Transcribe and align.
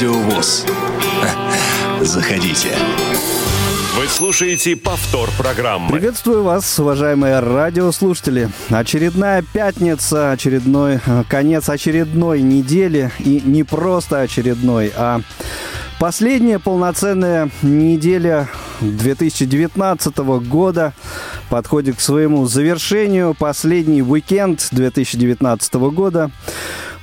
Радио 0.00 0.14
ВОЗ. 0.14 0.64
Заходите. 2.00 2.70
Вы 3.98 4.08
слушаете 4.08 4.74
повтор 4.74 5.28
программы. 5.36 5.92
Приветствую 5.92 6.42
вас, 6.42 6.78
уважаемые 6.78 7.40
радиослушатели. 7.40 8.48
Очередная 8.70 9.44
пятница, 9.52 10.32
очередной 10.32 11.00
э, 11.04 11.24
конец 11.28 11.68
очередной 11.68 12.40
недели. 12.40 13.10
И 13.18 13.42
не 13.44 13.62
просто 13.62 14.20
очередной, 14.20 14.90
а 14.96 15.20
последняя 15.98 16.58
полноценная 16.58 17.50
неделя 17.60 18.48
2019 18.80 20.16
года 20.48 20.94
подходит 21.50 21.96
к 21.96 22.00
своему 22.00 22.46
завершению. 22.46 23.34
Последний 23.38 24.02
уикенд 24.02 24.66
2019 24.70 25.74
года. 25.74 26.30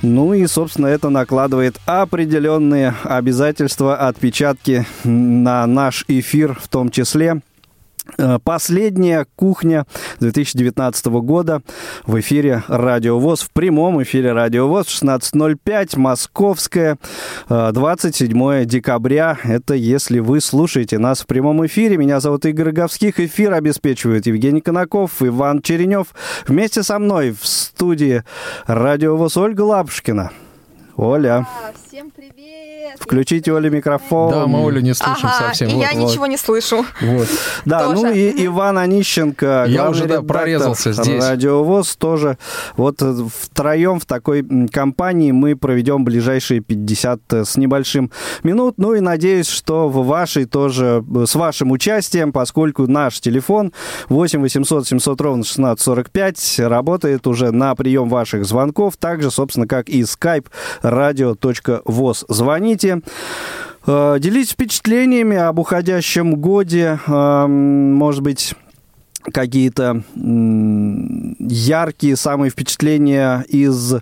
Ну 0.02 0.34
и, 0.34 0.46
собственно, 0.46 0.88
это 0.88 1.10
накладывает 1.10 1.78
определенные 1.86 2.94
обязательства, 3.04 3.96
отпечатки 3.96 4.86
на 5.04 5.66
наш 5.66 6.05
эфир 6.08 6.54
в 6.54 6.68
том 6.68 6.92
числе. 6.92 7.42
Э, 8.18 8.40
последняя 8.44 9.26
кухня 9.36 9.86
2019 10.20 11.06
года 11.08 11.62
в 12.06 12.20
эфире 12.20 12.64
Радио 12.68 13.20
ВОЗ, 13.20 13.42
в 13.42 13.52
прямом 13.52 14.02
эфире 14.04 14.34
Радио 14.34 14.68
ВОЗ 14.68 14.88
16.05, 14.88 15.98
московская, 15.98 16.98
27 17.50 18.44
э, 18.44 18.66
декабря. 18.66 19.38
Это 19.44 19.74
если 19.74 20.20
вы 20.20 20.42
слушаете 20.42 20.98
нас 20.98 21.22
в 21.22 21.28
прямом 21.28 21.66
эфире. 21.66 21.98
Меня 21.98 22.20
зовут 22.20 22.46
Игорь 22.46 22.72
Говских. 22.72 23.20
Эфир 23.20 23.54
обеспечивает 23.54 24.26
Евгений 24.26 24.62
Конаков, 24.62 25.22
Иван 25.22 25.62
Черенев. 25.62 26.08
Вместе 26.48 26.84
со 26.84 27.00
мной 27.00 27.32
в 27.32 27.46
студии 27.46 28.24
Радио 28.66 29.16
ВОЗ 29.18 29.38
Ольга 29.38 29.62
Лапушкина. 29.62 30.32
Оля. 30.96 31.48
Всем 31.88 32.10
привет! 32.10 32.57
Включите 32.99 33.52
Оле 33.54 33.70
микрофон. 33.70 34.32
Да, 34.32 34.48
мы 34.48 34.68
Олю 34.68 34.82
не 34.82 34.93
слышим 34.93 35.30
ага, 35.30 35.48
совсем. 35.48 35.70
И 35.70 35.74
вот, 35.74 35.82
я 35.82 35.91
вот. 35.93 36.10
ничего 36.10 36.26
не 36.27 36.38
слышу. 36.38 36.85
Вот. 37.02 37.27
Да, 37.66 37.85
Тоже. 37.85 37.96
ну 37.96 38.12
и 38.12 38.46
Иван 38.46 38.77
Онищенко, 38.77 39.66
Я 39.68 39.90
уже, 39.90 40.05
да, 40.05 40.21
прорезался 40.21 40.93
здесь. 40.93 41.24
Радиовоз 41.24 41.96
тоже. 41.96 42.38
Вот 42.76 43.02
э, 43.02 43.15
втроем 43.40 43.99
в 43.99 44.05
такой 44.05 44.46
компании 44.71 45.32
мы 45.32 45.55
проведем 45.55 46.04
ближайшие 46.04 46.62
50 46.62 47.20
с 47.34 47.58
небольшим 47.58 48.12
минут. 48.43 48.76
Ну 48.77 48.93
и 48.93 48.99
надеюсь, 48.99 49.49
что 49.49 49.90
в 49.90 50.05
вашей 50.05 50.46
тоже, 50.46 51.04
э, 51.15 51.26
с 51.26 51.35
вашим 51.35 51.71
участием, 51.71 52.32
поскольку 52.32 52.88
наш 52.88 53.20
телефон 53.20 53.74
8 54.10 54.41
800 54.41 54.88
700 54.88 55.21
ровно 55.21 55.43
1645 55.43 56.60
работает 56.60 57.27
уже 57.27 57.52
на 57.52 57.76
прием 57.76 58.10
ваших 58.10 58.46
звонков, 58.46 58.98
так 58.98 59.21
же, 59.21 59.32
собственно, 59.32 59.68
как 59.68 59.90
и 59.90 60.02
skype 60.02 60.46
radio.voz. 60.84 62.26
Звоните. 62.27 62.77
Э, 62.86 64.18
Делитесь 64.20 64.52
впечатлениями 64.52 65.38
об 65.38 65.59
уходящем 65.59 66.36
годе. 66.36 67.00
Э, 67.08 67.46
Может 67.47 68.22
быть, 68.22 68.53
какие-то 69.23 70.03
яркие 71.40 72.16
самые 72.16 72.50
впечатления 72.50 73.46
из 73.47 73.96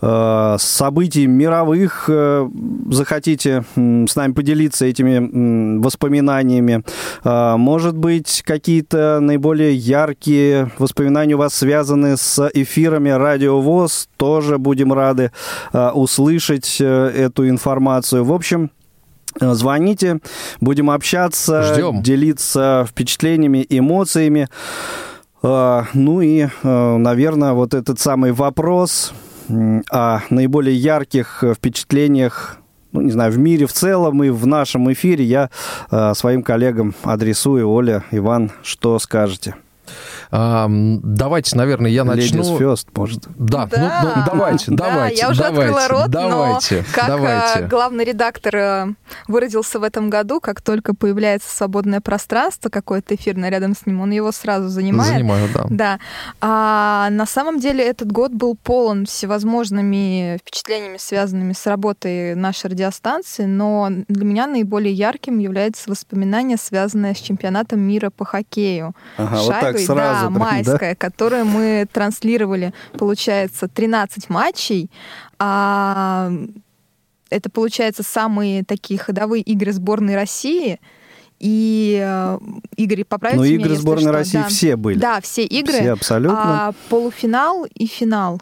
э, 0.00 0.56
событий 0.58 1.26
мировых. 1.26 2.04
Э, 2.08 2.48
захотите 2.90 3.64
м, 3.76 4.06
с 4.06 4.16
нами 4.16 4.32
поделиться 4.32 4.84
этими 4.86 5.16
м, 5.16 5.82
воспоминаниями. 5.82 6.84
Э, 7.24 7.56
может 7.56 7.96
быть, 7.96 8.42
какие-то 8.44 9.18
наиболее 9.20 9.74
яркие 9.74 10.70
воспоминания 10.78 11.34
у 11.34 11.38
вас 11.38 11.54
связаны 11.54 12.16
с 12.16 12.48
эфирами 12.54 13.10
Радио 13.10 13.60
ВОЗ. 13.60 14.08
Тоже 14.16 14.58
будем 14.58 14.92
рады 14.92 15.32
э, 15.72 15.90
услышать 15.90 16.78
э, 16.80 16.84
эту 16.84 17.48
информацию. 17.48 18.24
В 18.24 18.32
общем, 18.32 18.70
Э, 18.72 18.81
Звоните, 19.40 20.20
будем 20.60 20.90
общаться, 20.90 21.74
Ждем. 21.74 22.02
делиться 22.02 22.86
впечатлениями, 22.88 23.66
эмоциями. 23.68 24.48
Э, 25.42 25.82
Ну 25.94 26.20
и, 26.20 26.48
э, 26.62 26.96
наверное, 26.96 27.52
вот 27.52 27.74
этот 27.74 27.98
самый 27.98 28.32
вопрос 28.32 29.12
о 29.90 30.20
наиболее 30.30 30.76
ярких 30.76 31.42
э, 31.44 31.54
впечатлениях 31.54 32.58
ну, 32.92 33.00
не 33.00 33.10
знаю, 33.10 33.32
в 33.32 33.38
мире 33.38 33.66
в 33.66 33.72
целом 33.72 34.22
и 34.22 34.28
в 34.28 34.46
нашем 34.46 34.92
эфире 34.92 35.24
я 35.24 35.48
э, 35.90 36.12
своим 36.14 36.42
коллегам 36.42 36.94
адресую. 37.02 37.68
Оля, 37.68 38.04
Иван, 38.10 38.52
что 38.62 38.98
скажете? 38.98 39.54
Давайте, 40.32 41.56
наверное, 41.58 41.90
я 41.90 42.04
начну. 42.04 42.42
Ladies 42.42 42.58
first, 42.58 42.88
может. 42.96 43.24
Да, 43.36 43.68
ну, 43.70 43.90
ну, 44.16 44.22
давайте, 44.24 44.70
Да, 44.70 44.90
давайте, 44.90 45.16
я 45.20 45.28
уже 45.28 45.42
давайте, 45.42 45.74
открыла 45.74 45.88
рот, 45.88 46.10
давайте, 46.10 46.76
но 46.78 46.84
как 46.94 47.06
давайте. 47.06 47.58
э, 47.60 47.68
главный 47.68 48.04
редактор 48.04 48.56
э, 48.56 48.86
выразился 49.28 49.78
в 49.78 49.82
этом 49.82 50.08
году, 50.08 50.40
как 50.40 50.62
только 50.62 50.94
появляется 50.94 51.54
свободное 51.54 52.00
пространство, 52.00 52.70
какое-то 52.70 53.14
эфирное 53.14 53.50
рядом 53.50 53.76
с 53.76 53.84
ним, 53.84 54.00
он 54.00 54.10
его 54.10 54.32
сразу 54.32 54.68
занимает. 54.68 55.12
Занимаю, 55.12 55.48
да. 55.52 55.66
Да. 55.68 55.98
А 56.40 57.10
на 57.10 57.26
самом 57.26 57.60
деле 57.60 57.84
этот 57.84 58.10
год 58.10 58.32
был 58.32 58.56
полон 58.56 59.04
всевозможными 59.04 60.38
впечатлениями, 60.40 60.96
связанными 60.96 61.52
с 61.52 61.66
работой 61.66 62.34
нашей 62.34 62.70
радиостанции, 62.70 63.44
но 63.44 63.90
для 64.08 64.24
меня 64.24 64.46
наиболее 64.46 64.94
ярким 64.94 65.38
является 65.40 65.90
воспоминание, 65.90 66.56
связанное 66.56 67.12
с 67.14 67.18
чемпионатом 67.18 67.80
мира 67.80 68.08
по 68.08 68.24
хоккею. 68.24 68.94
Ага, 69.18 69.36
вот 69.36 69.50
так 69.50 69.62
Шайбой, 69.62 69.84
сразу. 69.84 70.21
Да, 70.22 70.26
прям, 70.28 70.38
да? 70.38 70.38
майская, 70.40 70.94
которую 70.94 71.44
мы 71.44 71.86
транслировали, 71.92 72.72
получается, 72.98 73.68
13 73.68 74.28
матчей. 74.28 74.90
А 75.38 76.30
это, 77.30 77.50
получается, 77.50 78.02
самые 78.02 78.64
такие 78.64 79.00
ходовые 79.00 79.42
игры 79.42 79.72
сборной 79.72 80.14
России. 80.14 80.80
И 81.40 81.98
э, 82.00 82.38
Игорь, 82.76 83.04
поправьте 83.04 83.38
Ну, 83.38 83.44
меня, 83.44 83.56
игры 83.56 83.74
сборной 83.74 84.02
что. 84.02 84.12
России 84.12 84.38
Да. 84.38 84.48
все 84.48 84.76
были. 84.76 84.98
Да, 84.98 85.20
все 85.20 85.44
игры. 85.44 85.72
Все 85.72 85.90
абсолютно. 85.92 86.68
А, 86.68 86.72
полуфинал 86.88 87.64
и 87.64 87.86
финал. 87.86 88.40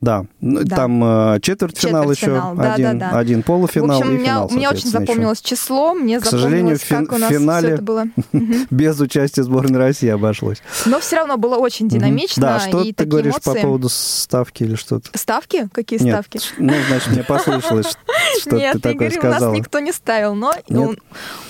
Да, 0.00 0.24
ну, 0.40 0.60
Да. 0.64 0.76
там 0.76 1.04
э, 1.34 1.40
четвертьфинал, 1.42 2.02
Четвертьфинал, 2.14 2.52
еще, 2.54 2.62
да, 2.62 2.72
один, 2.74 2.98
да, 2.98 3.10
да. 3.10 3.18
один 3.18 3.42
полуфинал 3.42 3.98
в 3.98 4.00
общем, 4.00 4.14
и 4.14 4.18
меня, 4.18 4.24
финал, 4.24 4.48
мне 4.50 4.68
очень 4.70 4.80
соответственно, 4.80 5.02
еще. 5.02 5.06
запомнилось 5.12 5.40
число, 5.42 5.94
мне 5.94 6.20
К 6.20 6.24
сожалению, 6.24 6.76
запомнилось, 6.76 6.82
фин- 6.82 7.06
как 7.06 7.16
у 7.16 7.18
нас 7.20 7.30
финале- 7.30 7.66
все 7.66 7.74
это 7.74 7.82
было. 7.82 8.04
Без 8.70 8.98
участия 9.00 9.42
сборной 9.42 9.78
России 9.78 10.08
обошлось. 10.08 10.62
Но 10.86 11.00
все 11.00 11.16
равно 11.16 11.36
было 11.36 11.56
очень 11.56 11.88
динамично. 11.88 12.40
Да, 12.40 12.60
что 12.60 12.82
ты 12.94 13.04
говоришь 13.04 13.34
эмоции. 13.34 13.52
по 13.52 13.60
поводу 13.60 13.88
ставки 13.90 14.62
или 14.62 14.74
что-то? 14.74 15.10
Ставки? 15.18 15.68
Какие 15.72 16.02
Нет, 16.02 16.14
ставки? 16.14 16.40
ну, 16.56 16.72
значит, 16.88 17.08
мне 17.08 17.22
послышалось, 17.22 17.86
что 18.40 18.56
Нет, 18.56 18.72
ты 18.74 18.80
такое 18.80 19.08
Игорь, 19.08 19.18
у 19.20 19.24
нас 19.26 19.36
сказала. 19.36 19.54
никто 19.54 19.78
не 19.80 19.92
ставил, 19.92 20.34
но 20.34 20.52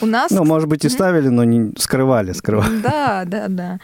у, 0.00 0.06
нас... 0.06 0.30
Ну, 0.32 0.44
может 0.44 0.68
быть, 0.68 0.84
и 0.84 0.88
ставили, 0.88 1.28
но 1.28 1.44
не 1.44 1.72
скрывали, 1.78 2.32
скрывали. 2.32 2.78
Да, 2.80 3.22
да, 3.26 3.46
да. 3.48 3.78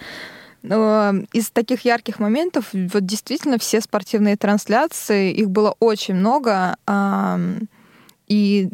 Из 1.32 1.50
таких 1.50 1.84
ярких 1.84 2.18
моментов, 2.18 2.66
вот 2.72 3.04
действительно 3.06 3.58
все 3.58 3.80
спортивные 3.80 4.36
трансляции, 4.36 5.32
их 5.32 5.50
было 5.50 5.74
очень 5.80 6.14
много, 6.14 6.76
и 8.28 8.68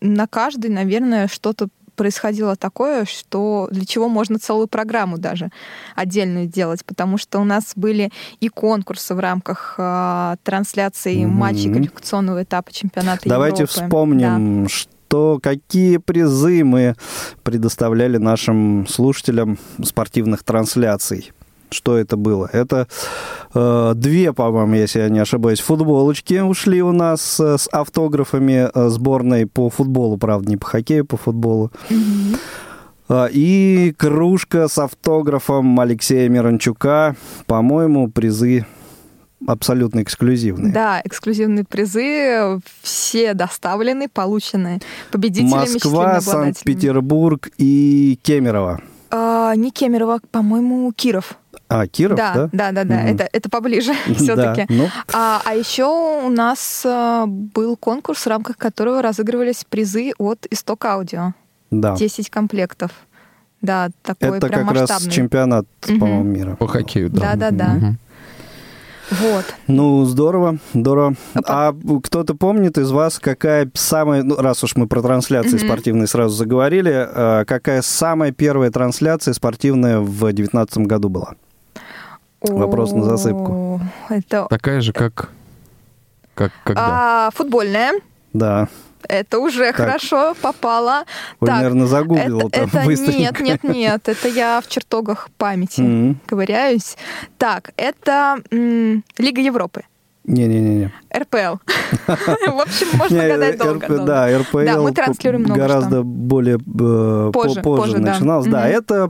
на 0.00 0.26
каждой, 0.26 0.70
наверное, 0.70 1.28
что-то 1.28 1.68
происходило 1.96 2.56
такое, 2.56 3.06
что 3.06 3.68
для 3.72 3.84
чего 3.84 4.08
можно 4.08 4.38
целую 4.38 4.68
программу 4.68 5.18
даже 5.18 5.50
отдельную 5.96 6.46
делать, 6.46 6.84
потому 6.84 7.18
что 7.18 7.40
у 7.40 7.44
нас 7.44 7.72
были 7.74 8.12
и 8.38 8.48
конкурсы 8.48 9.14
в 9.14 9.18
рамках 9.18 9.76
а, 9.78 10.36
трансляции 10.44 11.24
Мгм. 11.24 11.34
матчей 11.34 11.72
квалификационного 11.72 12.42
этапа 12.44 12.72
чемпионата 12.72 13.28
Давайте 13.28 13.62
Европы. 13.62 13.80
Да. 13.80 13.84
вспомним, 13.86 14.68
что 14.68 15.38
какие 15.42 15.96
призы 15.96 16.64
мы 16.64 16.94
предоставляли 17.42 18.18
нашим 18.18 18.86
слушателям 18.86 19.58
спортивных 19.82 20.44
трансляций. 20.44 21.32
Что 21.70 21.96
это 21.96 22.16
было? 22.16 22.48
Это 22.52 22.86
э, 23.54 23.92
две, 23.96 24.32
по-моему, 24.32 24.74
если 24.74 25.00
я 25.00 25.08
не 25.08 25.18
ошибаюсь, 25.18 25.60
футболочки 25.60 26.40
ушли 26.40 26.82
у 26.82 26.92
нас 26.92 27.40
э, 27.40 27.58
с 27.58 27.68
автографами 27.72 28.70
э, 28.72 28.88
сборной 28.88 29.46
по 29.46 29.68
футболу, 29.68 30.16
правда, 30.16 30.48
не 30.50 30.56
по 30.56 30.66
хоккею, 30.66 31.04
по 31.04 31.16
футболу. 31.16 31.72
А, 33.08 33.26
И 33.26 33.92
кружка 33.96 34.68
с 34.68 34.78
автографом 34.78 35.78
Алексея 35.78 36.28
Миранчука. 36.28 37.16
По-моему, 37.46 38.08
призы 38.08 38.66
абсолютно 39.46 40.02
эксклюзивные. 40.02 40.72
Да, 40.72 41.00
эксклюзивные 41.04 41.64
призы 41.64 42.60
все 42.82 43.34
доставлены, 43.34 44.08
получены 44.08 44.80
победителями, 45.12 45.72
Москва. 45.72 46.20
Санкт-Петербург 46.20 47.48
и 47.58 48.18
Кемерово. 48.22 48.80
А, 49.10 49.54
не 49.54 49.70
Кемерово, 49.70 50.20
по-моему, 50.30 50.92
Киров. 50.92 51.38
А, 51.68 51.86
Киров, 51.86 52.16
да, 52.16 52.32
да? 52.34 52.48
да, 52.52 52.72
да, 52.72 52.84
да, 52.84 52.94
Мгм. 52.96 53.06
это, 53.14 53.28
это 53.32 53.48
поближе 53.50 53.92
Да, 54.06 54.14
все-таки. 54.14 54.66
ну, 54.68 54.88
А, 55.12 55.42
а 55.44 55.54
еще 55.54 55.84
у 56.24 56.28
нас 56.28 56.82
а, 56.86 57.26
был 57.26 57.76
конкурс, 57.76 58.20
в 58.20 58.26
рамках 58.28 58.56
которого 58.56 59.02
разыгрывались 59.02 59.64
призы 59.68 60.12
от 60.18 60.46
Исток 60.50 60.84
Аудио. 60.84 61.32
да. 61.70 61.96
10 61.96 62.30
комплектов. 62.30 62.90
Да, 63.62 63.88
такой 64.02 64.38
Это 64.38 64.46
прям 64.48 64.66
как 64.66 64.74
раз 64.76 64.90
масштабный. 64.90 65.10
чемпионат, 65.12 65.66
Мгм. 65.88 65.98
по-моему, 65.98 66.22
мира. 66.24 66.56
По 66.56 66.68
хоккею, 66.68 67.10
да. 67.10 67.34
Да-да-да. 67.34 67.68
Мгм. 67.74 67.98
Вот. 69.10 69.44
Ну, 69.68 70.04
здорово, 70.04 70.58
здорово. 70.74 71.14
А, 71.46 71.72
кто-то 72.02 72.34
помнит 72.34 72.76
из 72.76 72.90
вас, 72.90 73.18
какая 73.20 73.70
самая, 73.74 74.24
ну, 74.24 74.34
раз 74.36 74.64
уж 74.64 74.74
мы 74.74 74.88
про 74.88 75.00
трансляции 75.00 75.56
mm-hmm. 75.58 75.64
спортивные 75.66 76.06
сразу 76.08 76.34
заговорили, 76.34 76.90
а, 76.92 77.44
какая 77.44 77.82
самая 77.82 78.32
первая 78.32 78.70
трансляция 78.72 79.32
спортивная 79.32 80.00
в 80.00 80.18
2019 80.18 80.78
году 80.78 81.08
была? 81.08 81.34
Вопрос 82.48 82.92
на 82.92 83.04
засыпку. 83.04 83.80
Это... 84.08 84.46
Такая 84.48 84.80
же, 84.80 84.92
как... 84.92 85.30
как 86.34 86.52
когда? 86.64 87.26
А, 87.26 87.30
футбольная. 87.34 87.92
Да. 88.32 88.68
Это 89.08 89.38
уже 89.38 89.66
так. 89.66 89.76
хорошо 89.76 90.34
попало. 90.40 91.04
Вы, 91.40 91.46
так, 91.46 91.56
наверное, 91.56 91.86
загуглил 91.86 92.40
это, 92.40 92.50
там 92.50 92.68
это 92.68 92.80
быстренько. 92.84 93.42
Нет, 93.42 93.62
нет, 93.62 93.64
нет, 93.64 94.08
это 94.08 94.28
я 94.28 94.60
в 94.60 94.68
чертогах 94.68 95.28
памяти 95.36 95.80
mm-hmm. 95.80 96.16
ковыряюсь. 96.26 96.96
Так, 97.38 97.72
это 97.76 98.38
м- 98.50 99.04
Лига 99.18 99.40
Европы. 99.40 99.84
Не-не-не. 100.26 100.92
РПЛ. 101.16 101.36
В 102.06 102.60
общем, 102.60 102.98
можно 102.98 103.28
гадать 103.28 103.58
долго. 103.58 103.98
Да, 104.04 104.38
РПЛ 104.38 104.82
мы 104.82 104.92
транслируем 104.92 105.44
гораздо 105.44 106.02
более 106.02 106.56
э, 106.56 107.30
позже, 107.32 107.98
начиналось. 107.98 108.46
Да, 108.46 108.68
это 108.68 109.08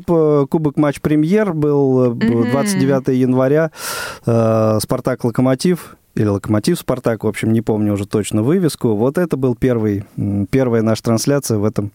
Кубок 0.50 0.76
Матч 0.76 1.00
Премьер 1.00 1.52
был 1.52 2.14
29 2.14 3.08
января. 3.08 3.70
Э, 4.26 4.78
Спартак 4.80 5.24
Локомотив 5.24 5.96
или 6.14 6.26
Локомотив 6.26 6.78
Спартак, 6.78 7.24
в 7.24 7.28
общем, 7.28 7.52
не 7.52 7.62
помню 7.62 7.94
уже 7.94 8.06
точно 8.06 8.42
вывеску. 8.42 8.94
Вот 8.94 9.18
это 9.18 9.36
был 9.36 9.54
первый, 9.54 10.04
первая 10.50 10.82
наша 10.82 11.02
трансляция 11.02 11.58
в 11.58 11.64
этом 11.64 11.92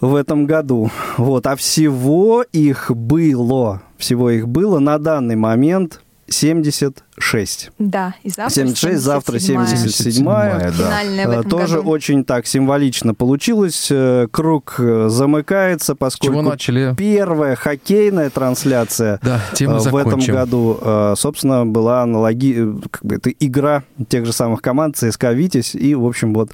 в 0.00 0.14
этом 0.14 0.46
году. 0.46 0.90
Вот. 1.16 1.46
А 1.46 1.56
всего 1.56 2.44
их 2.52 2.90
было, 2.90 3.82
всего 3.96 4.30
их 4.30 4.46
было 4.46 4.78
на 4.78 4.98
данный 4.98 5.36
момент 5.36 6.00
76. 6.28 7.70
Да, 7.78 8.14
и 8.22 8.30
завтра 8.30 8.54
76, 8.54 9.00
завтра 9.00 9.38
77. 9.38 10.24
Да. 10.24 10.70
Финальная 10.70 11.26
в 11.26 11.30
этом 11.30 11.50
Тоже 11.50 11.76
году. 11.78 11.90
очень 11.90 12.24
так 12.24 12.46
символично 12.46 13.14
получилось. 13.14 13.88
Э, 13.90 14.26
круг 14.30 14.76
э, 14.78 15.08
замыкается, 15.08 15.94
поскольку 15.94 16.34
Чего 16.34 16.42
начали? 16.42 16.94
первая 16.96 17.56
хоккейная 17.56 18.30
трансляция 18.30 19.20
да, 19.22 19.40
э, 19.58 19.66
в 19.66 19.80
закончим. 19.80 20.08
этом 20.08 20.34
году, 20.34 20.80
собственно, 21.16 21.66
была 21.66 22.02
аналоги... 22.02 22.74
как 22.90 23.04
бы 23.04 23.16
это 23.16 23.30
игра 23.30 23.84
тех 24.08 24.26
же 24.26 24.32
самых 24.32 24.62
команд 24.62 24.96
ЦСКА 24.96 25.32
«Витязь». 25.32 25.74
И, 25.74 25.94
в 25.94 26.04
общем, 26.04 26.34
вот 26.34 26.50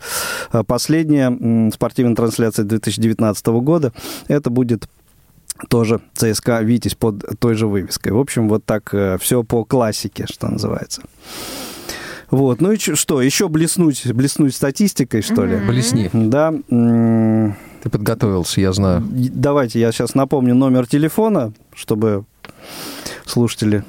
последняя 0.66 1.70
спортивная 1.72 2.14
трансляция 2.14 2.64
2019 2.64 3.46
года. 3.46 3.92
Это 4.28 4.50
будет 4.50 4.88
тоже 5.68 6.00
ЦСКА 6.14 6.62
«Витязь» 6.62 6.94
под 6.94 7.24
той 7.38 7.54
же 7.54 7.66
вывеской. 7.66 8.12
В 8.12 8.18
общем, 8.18 8.48
вот 8.48 8.64
так 8.64 8.92
э, 8.92 9.18
все 9.20 9.42
по 9.42 9.64
классике, 9.64 10.26
что 10.28 10.48
называется. 10.48 11.02
Вот, 12.30 12.60
ну 12.60 12.72
и 12.72 12.78
что, 12.78 13.22
еще 13.22 13.48
блеснуть, 13.48 14.10
блеснуть 14.12 14.54
статистикой, 14.54 15.22
что 15.22 15.44
ли? 15.44 15.56
Блесни. 15.56 16.10
Да. 16.12 16.52
Ты 17.82 17.90
подготовился, 17.90 18.60
я 18.60 18.72
знаю. 18.72 19.04
Давайте 19.08 19.78
я 19.78 19.92
сейчас 19.92 20.14
напомню 20.14 20.54
номер 20.54 20.86
телефона, 20.86 21.52
чтобы 21.74 22.24
слушатели 23.26 23.84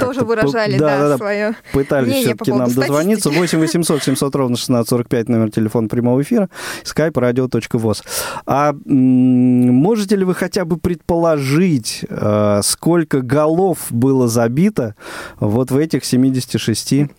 тоже 0.00 0.20
выражали, 0.20 0.78
да, 0.78 0.98
да, 0.98 1.08
да 1.10 1.16
свое 1.16 1.54
Пытались 1.72 2.24
все-таки 2.24 2.52
нам 2.52 2.72
дозвониться. 2.72 3.30
8 3.30 3.58
800 3.58 4.02
700 4.02 4.34
ровно 4.34 4.54
1645 4.54 5.28
номер 5.28 5.50
телефона 5.50 5.88
прямого 5.88 6.22
эфира, 6.22 6.48
skype 6.84 7.12
radio.voz. 7.12 8.02
А 8.46 8.74
можете 8.84 10.16
ли 10.16 10.24
вы 10.24 10.34
хотя 10.34 10.64
бы 10.64 10.76
предположить, 10.78 12.04
э, 12.08 12.60
сколько 12.62 13.20
голов 13.20 13.78
было 13.90 14.28
забито 14.28 14.94
вот 15.38 15.70
в 15.70 15.76
этих 15.76 16.04
76 16.04 17.10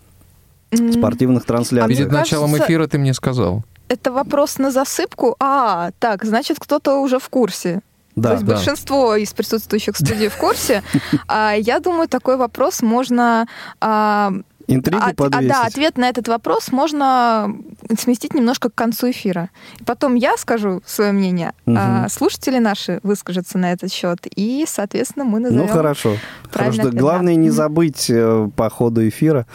спортивных 0.92 1.44
трансляциях? 1.44 1.98
Перед 1.98 2.12
началом 2.12 2.56
эфира 2.56 2.86
ты 2.86 2.98
мне 2.98 3.14
сказал. 3.14 3.64
Это 3.88 4.10
вопрос 4.10 4.58
на 4.58 4.70
засыпку? 4.70 5.36
А, 5.38 5.90
так, 5.98 6.24
значит, 6.24 6.56
кто-то 6.58 7.00
уже 7.00 7.18
в 7.18 7.28
курсе. 7.28 7.82
Да, 8.14 8.30
То 8.30 8.34
есть 8.34 8.46
да. 8.46 8.54
большинство 8.54 9.16
из 9.16 9.32
присутствующих 9.32 9.94
в 9.94 9.98
студии 9.98 10.28
в 10.28 10.36
курсе. 10.36 10.82
А, 11.28 11.54
я 11.54 11.80
думаю, 11.80 12.08
такой 12.08 12.36
вопрос 12.36 12.82
можно... 12.82 13.46
А, 13.80 14.32
Интригу 14.66 15.02
от, 15.02 15.20
а, 15.20 15.42
да, 15.42 15.64
ответ 15.64 15.98
на 15.98 16.08
этот 16.08 16.28
вопрос 16.28 16.72
можно 16.72 17.54
сместить 17.98 18.34
немножко 18.34 18.70
к 18.70 18.74
концу 18.74 19.10
эфира. 19.10 19.50
Потом 19.84 20.14
я 20.14 20.36
скажу 20.36 20.82
свое 20.86 21.12
мнение, 21.12 21.52
угу. 21.66 21.76
а 21.78 22.08
слушатели 22.08 22.58
наши 22.58 23.00
выскажутся 23.02 23.58
на 23.58 23.72
этот 23.72 23.92
счет, 23.92 24.26
и, 24.36 24.64
соответственно, 24.66 25.24
мы 25.24 25.40
назовем. 25.40 25.66
Ну 25.66 25.72
хорошо. 25.72 26.16
хорошо. 26.50 26.90
Главное 26.90 27.34
не 27.34 27.50
забыть 27.50 28.08
э, 28.08 28.48
по 28.54 28.70
ходу 28.70 29.06
эфира, 29.06 29.46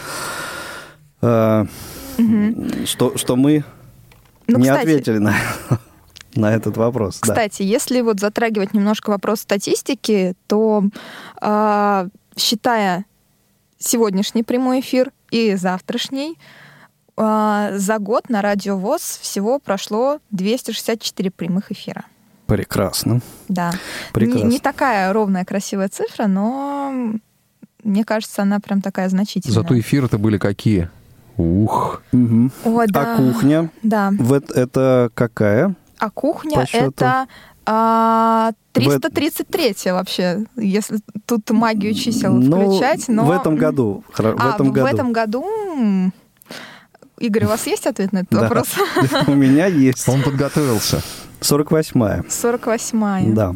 э, 1.21 1.65
угу. 2.18 2.86
что, 2.86 3.18
что 3.18 3.36
мы 3.36 3.63
ну, 4.48 4.60
не 4.60 4.65
кстати, 4.65 4.81
ответили 4.81 5.18
на 5.19 5.36
на 6.38 6.54
этот 6.54 6.78
вопрос. 6.78 7.19
Кстати, 7.19 7.63
да. 7.63 7.69
если 7.69 8.01
вот 8.01 8.19
затрагивать 8.19 8.74
немножко 8.74 9.10
вопрос 9.10 9.42
статистики, 9.42 10.36
то 10.48 10.84
э, 11.42 12.10
считая 12.38 13.06
сегодняшний 13.80 14.44
прямой 14.44 14.80
эфир 14.80 15.12
и 15.31 15.56
завтрашний, 15.56 16.38
э, 17.18 17.69
за 17.75 17.98
год 18.00 18.30
на 18.30 18.42
Радио 18.42 18.78
ВОЗ 18.78 19.19
всего 19.22 19.60
прошло 19.60 20.19
264 20.31 21.31
прямых 21.31 21.72
эфира. 21.72 22.06
Прекрасно. 22.45 23.19
Да. 23.50 23.74
Прекрасно. 24.13 24.45
Не, 24.45 24.54
не 24.54 24.60
такая 24.60 25.12
ровная 25.12 25.44
красивая 25.44 25.89
цифра, 25.89 26.28
но 26.28 27.18
мне 27.84 28.06
кажется, 28.06 28.42
она 28.42 28.60
прям 28.60 28.81
такая 28.81 29.10
значительная. 29.10 29.54
Зато 29.54 29.78
эфиры-то 29.78 30.18
были 30.18 30.38
какие? 30.38 30.89
Ух. 31.38 32.01
Угу. 32.12 32.51
О, 32.66 32.86
да. 32.88 33.16
А 33.16 33.18
кухня? 33.18 33.69
Да. 33.84 34.12
В, 34.18 34.34
это 34.34 35.12
какая? 35.13 35.75
А 35.99 36.09
кухня 36.09 36.67
это 36.71 37.27
а, 37.65 38.51
333 38.71 39.91
вообще, 39.91 40.45
если 40.55 40.99
тут 41.25 41.49
магию 41.49 41.94
чисел 41.94 42.33
ну, 42.33 42.69
включать. 42.69 43.07
Но... 43.09 43.25
В 43.25 43.31
этом 43.31 43.55
году. 43.55 44.03
В 44.13 44.19
а, 44.19 44.53
этом 44.53 44.71
году. 44.71 44.88
в 44.88 44.94
этом 44.94 45.13
году... 45.13 45.45
Игорь, 47.19 47.45
у 47.45 47.47
вас 47.47 47.65
есть 47.65 47.88
ответ 47.88 48.13
на 48.13 48.19
этот 48.19 48.39
вопрос? 48.39 48.67
У 49.27 49.33
меня 49.33 49.65
есть. 49.65 50.07
Он 50.07 50.21
подготовился. 50.21 51.01
48-я. 51.41 52.23
48-я. 52.27 53.33
Да. 53.33 53.55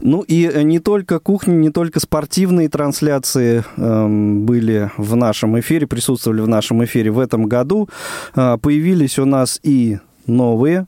Ну 0.00 0.20
и 0.20 0.46
э, 0.46 0.62
не 0.62 0.80
только 0.80 1.18
кухни, 1.18 1.54
не 1.54 1.70
только 1.70 1.98
спортивные 1.98 2.68
трансляции 2.68 3.64
э, 3.76 4.06
были 4.06 4.90
в 4.98 5.16
нашем 5.16 5.58
эфире, 5.60 5.86
присутствовали 5.86 6.42
в 6.42 6.48
нашем 6.48 6.84
эфире 6.84 7.10
в 7.10 7.18
этом 7.18 7.46
году. 7.46 7.88
Э, 8.34 8.58
появились 8.60 9.18
у 9.18 9.24
нас 9.24 9.58
и 9.62 9.98
новые 10.26 10.86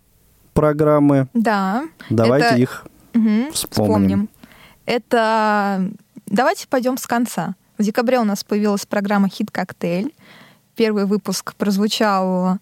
программы. 0.55 1.29
Да. 1.35 1.85
Давайте 2.09 2.47
это... 2.47 2.57
их 2.57 2.87
угу, 3.15 3.53
вспомним. 3.53 3.59
вспомним. 3.71 4.29
Это 4.87 5.91
давайте 6.27 6.67
пойдем 6.69 6.97
с 6.97 7.07
конца. 7.07 7.55
В 7.79 7.83
декабре 7.83 8.19
у 8.21 8.25
нас 8.25 8.45
появилась 8.45 8.87
программа 8.87 9.29
«Хит 9.29 9.51
Коктейль». 9.51 10.15
Первый 10.77 11.07
выпуск 11.07 11.55
прозвучал 11.55 12.59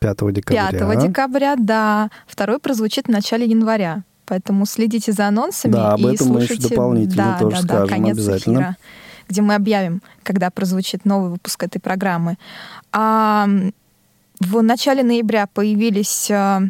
5 0.00 0.32
декабря. 0.32 0.70
5 0.70 0.98
декабря, 1.08 1.56
да. 1.56 2.10
Второй 2.26 2.58
прозвучит 2.58 3.06
в 3.06 3.10
начале 3.10 3.46
января. 3.46 4.02
Поэтому 4.26 4.64
следите 4.66 5.12
за 5.12 5.28
анонсами 5.28 5.72
да, 5.72 5.92
об 5.92 6.00
и 6.00 6.14
этом 6.14 6.28
слушайте. 6.28 6.54
Мы 6.54 6.58
еще 6.58 6.68
дополнительно 6.68 7.24
да, 7.24 7.38
тоже 7.38 7.56
да, 7.56 7.62
скажем 7.62 7.86
да, 7.86 7.94
конец 7.94 8.16
обязательно. 8.16 8.58
эфира, 8.58 8.76
где 9.28 9.42
мы 9.42 9.54
объявим, 9.54 10.02
когда 10.22 10.50
прозвучит 10.50 11.04
новый 11.04 11.30
выпуск 11.30 11.62
этой 11.62 11.78
программы. 11.78 12.36
А 12.92 13.46
в 14.40 14.62
начале 14.62 15.02
ноября 15.02 15.46
появились 15.46 16.30
э, 16.30 16.60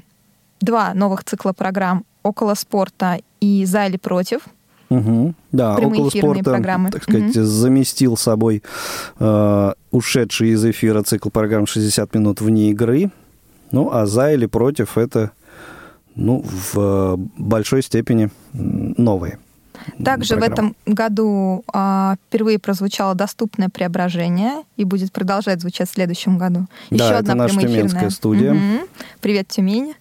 два 0.64 0.94
новых 0.94 1.24
цикла 1.24 1.52
программ 1.52 2.04
«Около 2.22 2.54
спорта» 2.54 3.18
и 3.40 3.64
«За 3.64 3.86
или 3.86 3.96
против». 3.96 4.42
Угу. 4.90 5.34
Да, 5.52 5.76
около 5.76 6.10
спорта, 6.10 6.44
программы. 6.44 6.90
так 6.90 7.02
сказать, 7.02 7.36
угу. 7.36 7.44
заместил 7.44 8.16
собой 8.16 8.62
э, 9.18 9.72
ушедший 9.90 10.50
из 10.50 10.64
эфира 10.64 11.02
цикл 11.02 11.30
программ 11.30 11.64
«60 11.64 12.08
минут 12.14 12.40
вне 12.40 12.70
игры». 12.70 13.10
Ну, 13.70 13.90
а 13.92 14.06
«За 14.06 14.32
или 14.32 14.46
против»— 14.46 14.98
это 14.98 15.32
ну, 16.14 16.44
в 16.44 17.16
большой 17.36 17.82
степени 17.82 18.30
новые. 18.52 19.38
Также 20.02 20.36
программы. 20.36 20.40
в 20.40 20.52
этом 20.52 20.76
году 20.86 21.64
а, 21.72 22.16
впервые 22.28 22.58
прозвучало 22.58 23.14
доступное 23.14 23.68
преображение 23.68 24.62
и 24.76 24.84
будет 24.84 25.12
продолжать 25.12 25.60
звучать 25.60 25.90
в 25.90 25.92
следующем 25.92 26.38
году. 26.38 26.66
Да, 26.90 27.04
Еще 27.04 27.04
это 27.06 27.18
одна 27.18 27.34
наша 27.34 27.60
тюменская 27.60 28.10
студия. 28.10 28.52
Угу. 28.52 28.88
Привет, 29.20 29.48
Тюмень. 29.48 29.94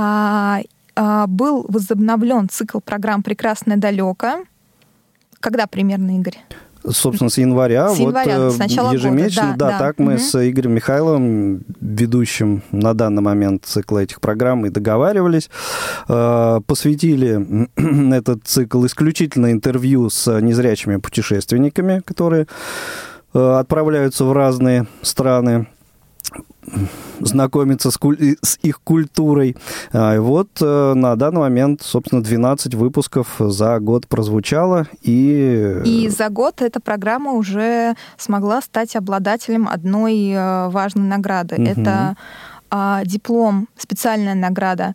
А, 0.00 0.60
а, 0.94 1.26
был 1.26 1.66
возобновлен 1.68 2.48
цикл 2.48 2.78
программ 2.78 3.24
«Прекрасное 3.24 3.76
далеко». 3.76 4.44
Когда 5.40 5.66
примерно, 5.66 6.16
Игорь? 6.16 6.38
собственно, 6.88 7.28
с 7.28 7.36
января. 7.36 7.88
С 7.88 7.98
января, 7.98 8.38
вот, 8.44 8.54
с 8.54 8.58
начала 8.58 8.92
ежемесячно, 8.92 9.52
года, 9.52 9.58
да, 9.58 9.70
да. 9.70 9.78
так 9.78 9.98
мы 9.98 10.12
Мгм. 10.12 10.20
с 10.20 10.48
Игорем 10.48 10.72
Михайловым, 10.72 11.64
ведущим 11.80 12.62
на 12.70 12.94
данный 12.94 13.20
момент 13.20 13.64
цикла 13.66 13.98
этих 13.98 14.20
программ, 14.20 14.64
и 14.66 14.70
договаривались. 14.70 15.50
Э, 16.08 16.60
Посвятили 16.66 17.68
этот 18.14 18.46
цикл 18.46 18.86
исключительно 18.86 19.52
интервью 19.52 20.08
с 20.08 20.40
незрячими 20.40 20.96
путешественниками, 20.96 22.00
которые 22.04 22.46
э, 23.34 23.38
отправляются 23.38 24.24
в 24.24 24.32
разные 24.32 24.86
страны 25.02 25.66
знакомиться 27.20 27.90
с, 27.90 27.96
куль- 27.96 28.36
с 28.42 28.58
их 28.62 28.80
культурой. 28.80 29.56
А, 29.92 30.14
и 30.14 30.18
вот 30.18 30.48
э, 30.60 30.94
на 30.94 31.16
данный 31.16 31.40
момент, 31.40 31.82
собственно, 31.82 32.22
12 32.22 32.74
выпусков 32.74 33.36
за 33.38 33.78
год 33.80 34.06
прозвучало, 34.06 34.86
и... 35.02 35.82
И 35.84 36.08
за 36.08 36.28
год 36.28 36.62
эта 36.62 36.80
программа 36.80 37.32
уже 37.32 37.94
смогла 38.16 38.60
стать 38.62 38.96
обладателем 38.96 39.68
одной 39.68 40.30
э, 40.30 40.68
важной 40.68 41.06
награды. 41.06 41.56
Мгм. 41.56 41.66
Это 41.66 42.16
а, 42.70 43.02
диплом, 43.04 43.68
специальная 43.76 44.34
награда 44.34 44.94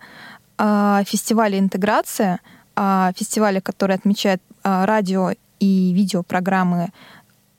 а, 0.58 1.04
фестиваля 1.06 1.60
«Интеграция», 1.60 2.40
а, 2.76 3.12
фестиваля, 3.16 3.62
который 3.62 3.96
отмечает 3.96 4.42
а, 4.64 4.86
радио 4.86 5.32
и 5.60 5.94
видеопрограммы 5.94 6.90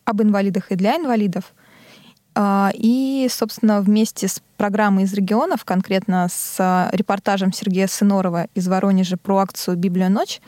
об 0.04 0.22
инвалидах 0.22 0.70
и 0.70 0.76
для 0.76 0.96
инвалидов. 0.96 1.52
А, 2.34 2.70
И, 2.74 3.26
собственно, 3.30 3.80
вместе 3.80 4.28
с 4.28 4.42
программой 4.56 5.04
из 5.04 5.12
регионов, 5.14 5.64
конкретно 5.64 6.26
с 6.30 6.56
а, 6.58 6.88
репортажем 6.92 7.52
Сергея 7.52 7.86
Сынорова 7.86 8.46
из 8.54 8.66
Воронежа 8.68 9.16
про 9.16 9.38
акцию 9.38 9.76
«Библия 9.76 10.08
ночь», 10.08 10.40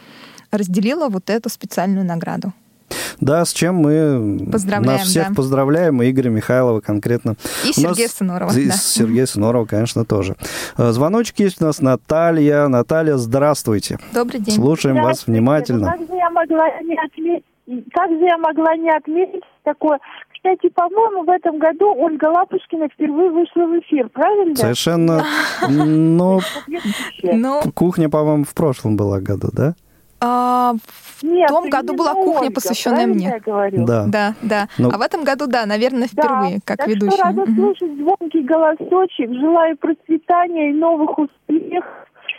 разделила 0.50 1.08
вот 1.08 1.30
эту 1.30 1.48
специальную 1.48 2.04
награду. 2.06 2.52
Да, 3.20 3.44
с 3.44 3.52
чем 3.52 3.76
мы 3.76 4.46
Поздравляем, 4.50 4.98
нас 5.00 5.08
всех 5.08 5.28
да. 5.30 5.34
поздравляем, 5.34 6.00
и 6.02 6.10
Игоря 6.10 6.30
Михайлова 6.30 6.80
конкретно. 6.80 7.34
И 7.64 7.70
У 7.70 7.72
Сергея 7.72 8.06
нас- 8.06 8.14
Сынорова. 8.16 8.52
И 8.52 8.66
да. 8.68 8.74
Сергея 8.74 9.26
Сынорова, 9.26 9.64
конечно, 9.64 10.04
тоже. 10.04 10.36
Э, 10.78 10.92
Звоночек 10.92 11.38
есть 11.40 11.60
у 11.60 11.64
нас 11.64 11.80
Наталья. 11.80 12.68
Наталья, 12.68 13.16
здравствуйте. 13.16 13.98
Добрый 14.14 14.40
день. 14.40 14.54
Слушаем 14.54 14.96
вас 14.96 15.04
Здравствуйте. 15.22 15.40
внимательно. 15.40 15.86
Как 15.90 16.00
же 16.00 16.14
я 16.14 16.30
могла 16.30 16.68
не 16.82 16.96
отметить, 16.96 17.44
как 17.92 18.10
же 18.10 18.24
я 18.24 18.38
могла 18.38 18.76
не 18.76 18.90
отметить 18.90 19.42
такое? 19.64 19.98
Кстати, 20.46 20.72
по-моему, 20.72 21.24
в 21.24 21.28
этом 21.28 21.58
году 21.58 21.92
Ольга 21.96 22.26
Лапушкина 22.26 22.88
впервые 22.88 23.30
вышла 23.30 23.62
в 23.66 23.78
эфир, 23.80 24.08
правильно? 24.10 24.54
Совершенно... 24.54 25.24
Но. 25.68 26.40
Ну, 27.22 27.60
кухня, 27.74 28.08
по-моему, 28.08 28.44
в 28.44 28.54
прошлом 28.54 28.96
была 28.96 29.18
году, 29.20 29.48
да? 29.52 29.74
а, 30.20 30.74
в 31.18 31.22
Нет, 31.24 31.48
том 31.48 31.68
году 31.68 31.94
была 31.94 32.14
кухня, 32.14 32.42
Ольга, 32.42 32.54
посвященная 32.54 33.06
мне. 33.06 33.26
я 33.26 33.38
говорю? 33.40 33.84
Да. 33.84 34.04
Да, 34.06 34.34
да. 34.42 34.68
Ну- 34.78 34.90
А 34.92 34.98
в 34.98 35.00
этом 35.02 35.24
году, 35.24 35.46
да, 35.46 35.66
наверное, 35.66 36.08
Да. 36.12 36.22
впервые, 36.22 36.60
как 36.64 36.78
так 36.78 36.88
ведущая. 36.88 37.16
Что 37.16 37.22
рада 37.24 37.42
Мгм. 37.42 37.56
слушать 37.56 37.96
звонкий 37.98 38.42
голосочек. 38.42 39.30
Желаю 39.32 39.76
процветания 39.76 40.70
и 40.70 40.74
новых 40.74 41.18
успехов. 41.18 41.84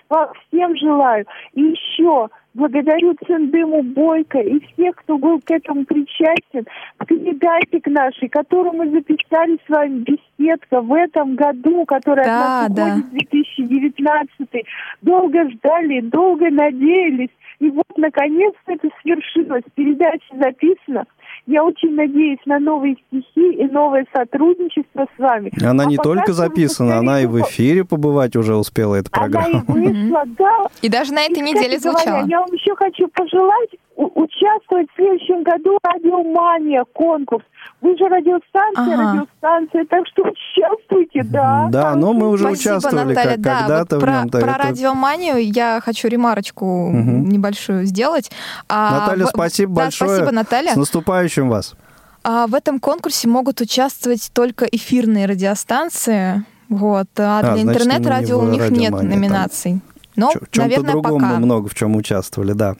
Вам 0.10 0.30
всем 0.48 0.76
желаю. 0.78 1.26
И 1.54 1.62
еще 1.62 2.30
благодарю 2.54 3.16
Циндыму 3.26 3.84
Бойко 3.84 4.40
и 4.40 4.60
всех, 4.60 4.96
кто 4.96 5.18
был 5.18 5.40
к 5.40 5.52
этому 5.52 5.86
причастен, 5.86 6.66
к 6.98 7.06
передаче 7.06 7.80
к 7.80 7.88
нашей, 7.88 8.30
которую 8.30 8.74
мы 8.74 8.90
записали 8.90 9.60
с 9.66 9.70
вами 9.70 10.04
беседка 10.04 10.82
в 10.82 10.94
этом 10.94 11.36
году, 11.36 11.86
которая 11.86 12.26
Да, 12.26 12.66
от 12.66 12.70
нас 12.70 12.76
да. 12.76 12.84
уходит 12.98 13.30
2019. 13.30 14.66
Долго 15.02 15.50
ждали, 15.52 16.02
долго 16.02 16.50
надеялись. 16.50 17.30
И 17.60 17.70
вот, 17.70 17.98
наконец-то 17.98 18.74
это 18.74 18.90
свершилось. 19.02 19.64
Передача 19.76 20.36
записана. 20.40 21.06
Я 21.48 21.64
очень 21.64 21.96
надеюсь 21.96 22.40
на 22.46 22.60
новые 22.60 22.98
стихи 23.08 23.54
и 23.54 23.64
новое 23.72 24.06
сотрудничество 24.14 25.08
с 25.16 25.20
вами. 25.20 25.52
Она 25.66 25.86
А 25.86 25.88
не 25.88 25.96
только 25.98 26.34
записана, 26.34 26.98
она 26.98 27.22
и 27.22 27.26
в 27.26 27.40
эфире 27.42 27.86
побывать 27.86 28.36
уже 28.36 28.56
успела, 28.56 28.96
эта 28.96 29.10
Она 29.14 29.28
и 29.28 29.32
программа. 29.32 29.64
вышла, 29.68 30.24
да. 30.38 30.58
И 30.82 30.90
даже 30.90 31.14
на 31.14 31.22
этой 31.24 31.40
И, 31.40 31.42
неделе 31.42 31.80
говоря, 31.80 32.00
звучала. 32.00 32.26
я 32.28 32.40
вам 32.42 32.52
еще 32.52 32.76
хочу 32.76 33.08
пожелать 33.08 33.70
участвовать 33.98 34.88
в 34.92 34.96
следующем 34.96 35.44
году 35.44 35.78
«Радиомания» 35.84 36.84
конкурс. 36.94 37.44
Вы 37.82 37.98
же 37.98 38.06
радиостанция, 38.06 38.94
Ага. 38.94 39.12
радиостанция, 39.42 39.86
так 39.86 40.08
что 40.08 40.24
участвуйте, 40.24 41.24
да. 41.24 41.68
Да, 41.72 41.96
но 41.96 42.14
мы 42.14 42.30
уже 42.30 42.46
Спасибо, 42.46 42.72
участвовали 42.78 43.10
Наталья. 43.14 43.32
как- 43.32 43.42
да, 43.42 43.60
когда-то 43.60 43.96
вот 43.96 44.02
в 44.02 44.06
про, 44.06 44.20
нем. 44.22 44.30
про 44.30 44.40
это- 44.40 44.68
радиоманию 44.68 45.52
я 45.54 45.80
хочу 45.84 46.08
ремарочку 46.08 46.90
Мгм. 46.92 47.30
небольшую 47.30 47.86
сделать. 47.86 48.32
А, 48.70 49.00
Наталья, 49.02 49.26
в- 49.26 49.30
спасибо 49.30 49.76
да, 49.76 49.82
большое. 49.84 50.10
спасибо, 50.12 50.32
Наталья. 50.32 50.74
С 50.74 50.76
наступающим 50.78 51.50
вас. 51.50 51.76
А 52.24 52.48
в 52.48 52.54
этом 52.56 52.80
конкурсе 52.80 53.28
могут 53.28 53.62
участвовать 53.62 54.30
только 54.34 54.66
эфирные 54.66 55.26
радиостанции. 55.28 56.44
Вот. 56.70 57.08
А 57.18 57.40
А, 57.40 57.54
для 57.54 57.62
интернет-радио 57.64 58.42
не 58.42 58.48
у 58.48 58.52
них 58.52 58.62
нет 58.70 58.72
«Радиомании» 58.92 59.10
там. 59.12 59.20
номинаций. 59.20 59.82
Но, 60.16 60.30
в 60.32 60.34
чем-то 60.34 60.62
наверное, 60.62 60.92
другом 60.92 61.22
пока. 61.22 61.34
мы 61.34 61.40
много 61.46 61.70
в 61.70 61.76
чем 61.76 61.96
участвовали, 61.96 62.54
да. 62.54 62.76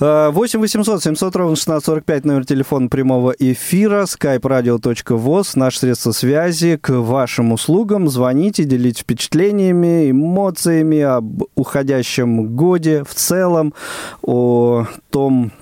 Э, 0.00 0.30
8 0.30 0.60
800 0.60 1.02
700 1.02 1.36
ровно 1.36 1.52
1645, 1.52 2.24
номер 2.24 2.46
телефона 2.46 2.88
прямого 2.88 3.34
эфира, 3.38 4.04
skype-radio.voz, 4.04 5.52
наше 5.56 5.80
средство 5.80 6.12
связи 6.12 6.78
к 6.78 6.90
вашим 6.90 7.52
услугам. 7.52 8.08
Звоните, 8.08 8.64
делитесь 8.64 9.02
впечатлениями, 9.02 10.10
эмоциями 10.10 11.00
об 11.00 11.42
уходящем 11.54 12.56
годе 12.56 13.04
в 13.04 13.14
целом, 13.14 13.74
о 14.22 14.86
том, 15.10 15.52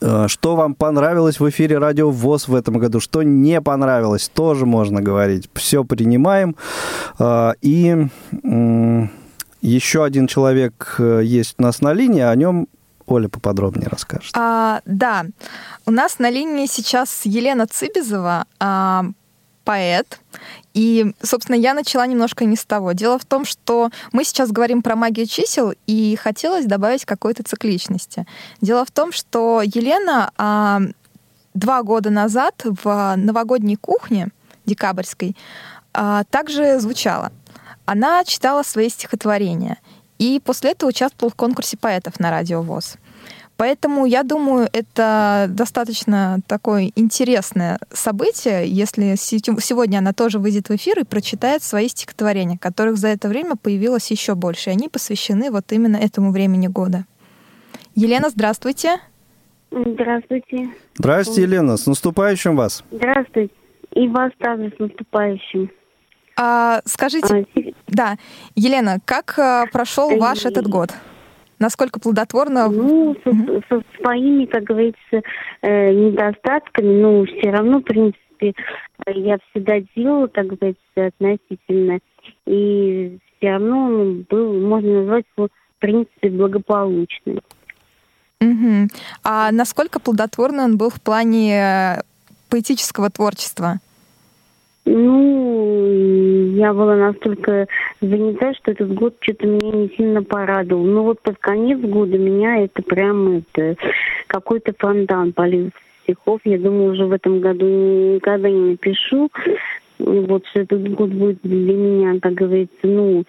э, 0.00 0.28
что 0.28 0.56
вам 0.56 0.74
понравилось 0.74 1.38
в 1.38 1.46
эфире 1.50 1.76
Радио 1.76 2.10
ВОЗ 2.10 2.48
в 2.48 2.54
этом 2.54 2.78
году, 2.78 3.00
что 3.00 3.22
не 3.22 3.60
понравилось, 3.60 4.30
тоже 4.32 4.64
можно 4.64 5.02
говорить. 5.02 5.50
Все 5.52 5.84
принимаем. 5.84 6.56
Э, 7.18 7.52
И 7.60 8.08
еще 9.60 10.04
один 10.04 10.26
человек 10.26 10.96
э, 10.98 11.20
есть 11.24 11.56
у 11.58 11.62
нас 11.62 11.82
на 11.82 11.92
линии, 11.92 12.22
о 12.22 12.34
нем 12.34 12.68
Оля 13.08 13.28
поподробнее 13.28 13.88
расскажет. 13.88 14.32
А, 14.36 14.80
да, 14.84 15.26
у 15.86 15.90
нас 15.90 16.18
на 16.18 16.30
линии 16.30 16.66
сейчас 16.66 17.22
Елена 17.24 17.66
Цыбизова, 17.66 18.46
а, 18.60 19.06
поэт. 19.64 20.20
И, 20.74 21.12
собственно, 21.22 21.56
я 21.56 21.74
начала 21.74 22.06
немножко 22.06 22.44
не 22.44 22.56
с 22.56 22.64
того. 22.64 22.92
Дело 22.92 23.18
в 23.18 23.24
том, 23.24 23.44
что 23.44 23.90
мы 24.12 24.24
сейчас 24.24 24.50
говорим 24.50 24.82
про 24.82 24.96
магию 24.96 25.26
чисел, 25.26 25.72
и 25.86 26.16
хотелось 26.16 26.66
добавить 26.66 27.04
какой-то 27.04 27.42
цикличности. 27.42 28.26
Дело 28.60 28.84
в 28.84 28.90
том, 28.90 29.12
что 29.12 29.62
Елена 29.62 30.30
а, 30.36 30.80
два 31.54 31.82
года 31.82 32.10
назад 32.10 32.62
в 32.64 33.14
новогодней 33.16 33.76
кухне 33.76 34.28
декабрьской 34.66 35.36
а, 35.92 36.24
также 36.24 36.78
звучала. 36.78 37.32
Она 37.84 38.24
читала 38.24 38.62
свои 38.62 38.88
стихотворения. 38.88 39.78
И 40.18 40.40
после 40.44 40.70
этого 40.72 40.90
участвовала 40.90 41.30
в 41.30 41.36
конкурсе 41.36 41.76
поэтов 41.76 42.18
на 42.20 42.30
Радио 42.30 42.62
ВОЗ. 42.62 42.96
Поэтому 43.56 44.06
я 44.06 44.22
думаю, 44.22 44.68
это 44.72 45.46
достаточно 45.48 46.38
такое 46.46 46.92
интересное 46.94 47.78
событие, 47.92 48.68
если 48.68 49.16
се- 49.16 49.38
сегодня 49.38 49.98
она 49.98 50.12
тоже 50.12 50.38
выйдет 50.38 50.68
в 50.68 50.76
эфир 50.76 51.00
и 51.00 51.04
прочитает 51.04 51.64
свои 51.64 51.88
стихотворения, 51.88 52.56
которых 52.56 52.98
за 52.98 53.08
это 53.08 53.28
время 53.28 53.56
появилось 53.56 54.10
еще 54.12 54.36
больше. 54.36 54.70
И 54.70 54.74
они 54.74 54.88
посвящены 54.88 55.50
вот 55.50 55.72
именно 55.72 55.96
этому 55.96 56.30
времени 56.30 56.68
года. 56.68 57.04
Елена, 57.96 58.30
здравствуйте. 58.30 59.00
Здравствуйте. 59.72 60.68
Здравствуйте, 60.96 61.42
Елена, 61.42 61.76
с 61.76 61.86
наступающим 61.86 62.56
вас. 62.56 62.84
Здравствуйте. 62.92 63.52
И 63.94 64.06
вас 64.08 64.30
также 64.38 64.72
с 64.76 64.78
наступающим. 64.78 65.70
А, 66.36 66.80
скажите, 66.84 67.46
А, 67.56 67.72
да, 67.88 68.16
Елена, 68.54 68.98
как 69.04 69.38
а, 69.38 69.66
прошел 69.72 70.10
Э, 70.10 70.18
ваш 70.18 70.44
этот 70.44 70.66
год? 70.66 70.90
Насколько 71.58 71.98
плодотворно? 71.98 72.68
Ну, 72.68 73.16
со, 73.24 73.32
со 73.68 73.82
своими, 74.00 74.44
как 74.44 74.64
говорится, 74.64 75.22
э, 75.62 75.92
недостатками, 75.92 77.00
но 77.00 77.24
все 77.24 77.50
равно, 77.50 77.80
в 77.80 77.82
принципе, 77.82 78.54
э, 79.06 79.12
я 79.12 79.38
всегда 79.50 79.80
делала, 79.96 80.28
так 80.28 80.46
говорится, 80.46 80.78
относительно. 80.96 81.98
И 82.46 83.18
все 83.38 83.50
равно 83.50 83.86
он 83.86 84.26
был, 84.28 84.52
можно 84.60 85.00
назвать 85.00 85.24
его, 85.36 85.48
в 85.48 85.80
принципе, 85.80 86.30
благополучным. 86.30 87.40
Мгм. 88.40 88.88
А 89.24 89.50
насколько 89.50 89.98
плодотворно 89.98 90.64
он 90.64 90.76
был 90.76 90.90
в 90.90 91.00
плане 91.00 91.54
э, 91.54 92.00
поэтического 92.50 93.10
творчества? 93.10 93.80
Ну, 94.90 96.54
я 96.56 96.72
была 96.72 96.96
настолько 96.96 97.66
занята, 98.00 98.54
что 98.54 98.70
этот 98.72 98.94
год 98.94 99.16
что-то 99.20 99.46
меня 99.46 99.70
не 99.70 99.88
сильно 99.96 100.22
порадовал. 100.22 100.82
Ну 100.82 101.02
вот 101.02 101.20
под 101.20 101.36
конец 101.38 101.78
года 101.78 102.16
меня 102.16 102.64
это 102.64 102.82
прям 102.82 103.38
это 103.38 103.76
какой-то 104.28 104.72
фонтан 104.78 105.34
полил 105.34 105.70
стихов. 106.02 106.40
Я 106.44 106.58
думаю, 106.58 106.92
уже 106.92 107.04
в 107.04 107.12
этом 107.12 107.40
году 107.40 107.66
никогда 107.66 108.48
не 108.48 108.70
напишу. 108.70 109.30
Вот 109.98 110.46
что 110.46 110.60
этот 110.60 110.88
год 110.94 111.10
будет 111.10 111.40
для 111.42 111.74
меня, 111.74 112.18
как 112.20 112.32
говорится, 112.32 112.78
ну, 112.84 113.24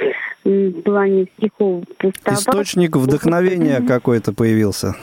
в 0.46 0.72
плане 0.84 1.28
стихов 1.38 1.84
пустоват. 1.98 2.40
Источник 2.40 2.96
вдохновения 2.96 3.82
какой-то 3.86 4.34
появился. 4.34 4.96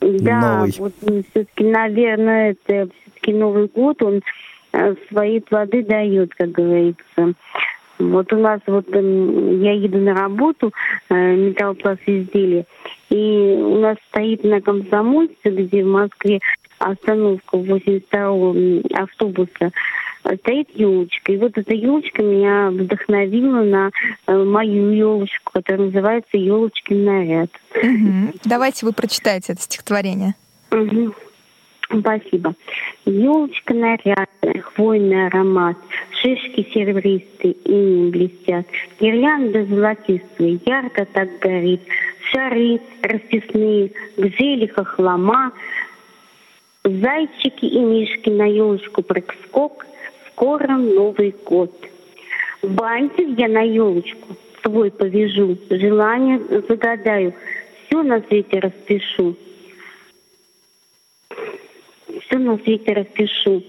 Да, 0.00 0.56
новый. 0.56 0.74
вот 0.78 0.92
все-таки, 1.30 1.64
наверное, 1.64 2.52
это 2.52 2.90
все-таки 2.90 3.32
Новый 3.32 3.68
год, 3.68 4.02
он 4.02 4.20
свои 5.08 5.40
плоды 5.40 5.82
дает, 5.82 6.34
как 6.34 6.52
говорится. 6.52 7.34
Вот 7.98 8.32
у 8.32 8.36
нас 8.36 8.60
вот 8.66 8.88
эм, 8.94 9.62
я 9.62 9.72
еду 9.72 9.98
на 9.98 10.14
работу, 10.14 10.72
э, 11.08 11.36
металлопласт 11.36 12.00
изделия, 12.06 12.66
и 13.08 13.16
у 13.56 13.78
нас 13.78 13.96
стоит 14.08 14.42
на 14.42 14.60
Комсомольце, 14.60 15.34
где 15.44 15.84
в 15.84 15.88
Москве 15.88 16.40
остановка 16.78 17.56
82 17.56 19.00
автобуса, 19.00 19.70
э, 20.24 20.36
стоит 20.38 20.70
елочка. 20.74 21.32
И 21.32 21.36
вот 21.36 21.56
эта 21.56 21.72
елочка 21.72 22.22
меня 22.22 22.70
вдохновила 22.70 23.62
на 23.62 23.90
э, 24.26 24.36
мою 24.36 24.90
елочку, 24.90 25.52
которая 25.52 25.86
называется 25.86 26.36
«Елочкин 26.36 27.04
наряд». 27.04 27.50
Давайте 28.44 28.86
вы 28.86 28.92
прочитаете 28.92 29.52
это 29.52 29.62
стихотворение. 29.62 30.34
Мгм. 30.72 31.14
Спасибо. 32.00 32.54
Елочка 33.04 33.74
нарядная, 33.74 34.62
хвойный 34.62 35.26
аромат, 35.26 35.76
шишки 36.20 36.66
серебристые 36.72 37.52
и 37.52 37.72
не 37.72 38.10
блестят, 38.10 38.66
гирлянда 39.00 39.64
золотистая, 39.66 40.58
ярко 40.66 41.06
так 41.12 41.38
горит, 41.40 41.82
шары 42.32 42.80
расписные, 43.02 43.92
гжели 44.16 44.66
хохлома, 44.66 45.52
зайчики 46.82 47.66
и 47.66 47.78
мишки 47.78 48.30
на 48.30 48.46
елочку 48.46 49.02
прыг-скок, 49.02 49.86
скоро 50.30 50.76
Новый 50.76 51.34
год. 51.44 51.72
Бантик 52.62 53.38
я 53.38 53.48
на 53.48 53.62
елочку 53.62 54.36
свой 54.62 54.90
повяжу, 54.90 55.58
желание 55.70 56.40
загадаю, 56.68 57.34
все 57.86 58.02
на 58.02 58.20
свете 58.22 58.58
распишу 58.60 59.36
все 62.34 62.38
на 62.38 62.58
свете 62.58 62.92
распишу. 62.92 63.62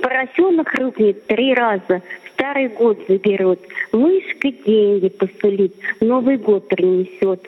Поросенок 0.00 0.72
рыкнет 0.74 1.26
три 1.26 1.54
раза, 1.54 2.02
старый 2.32 2.68
год 2.68 2.98
заберет, 3.08 3.60
мышка 3.92 4.50
деньги 4.50 5.08
посулит, 5.08 5.74
Новый 6.00 6.36
год 6.36 6.68
принесет. 6.68 7.46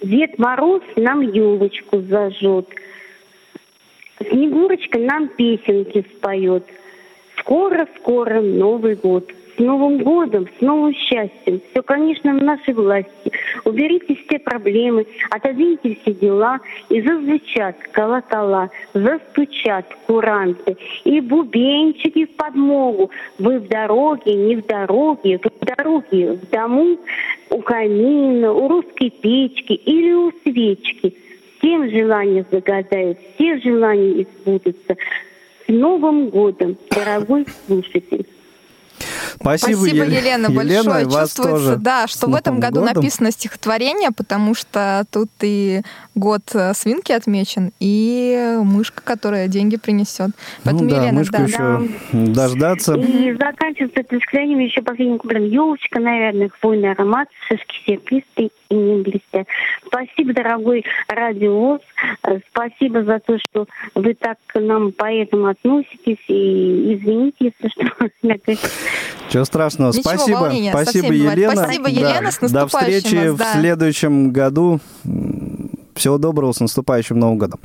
Дед 0.00 0.38
Мороз 0.38 0.82
нам 0.96 1.20
елочку 1.22 2.00
зажжет, 2.02 2.68
Снегурочка 4.30 4.98
нам 4.98 5.28
песенки 5.28 6.04
споет. 6.16 6.64
Скоро-скоро 7.38 8.40
Новый 8.40 8.96
год. 8.96 9.30
С 9.58 9.60
Новым 9.60 9.98
годом, 9.98 10.46
с 10.56 10.60
новым 10.60 10.94
счастьем. 10.94 11.60
Все, 11.70 11.82
конечно, 11.82 12.32
в 12.32 12.40
нашей 12.40 12.74
власти. 12.74 13.32
Уберите 13.64 14.14
все 14.14 14.38
проблемы, 14.38 15.04
отодвиньте 15.30 15.98
все 16.00 16.14
дела, 16.14 16.60
и 16.88 17.02
зазвучат 17.02 17.76
колокола, 17.90 18.70
застучат 18.94 19.84
куранты, 20.06 20.76
и 21.02 21.20
бубенчики 21.20 22.26
в 22.26 22.36
подмогу. 22.36 23.10
Вы 23.40 23.58
в 23.58 23.66
дороге, 23.66 24.34
не 24.34 24.54
в 24.54 24.64
дороге, 24.64 25.40
в 25.42 25.64
дороге, 25.64 26.34
в 26.34 26.50
дому, 26.50 26.96
у 27.50 27.60
камина, 27.60 28.52
у 28.52 28.68
русской 28.68 29.10
печки 29.10 29.72
или 29.72 30.12
у 30.12 30.30
свечки. 30.44 31.16
Всем 31.58 31.90
желания 31.90 32.46
загадают, 32.48 33.18
все 33.34 33.58
желания 33.58 34.22
избудутся. 34.22 34.96
С 35.66 35.68
Новым 35.68 36.28
годом, 36.28 36.76
дорогой 36.90 37.44
слушатель! 37.66 38.24
Спасибо, 39.36 39.76
Спасибо, 39.78 40.04
Ел- 40.04 40.12
Елена, 40.12 40.50
большое. 40.50 41.06
вас 41.06 41.28
Чувствуется, 41.30 41.36
тоже 41.52 41.76
да, 41.76 42.06
что 42.06 42.28
в 42.28 42.34
этом 42.34 42.60
году 42.60 42.80
годом. 42.80 42.94
написано 42.96 43.30
стихотворение, 43.30 44.10
потому 44.10 44.54
что 44.54 45.04
тут 45.10 45.28
и 45.42 45.82
год 46.14 46.42
э, 46.54 46.72
свинки 46.74 47.12
отмечен, 47.12 47.72
и 47.80 48.58
мышка, 48.62 49.02
которая 49.02 49.48
деньги 49.48 49.76
принесет. 49.76 50.30
Поэтому, 50.64 50.84
ну 50.84 50.90
да, 50.90 51.02
Елена, 51.02 51.18
мышку 51.18 51.36
да. 51.36 51.44
еще 51.44 51.88
дождаться. 52.12 52.94
И 52.94 53.32
заканчивается 53.32 54.02
стихотворением 54.02 54.58
еще 54.60 54.82
последним 54.82 55.18
куплетом. 55.18 55.48
Елочка, 55.48 56.00
наверное, 56.00 56.48
хвойный 56.48 56.92
аромат, 56.92 57.28
шишки 57.48 57.76
серпистые 57.86 58.50
и 58.68 58.74
не 58.74 59.02
блестят. 59.02 59.46
Спасибо, 59.86 60.32
дорогой 60.32 60.84
радиовоз. 61.08 61.80
Э, 62.24 62.38
Спасибо 62.50 63.04
за 63.04 63.18
то, 63.20 63.38
что 63.38 63.66
вы 63.94 64.14
так 64.14 64.38
к 64.46 64.58
нам 64.60 64.92
поэтому 64.92 65.46
относитесь. 65.46 66.18
И 66.28 66.94
извините, 66.94 67.52
если 67.52 67.68
что. 67.68 67.88
Чего 69.30 69.44
страшного. 69.44 69.90
Ничего, 69.92 70.02
Спасибо. 70.14 70.36
волнения 70.38 70.72
Спасибо. 70.72 71.12
Елена. 71.12 71.62
Спасибо, 71.64 71.88
Елена, 71.88 72.30
с 72.30 72.38
До 72.50 72.66
встречи 72.66 73.14
вас, 73.28 73.34
в 73.34 73.36
да. 73.38 73.52
следующем 73.60 74.30
году. 74.32 74.80
Всего 75.94 76.16
доброго, 76.16 76.52
с 76.52 76.60
наступающим 76.60 77.18
Новым 77.18 77.38
годом. 77.38 77.58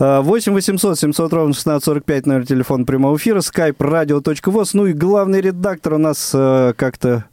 Э, 0.00 0.20
8 0.20 0.52
800 0.52 0.98
700 0.98 1.32
ровно 1.32 1.50
1645, 1.50 2.26
номер 2.26 2.44
телефона 2.44 2.84
прямого 2.84 3.16
эфира, 3.16 3.38
skype 3.38 3.76
radio.voz. 3.76 4.70
Ну 4.72 4.86
и 4.86 4.92
главный 4.92 5.40
редактор 5.40 5.94
у 5.94 5.98
нас 5.98 6.32
э, 6.34 6.72
как-то 6.76 7.24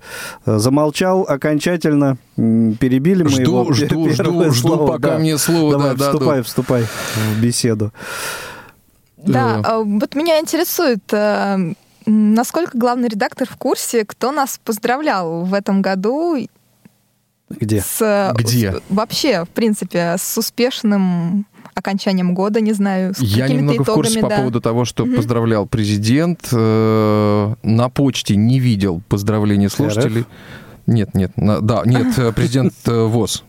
э, 0.45 0.58
замолчал 0.60 1.24
окончательно. 1.28 2.17
Перебили 2.36 3.24
мы 3.24 3.30
Жду, 3.30 3.41
его. 3.41 3.74
жду, 3.74 3.88
Первое 4.15 4.52
жду, 4.52 4.54
жду, 4.54 4.67
слово, 4.67 4.88
пока 4.88 5.10
да. 5.13 5.17
мне 5.17 5.36
слово 5.39 5.72
Давай, 5.72 5.95
да, 5.95 6.06
вступай, 6.06 6.28
дадут. 6.30 6.45
вступай 6.45 6.84
в 6.84 7.41
беседу. 7.41 7.91
Да, 9.17 9.62
Да. 9.63 9.69
э, 9.80 9.84
вот 9.84 10.13
меня 10.13 10.39
интересует, 10.39 11.02
насколько 12.10 12.78
главный 12.78 13.08
редактор 13.08 13.48
в 13.48 13.56
курсе, 13.58 14.04
кто 14.06 14.32
нас 14.32 14.60
поздравлял 14.63 15.43
в 15.45 15.54
этом 15.54 15.82
году 15.82 16.38
Где? 17.50 17.82
с... 17.82 18.34
Где? 18.36 18.74
с- 18.74 18.82
вообще, 18.89 19.45
в 19.45 19.50
принципе, 19.50 20.15
с 20.17 20.38
успешным 20.38 21.45
окончанием 21.74 22.34
года, 22.34 22.60
не 22.62 22.74
знаю, 22.74 23.13
с 23.15 23.19
Я 23.19 23.48
немного 23.48 23.80
в 23.82 23.84
итогами, 23.84 23.95
курсе 24.04 24.19
по 24.22 24.30
да. 24.30 24.38
поводу 24.38 24.60
того, 24.62 24.86
что 24.86 25.06
Мгм. 25.06 25.15
поздравлял 25.15 25.65
президент. 25.65 26.50
Э, 26.52 27.54
На 27.63 27.89
почте 27.89 28.36
не 28.36 28.60
видел 28.60 29.02
поздравлений 29.08 29.69
слушателей. 29.69 30.26
Нет, 30.89 31.13
нет, 31.13 31.38
на- 31.38 31.62
да, 31.62 31.84
нет, 31.86 32.17
э, 32.17 32.32
президент 32.34 32.73
э, 32.88 33.04
ВОЗ 33.04 33.43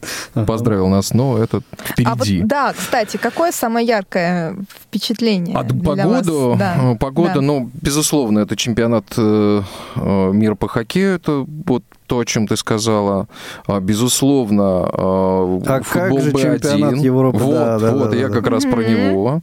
поздравил 0.46 0.88
нас, 0.88 1.14
но 1.14 1.38
это 1.38 1.62
А 2.04 2.14
вот, 2.14 2.26
впереди. 2.26 2.42
да, 2.42 2.74
кстати, 2.76 3.16
какое 3.16 3.50
самое 3.50 3.86
яркое 3.86 4.56
впечатление 4.68 5.56
погоду, 5.56 6.50
вас? 6.50 6.58
Да, 6.58 6.76
э, 6.92 6.96
погода, 6.96 7.34
да. 7.36 7.40
ну, 7.40 7.70
безусловно, 7.72 8.40
это 8.40 8.56
чемпионат 8.56 9.16
мира 9.16 10.54
по 10.54 10.68
хоккею, 10.68 11.14
это 11.14 11.46
вот 11.66 11.82
то, 12.10 12.18
о 12.18 12.24
чем 12.24 12.48
ты 12.48 12.56
сказала. 12.56 13.28
А, 13.68 13.78
Безусловно, 13.78 14.88
э, 14.92 15.60
А 15.66 15.80
футбол 15.84 16.18
как 16.18 16.22
же 16.24 16.30
Б1. 16.32 16.58
чемпионат 16.58 16.96
Европы? 16.96 17.38
Вот, 17.38 17.52
Да, 17.54 17.78
да, 17.78 17.92
вот, 17.94 18.10
да, 18.10 18.16
я 18.16 18.26
да, 18.28 18.34
как 18.34 18.44
да. 18.44 18.50
раз 18.50 18.64
про 18.64 18.82
него, 18.82 19.42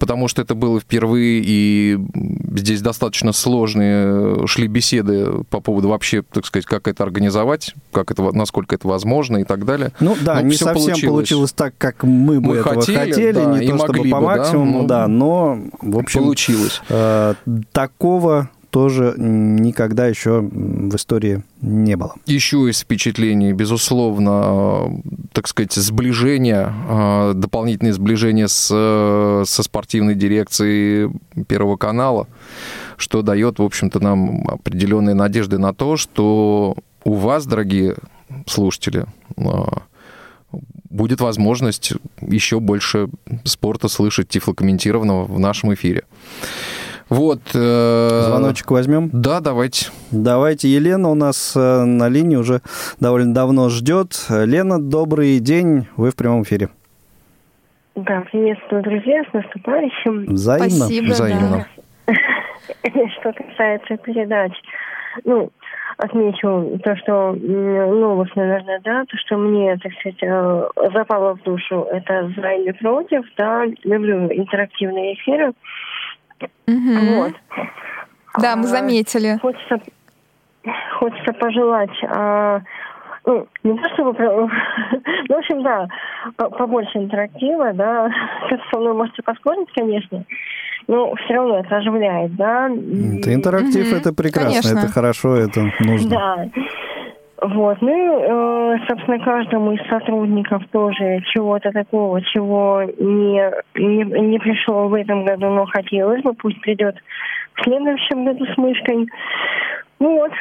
потому 0.00 0.26
что 0.26 0.42
это 0.42 0.56
было 0.56 0.80
впервые, 0.80 1.40
и 1.44 1.98
здесь 2.56 2.82
достаточно 2.82 3.32
сложные 3.32 4.44
шли 4.48 4.66
беседы 4.66 5.44
по 5.50 5.60
поводу 5.60 5.88
вообще, 5.90 6.22
так 6.22 6.46
сказать, 6.46 6.66
как 6.66 6.88
это 6.88 7.04
организовать, 7.04 7.76
как 7.92 8.10
это, 8.10 8.32
насколько 8.32 8.74
это 8.74 8.88
возможно 8.88 9.36
и 9.38 9.44
так 9.44 9.64
далее. 9.64 9.92
Ну 10.00 10.16
да, 10.20 10.40
Ну, 10.40 10.48
не 10.48 10.56
совсем 10.56 10.74
получилось. 10.74 11.04
получилось. 11.12 11.52
так, 11.52 11.74
как 11.78 12.02
мы 12.02 12.40
бы 12.40 12.48
Мы 12.48 12.56
этого 12.56 12.74
хотели, 12.80 12.96
хотели, 12.98 13.32
да, 13.32 13.44
не 13.56 13.64
и 13.66 13.68
то 13.68 13.76
чтобы 13.78 13.98
могли 13.98 14.10
по 14.10 14.18
бы, 14.20 14.26
да, 14.26 14.36
максимуму, 14.36 14.80
ну, 14.82 14.86
да, 14.88 15.06
но, 15.06 15.58
в 15.80 15.96
общем, 15.96 16.24
Получилось. 16.24 16.82
э, 16.88 17.34
такого 17.70 18.50
тоже 18.70 19.14
никогда 19.16 20.06
еще 20.06 20.40
в 20.40 20.94
истории 20.94 21.42
не 21.60 21.96
было. 21.96 22.14
Еще 22.26 22.70
из 22.70 22.80
впечатлений, 22.80 23.52
безусловно, 23.52 24.86
э, 24.86 25.26
так 25.32 25.48
сказать, 25.48 25.72
сближение, 25.72 26.72
э, 26.88 27.32
дополнительное 27.34 27.92
сближение 27.92 28.48
с, 28.48 28.70
э, 28.72 29.44
со 29.46 29.62
спортивной 29.62 30.14
дирекцией 30.14 31.10
Первого 31.48 31.76
канала, 31.76 32.28
что 32.96 33.22
дает, 33.22 33.58
в 33.58 33.62
общем-то, 33.62 34.00
нам 34.00 34.48
определенные 34.48 35.14
надежды 35.14 35.58
на 35.58 35.74
то, 35.74 35.96
что 35.96 36.76
у 37.04 37.14
вас, 37.14 37.46
дорогие 37.46 37.96
слушатели, 38.46 39.06
будет 40.90 41.20
возможность 41.20 41.92
еще 42.20 42.60
больше 42.60 43.08
спорта 43.44 43.88
слышать 43.88 44.28
тифлокомментированного 44.28 45.24
в 45.24 45.38
нашем 45.38 45.72
эфире. 45.74 46.04
Вот. 47.10 47.40
э, 47.54 48.20
Звоночек 48.28 48.70
возьмем. 48.70 49.10
Да, 49.12 49.40
давайте. 49.40 49.90
Давайте, 50.12 50.68
Елена 50.68 51.10
у 51.10 51.14
нас 51.14 51.54
э, 51.56 51.84
на 51.84 52.08
линии 52.08 52.36
уже 52.36 52.60
довольно 53.00 53.34
давно 53.34 53.68
ждет. 53.68 54.26
Лена, 54.30 54.80
добрый 54.80 55.40
день, 55.40 55.88
вы 55.96 56.10
в 56.10 56.16
прямом 56.16 56.44
эфире. 56.44 56.68
Да, 57.96 58.22
приветствую, 58.30 58.82
друзья, 58.82 59.24
с 59.28 59.32
наступающим. 59.32 60.26
Взаимно. 60.26 60.70
Спасибо, 60.70 61.08
да. 61.08 61.12
Взаимно. 61.14 61.66
Что 63.20 63.32
касается 63.32 63.96
передач, 63.96 64.52
ну, 65.24 65.50
отмечу 65.96 66.78
то, 66.82 66.96
что 66.96 67.32
новость, 67.32 68.34
наверное, 68.36 68.80
да, 68.84 69.04
то, 69.04 69.16
что 69.18 69.36
мне, 69.36 69.76
так 69.76 69.92
сказать, 69.94 70.22
э, 70.22 70.68
запало 70.94 71.34
в 71.36 71.42
душу, 71.42 71.86
это 71.90 72.32
«За 72.36 72.48
или 72.52 72.72
против», 72.72 73.24
да, 73.36 73.64
люблю 73.84 74.26
интерактивные 74.32 75.14
эфиры, 75.14 75.52
Мгм. 76.66 77.14
вот. 77.14 77.32
Да, 78.38 78.56
мы 78.56 78.64
А, 78.64 78.66
заметили. 78.66 79.38
Хочется, 79.42 79.80
хочется 80.98 81.32
пожелать 81.34 81.90
а, 82.08 82.60
ну, 83.26 83.46
не 83.64 83.78
то 83.78 83.88
чтобы... 83.94 84.14
Ну, 85.28 85.36
в 85.36 85.38
общем, 85.38 85.62
да, 85.62 85.86
по- 86.36 86.50
побольше 86.50 86.98
интерактива, 86.98 87.72
да. 87.72 88.08
Как 88.50 88.60
со 88.72 88.80
мной 88.80 88.94
можете 88.94 89.22
поспорить, 89.22 89.68
конечно, 89.74 90.24
но 90.88 91.14
все 91.16 91.34
равно 91.34 91.60
это 91.60 91.76
оживляет, 91.76 92.34
да. 92.36 92.66
Это 92.66 93.34
интерактив, 93.34 93.86
Мгм, 93.86 93.98
это 94.00 94.12
прекрасно, 94.12 94.50
конечно. 94.62 94.78
это 94.78 94.88
хорошо, 94.88 95.36
это 95.36 95.60
нужно. 95.80 96.10
Да. 96.10 96.48
Вот. 97.42 97.80
Ну, 97.80 98.20
э, 98.20 98.78
собственно, 98.88 99.18
каждому 99.18 99.72
из 99.72 99.88
сотрудников 99.88 100.62
тоже 100.72 101.20
чего-то 101.32 101.70
такого, 101.72 102.20
чего 102.22 102.82
не, 102.82 103.50
не, 103.74 104.04
не 104.28 104.38
пришло 104.38 104.88
в 104.88 104.94
этом 104.94 105.24
году, 105.24 105.48
но 105.48 105.64
хотелось 105.66 106.22
бы, 106.22 106.34
пусть 106.34 106.60
придет 106.60 106.96
в 107.54 107.62
следующем 107.64 108.24
году 108.24 108.44
с 108.44 108.56
мышкой. 108.58 109.08
Вот. 109.98 110.32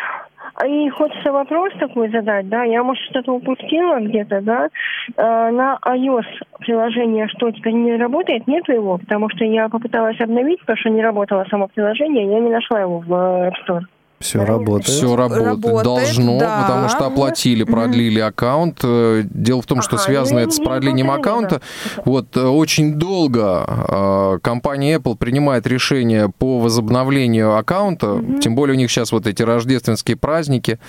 А 0.55 0.67
И 0.67 0.89
хочется 0.89 1.31
вопрос 1.31 1.71
такой 1.79 2.09
задать, 2.09 2.49
да, 2.49 2.63
я, 2.63 2.83
может, 2.83 3.03
что-то 3.05 3.33
упустила 3.33 3.99
где-то, 3.99 4.41
да, 4.41 4.69
Э, 5.17 5.49
на 5.51 5.77
iOS 5.85 6.25
приложение 6.59 7.27
что, 7.29 7.51
теперь 7.51 7.73
не 7.73 7.95
работает? 7.97 8.47
Нету 8.47 8.73
его, 8.73 8.97
потому 8.97 9.29
что 9.29 9.43
я 9.45 9.69
попыталась 9.69 10.19
обновить, 10.19 10.59
потому 10.61 10.77
что 10.77 10.89
не 10.89 11.01
работало 11.01 11.45
само 11.49 11.67
приложение, 11.67 12.31
я 12.31 12.39
не 12.39 12.49
нашла 12.49 12.81
его 12.81 12.99
в 12.99 13.11
App 13.11 13.53
Store. 13.67 13.81
Все 14.19 14.43
работает. 14.43 14.87
Все 14.89 15.15
работает, 15.15 15.47
Работает, 15.47 15.83
должно, 15.83 16.39
да. 16.39 16.61
потому 16.63 16.89
что 16.89 17.05
оплатили, 17.05 17.63
продлили 17.63 18.19
аккаунт. 18.19 18.79
Э, 18.83 19.23
Дело 19.23 19.61
в 19.61 19.65
том, 19.65 19.81
что 19.81 19.95
Ага, 19.95 20.03
связано 20.05 20.39
ну, 20.41 20.45
это 20.45 20.55
с 20.55 20.59
не 20.59 20.65
продлением 20.65 21.09
аккаунта. 21.11 21.61
Вот 22.03 22.35
э, 22.35 22.41
очень 22.45 22.95
долго 22.95 23.65
э, 23.67 24.39
компания 24.41 24.97
Apple 24.97 25.15
принимает 25.15 25.65
решение 25.67 26.29
по 26.37 26.59
возобновлению 26.59 27.55
аккаунта, 27.55 28.21
тем 28.41 28.55
более 28.55 28.75
у 28.75 28.77
них 28.77 28.91
сейчас 28.91 29.11
вот 29.13 29.25
эти 29.25 29.41
рождественские 29.41 30.17
праздники. 30.17 30.79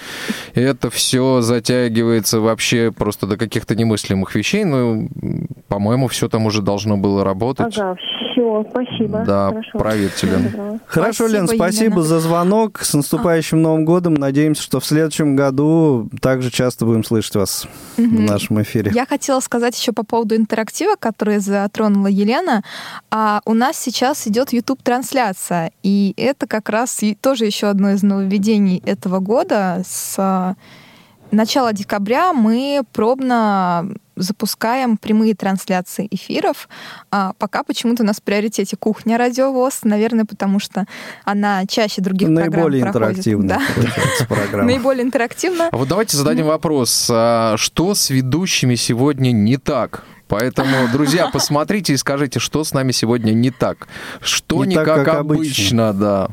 И 0.55 0.61
это 0.61 0.91
все 0.91 1.41
затягивается 1.41 2.41
вообще 2.41 2.91
просто 2.91 3.27
до 3.27 3.37
каких-то 3.37 3.77
немыслимых 3.77 4.35
вещей. 4.35 4.65
Ну, 4.65 5.09
м, 5.23 5.49
по-моему, 5.69 6.09
все 6.09 6.29
там 6.29 6.47
уже 6.47 6.63
должно 6.63 6.97
было 6.97 7.23
работать. 7.25 7.79
Ага, 7.79 7.97
все, 8.31 8.65
спасибо. 8.71 9.25
Да, 9.27 9.49
Хорошо. 9.73 10.27
Лен. 10.27 10.45
доброго. 10.45 10.79
Хорошо, 10.87 11.13
Спасибо, 11.29 11.39
Лен, 11.39 11.49
спасибо 11.49 11.85
Елена. 11.85 12.03
за 12.03 12.21
звонок. 12.21 12.81
С 12.81 12.95
наступающим 12.95 13.63
Новым 13.63 13.85
годом. 13.85 14.15
Надеемся, 14.15 14.63
что 14.63 14.81
в 14.81 14.87
следующем 14.87 15.37
году 15.37 16.09
также 16.21 16.51
часто 16.51 16.87
будем 16.87 17.05
слышать 17.05 17.37
вас 17.37 17.67
в 17.97 18.21
нашем 18.21 18.63
эфире. 18.63 18.91
Я 18.95 19.07
хотела 19.07 19.41
сказать 19.41 19.79
еще 19.79 19.93
по 19.93 20.05
поводу 20.05 20.37
интерактива, 20.37 20.95
который 20.99 21.39
затронула 21.39 22.09
Елена. 22.09 22.63
А 23.11 23.41
у 23.45 23.55
нас 23.55 23.77
сейчас 23.77 24.27
идет 24.27 24.53
YouTube-трансляция, 24.53 25.73
и 25.83 26.15
это 26.17 26.47
как 26.47 26.69
раз 26.69 27.01
тоже 27.21 27.47
еще 27.47 27.69
одно 27.69 27.91
из 27.91 28.03
нововведений 28.03 28.83
этого 28.85 29.21
года. 29.21 29.83
С 29.87 30.15
а, 30.19 30.55
начала 31.31 31.73
декабря 31.73 32.33
мы 32.33 32.83
пробно 32.93 33.91
запускаем 34.21 34.97
прямые 34.97 35.35
трансляции 35.35 36.07
эфиров. 36.11 36.69
А 37.11 37.33
пока 37.39 37.63
почему-то 37.63 38.03
у 38.03 38.07
нас 38.07 38.17
в 38.17 38.23
приоритете 38.23 38.77
кухня 38.77 39.19
радиовоз, 39.19 39.81
наверное, 39.85 40.25
потому 40.25 40.59
что 40.59 40.87
она 41.25 41.67
чаще 41.67 42.01
других 42.01 42.29
Наиболее 42.29 42.85
программ 42.85 43.15
проходит. 43.15 43.47
Да. 43.47 43.61
получается 43.75 44.27
программа. 44.27 44.65
Наиболее 44.65 45.05
интерактивно. 45.05 45.69
А 45.71 45.77
вот 45.77 45.89
давайте 45.89 46.17
зададим 46.17 46.47
вопрос, 46.47 47.09
а 47.11 47.57
что 47.57 47.95
с 47.95 48.11
ведущими 48.11 48.75
сегодня 48.75 49.33
не 49.33 49.57
так? 49.57 50.05
Поэтому, 50.29 50.89
друзья, 50.93 51.29
посмотрите 51.33 51.95
и 51.95 51.97
скажите, 51.97 52.39
что 52.39 52.63
с 52.63 52.73
нами 52.73 52.93
сегодня 52.93 53.33
не 53.33 53.51
так. 53.51 53.89
Что 54.21 54.65
Не 54.65 54.71
не, 54.71 54.75
так, 54.77 54.87
как, 54.87 55.05
как 55.05 55.21
обычно, 55.21 55.93
да. 55.93 56.29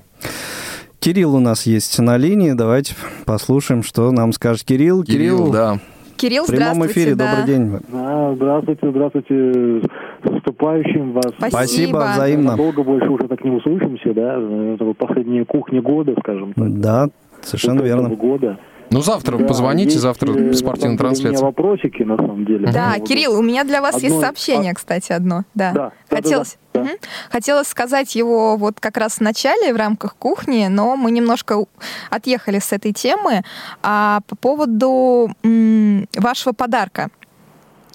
Кирилл 0.99 1.35
у 1.35 1.39
нас 1.39 1.65
есть 1.65 1.97
на 1.99 2.17
линии. 2.17 2.51
Давайте 2.51 2.95
послушаем, 3.25 3.83
что 3.83 4.11
нам 4.11 4.33
скажет 4.33 4.65
Кирилл. 4.65 5.03
Кирилл, 5.03 5.51
да. 5.51 5.79
Кирилл, 6.17 6.43
в 6.43 6.47
прямом 6.47 6.73
здравствуйте. 6.75 6.93
эфире. 6.99 7.15
да. 7.15 7.35
Добрый 7.35 7.45
день. 7.47 7.79
Да, 7.91 8.35
здравствуйте, 8.35 8.89
здравствуйте. 8.89 9.81
С 10.23 10.29
наступающим 10.29 11.13
вас. 11.13 11.25
Спасибо. 11.37 11.49
Спасибо, 11.57 12.09
взаимно. 12.13 12.57
Долго 12.57 12.83
больше 12.83 13.09
уже 13.09 13.27
так 13.27 13.43
не 13.43 13.51
услышимся, 13.51 14.13
да? 14.13 14.33
Это 14.73 14.83
вот 14.85 14.97
последняя 14.97 15.45
кухня 15.45 15.81
года, 15.81 16.15
скажем 16.19 16.53
так. 16.53 16.79
Да, 16.79 17.07
совершенно 17.41 17.81
Вот 17.81 17.85
верно. 17.87 18.09
года. 18.09 18.57
Ну, 18.89 19.01
завтра 19.01 19.37
Да, 19.37 19.45
позвоните, 19.45 19.91
есть, 19.91 20.01
завтра 20.01 20.31
э, 20.33 20.53
спортивная 20.53 20.77
деле, 20.77 20.87
У 20.87 20.89
меня 20.91 20.97
трансляция. 20.97 21.45
вопросики, 21.45 22.03
на 22.03 22.17
самом 22.17 22.45
деле. 22.45 22.71
Да, 22.71 22.93
Вот. 22.97 23.07
Кирилл, 23.07 23.37
у 23.37 23.41
меня 23.41 23.63
для 23.63 23.81
вас 23.81 23.95
есть 23.95 24.07
Одно- 24.15 24.21
сообщение, 24.21 24.73
кстати, 24.73 25.11
одно. 25.11 25.43
Да. 25.53 25.71
Да, 25.73 25.91
да, 26.09 26.15
Хотелось, 26.15 26.57
да, 26.73 26.79
да. 26.81 26.85
Мгм. 26.85 26.97
Хотелось 27.31 27.67
сказать 27.67 28.15
его 28.15 28.55
вот 28.55 28.79
как 28.79 28.97
раз 28.97 29.15
в 29.15 29.21
начале 29.21 29.73
в 29.73 29.77
рамках 29.77 30.15
кухни, 30.15 30.67
но 30.69 30.95
мы 30.95 31.11
немножко 31.11 31.65
отъехали 32.09 32.59
с 32.59 32.71
этой 32.71 32.93
темы. 32.93 33.41
А 33.83 34.21
по 34.27 34.35
поводу 34.35 35.29
м, 35.43 36.07
вашего 36.15 36.53
подарка. 36.53 37.09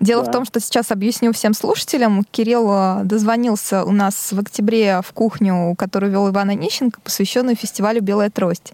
Дело 0.00 0.24
Да. 0.24 0.30
в 0.30 0.32
том, 0.32 0.44
что 0.44 0.58
сейчас 0.58 0.90
объясню 0.90 1.32
всем 1.32 1.54
слушателям. 1.54 2.24
Кирилл 2.30 2.68
э, 2.72 3.00
дозвонился 3.04 3.84
у 3.84 3.92
нас 3.92 4.32
в 4.32 4.38
октябре 4.40 5.00
в 5.06 5.12
кухню, 5.12 5.74
которую 5.78 6.10
вел 6.10 6.28
Иван 6.28 6.50
Онищенко, 6.50 7.00
посвященную 7.02 7.54
фестивалю 7.56 8.02
«Белая 8.02 8.28
трость». 8.28 8.72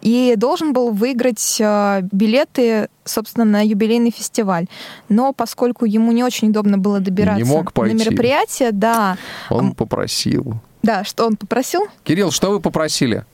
И 0.00 0.34
должен 0.36 0.72
был 0.72 0.92
выиграть 0.92 1.58
э, 1.60 2.00
билеты, 2.10 2.88
собственно, 3.04 3.44
на 3.44 3.64
юбилейный 3.64 4.10
фестиваль. 4.10 4.66
Но 5.08 5.32
поскольку 5.32 5.84
ему 5.84 6.12
не 6.12 6.24
очень 6.24 6.50
удобно 6.50 6.78
было 6.78 7.00
добираться 7.00 7.44
мог 7.44 7.76
на 7.76 7.92
мероприятие, 7.92 8.72
да, 8.72 9.16
Он 9.50 9.72
попросил. 9.72 10.54
да, 10.82 11.04
что 11.04 11.26
он 11.26 11.36
попросил? 11.36 11.86
Кирилл, 12.04 12.30
что 12.30 12.50
вы 12.50 12.60
попросили? 12.60 13.24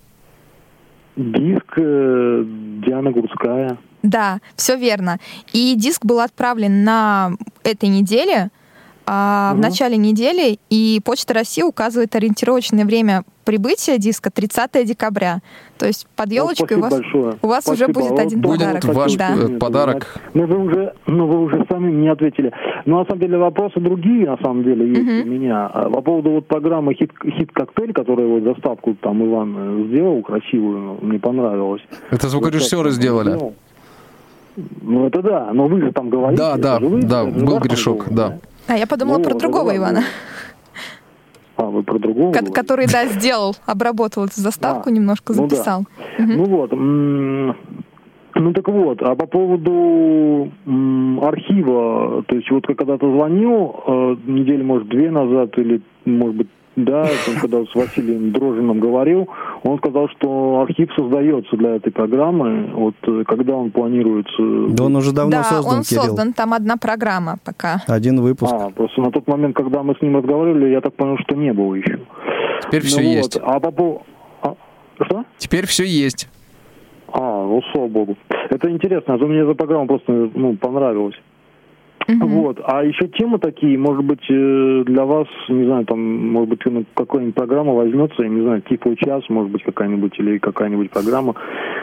Диск 1.16 1.78
э, 1.78 2.44
Диана 2.86 3.10
Гурская. 3.10 3.78
Да, 4.02 4.40
все 4.56 4.76
верно. 4.76 5.18
И 5.52 5.74
диск 5.76 6.04
был 6.04 6.20
отправлен 6.20 6.84
на 6.84 7.32
этой 7.64 7.88
неделе, 7.88 8.50
а, 9.06 9.52
в 9.52 9.54
Мгм. 9.54 9.62
начале 9.62 9.96
недели, 9.96 10.58
и 10.68 11.00
Почта 11.04 11.34
России 11.34 11.62
указывает 11.62 12.14
ориентировочное 12.16 12.84
время 12.84 13.22
прибытия 13.44 13.98
диска 13.98 14.30
30 14.30 14.84
декабря. 14.84 15.38
То 15.78 15.86
есть 15.86 16.08
под 16.16 16.32
елочкой 16.32 16.76
Ну, 16.76 16.78
у 16.78 16.82
вас, 16.82 16.92
большое. 16.92 17.34
у 17.42 17.46
вас 17.46 17.68
уже 17.68 17.86
будет 17.86 18.18
один 18.18 18.40
Будет 18.40 18.58
подарок. 18.60 18.84
ваш 18.86 19.14
да. 19.14 19.36
э, 19.36 19.58
подарок. 19.58 20.16
Но 20.34 20.46
вы 20.46 20.58
уже, 20.58 20.94
но 21.06 21.26
вы 21.28 21.44
уже 21.44 21.64
сами 21.70 21.90
мне 21.92 22.10
ответили. 22.10 22.52
Ну, 22.86 22.98
на 22.98 23.04
самом 23.04 23.20
деле, 23.20 23.38
вопросы 23.38 23.78
другие, 23.78 24.26
на 24.28 24.36
самом 24.38 24.64
деле, 24.64 24.88
есть 24.88 25.00
Мгм. 25.02 25.20
у 25.22 25.24
меня. 25.32 25.66
А 25.66 25.88
По 25.90 26.00
поводу 26.00 26.30
вот 26.30 26.48
программы 26.48 26.94
«Хит, 26.94 27.12
хит 27.38 27.52
коктейль», 27.52 27.92
которую 27.92 28.40
вот 28.40 28.54
заставку 28.54 28.94
там 29.00 29.24
Иван 29.24 29.54
э, 29.56 29.86
сделал 29.88 30.20
красивую, 30.22 30.78
ну, 30.78 30.98
мне 31.02 31.20
понравилось. 31.20 31.82
Это 32.10 32.28
звукорежиссеры 32.28 32.90
сделали. 32.90 33.30
сделал. 33.36 33.54
Ну, 34.82 35.06
это 35.06 35.20
да, 35.22 35.50
но 35.52 35.68
вы 35.68 35.82
же 35.82 35.92
там 35.92 36.08
говорите. 36.08 36.42
Да, 36.42 36.56
да, 36.56 36.78
да, 36.80 37.24
был 37.26 37.58
грешок, 37.58 37.98
голос, 38.08 38.10
да. 38.10 38.38
А 38.68 38.76
я 38.76 38.86
подумала 38.86 39.18
Ну, 39.18 39.24
про 39.24 39.34
другого 39.34 39.70
да, 39.70 39.76
Ивана, 39.76 40.00
А, 41.56 41.64
вы 41.66 41.82
про 41.82 41.98
другого 41.98 42.32
ко- 42.32 42.44
который, 42.52 42.86
да, 42.86 43.06
сделал, 43.06 43.54
обработал 43.64 44.24
эту 44.24 44.40
заставку, 44.40 44.88
А, 44.88 44.92
немножко 44.92 45.32
ну 45.32 45.46
да. 45.46 45.56
записал. 45.56 45.84
Ну 46.18 46.44
вот, 46.44 46.72
м, 46.72 47.56
ну 48.34 48.52
так 48.52 48.68
вот, 48.68 49.00
а 49.02 49.14
по 49.14 49.26
поводу 49.26 50.50
м, 50.66 51.20
архива, 51.24 52.22
то 52.26 52.36
есть 52.36 52.50
вот 52.50 52.66
когда-то 52.66 53.10
звонил, 53.10 53.74
э, 53.86 54.16
недели, 54.26 54.62
может, 54.62 54.88
две 54.88 55.10
назад, 55.10 55.56
или, 55.58 55.80
может 56.04 56.36
быть, 56.36 56.48
да, 56.76 57.08
там, 57.24 57.36
когда 57.40 57.64
с 57.64 57.74
Василием 57.74 58.32
Дрожиным 58.32 58.78
говорил, 58.80 59.28
он 59.62 59.78
сказал, 59.78 60.08
что 60.10 60.60
архив 60.60 60.90
создается 60.94 61.56
для 61.56 61.76
этой 61.76 61.90
программы, 61.90 62.70
вот 62.74 62.94
э, 63.02 63.24
когда 63.26 63.54
он 63.54 63.70
планируется... 63.70 64.74
Да 64.74 64.84
он 64.84 64.96
уже 64.96 65.12
давно 65.12 65.30
да, 65.30 65.44
создан, 65.44 65.78
он 65.78 65.82
Кирилл. 65.82 66.02
создан, 66.02 66.32
там 66.34 66.52
одна 66.52 66.76
программа 66.76 67.38
пока. 67.42 67.82
Один 67.86 68.20
выпуск. 68.20 68.52
А, 68.52 68.68
просто 68.70 69.00
на 69.00 69.10
тот 69.10 69.26
момент, 69.26 69.56
когда 69.56 69.82
мы 69.82 69.94
с 69.94 70.02
ним 70.02 70.16
разговаривали, 70.16 70.70
я 70.70 70.82
так 70.82 70.94
понял, 70.94 71.16
что 71.26 71.34
не 71.34 71.52
было 71.52 71.74
еще. 71.74 71.98
Теперь 72.62 72.82
все 72.82 73.00
Ну 73.00 73.08
вот, 73.08 73.16
есть. 73.16 73.40
А 73.42 73.60
по 73.60 74.02
а, 74.42 74.54
что? 75.00 75.24
Теперь 75.38 75.66
все 75.66 75.84
есть. 75.84 76.28
А, 77.08 77.20
ну, 77.20 77.62
слава 77.72 77.88
богу. 77.88 78.16
Это 78.50 78.70
интересно, 78.70 79.14
а 79.14 79.18
то 79.18 79.26
мне 79.26 79.38
эта 79.40 79.54
программа 79.54 79.86
просто 79.86 80.12
ну, 80.34 80.56
понравилась. 80.56 81.16
Мгм. 82.08 82.28
Вот. 82.28 82.60
А 82.64 82.84
еще 82.84 83.08
темы 83.08 83.38
такие, 83.38 83.76
может 83.76 84.04
быть, 84.04 84.24
э, 84.30 84.84
для 84.86 85.04
вас, 85.04 85.26
не 85.48 85.64
знаю, 85.64 85.84
там, 85.86 86.00
может 86.32 86.50
быть, 86.50 86.60
ну, 86.66 86.84
какая-нибудь 86.94 87.34
программа 87.34 87.72
возьмется, 87.72 88.22
я 88.22 88.28
не 88.28 88.42
знаю, 88.42 88.62
типа 88.62 88.94
час, 88.96 89.24
может 89.28 89.50
быть, 89.50 89.64
какая-нибудь, 89.64 90.18
или 90.18 90.38
какая-нибудь 90.38 90.90
программа. 90.90 91.34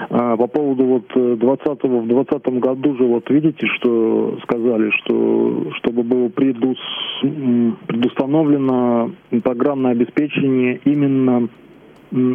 А, 0.10 0.38
по 0.38 0.48
поводу 0.48 0.86
вот 0.86 1.06
э, 1.16 1.36
20 1.36 1.84
в 1.84 2.08
20 2.08 2.48
году 2.60 2.96
же, 2.96 3.04
вот 3.04 3.30
видите, 3.30 3.68
что 3.68 4.38
сказали, 4.44 4.90
что 4.92 5.72
чтобы 5.80 6.04
было 6.04 6.30
предус, 6.30 6.78
предустановлено 7.22 9.12
программное 9.44 9.92
обеспечение 9.92 10.80
именно 10.86 11.50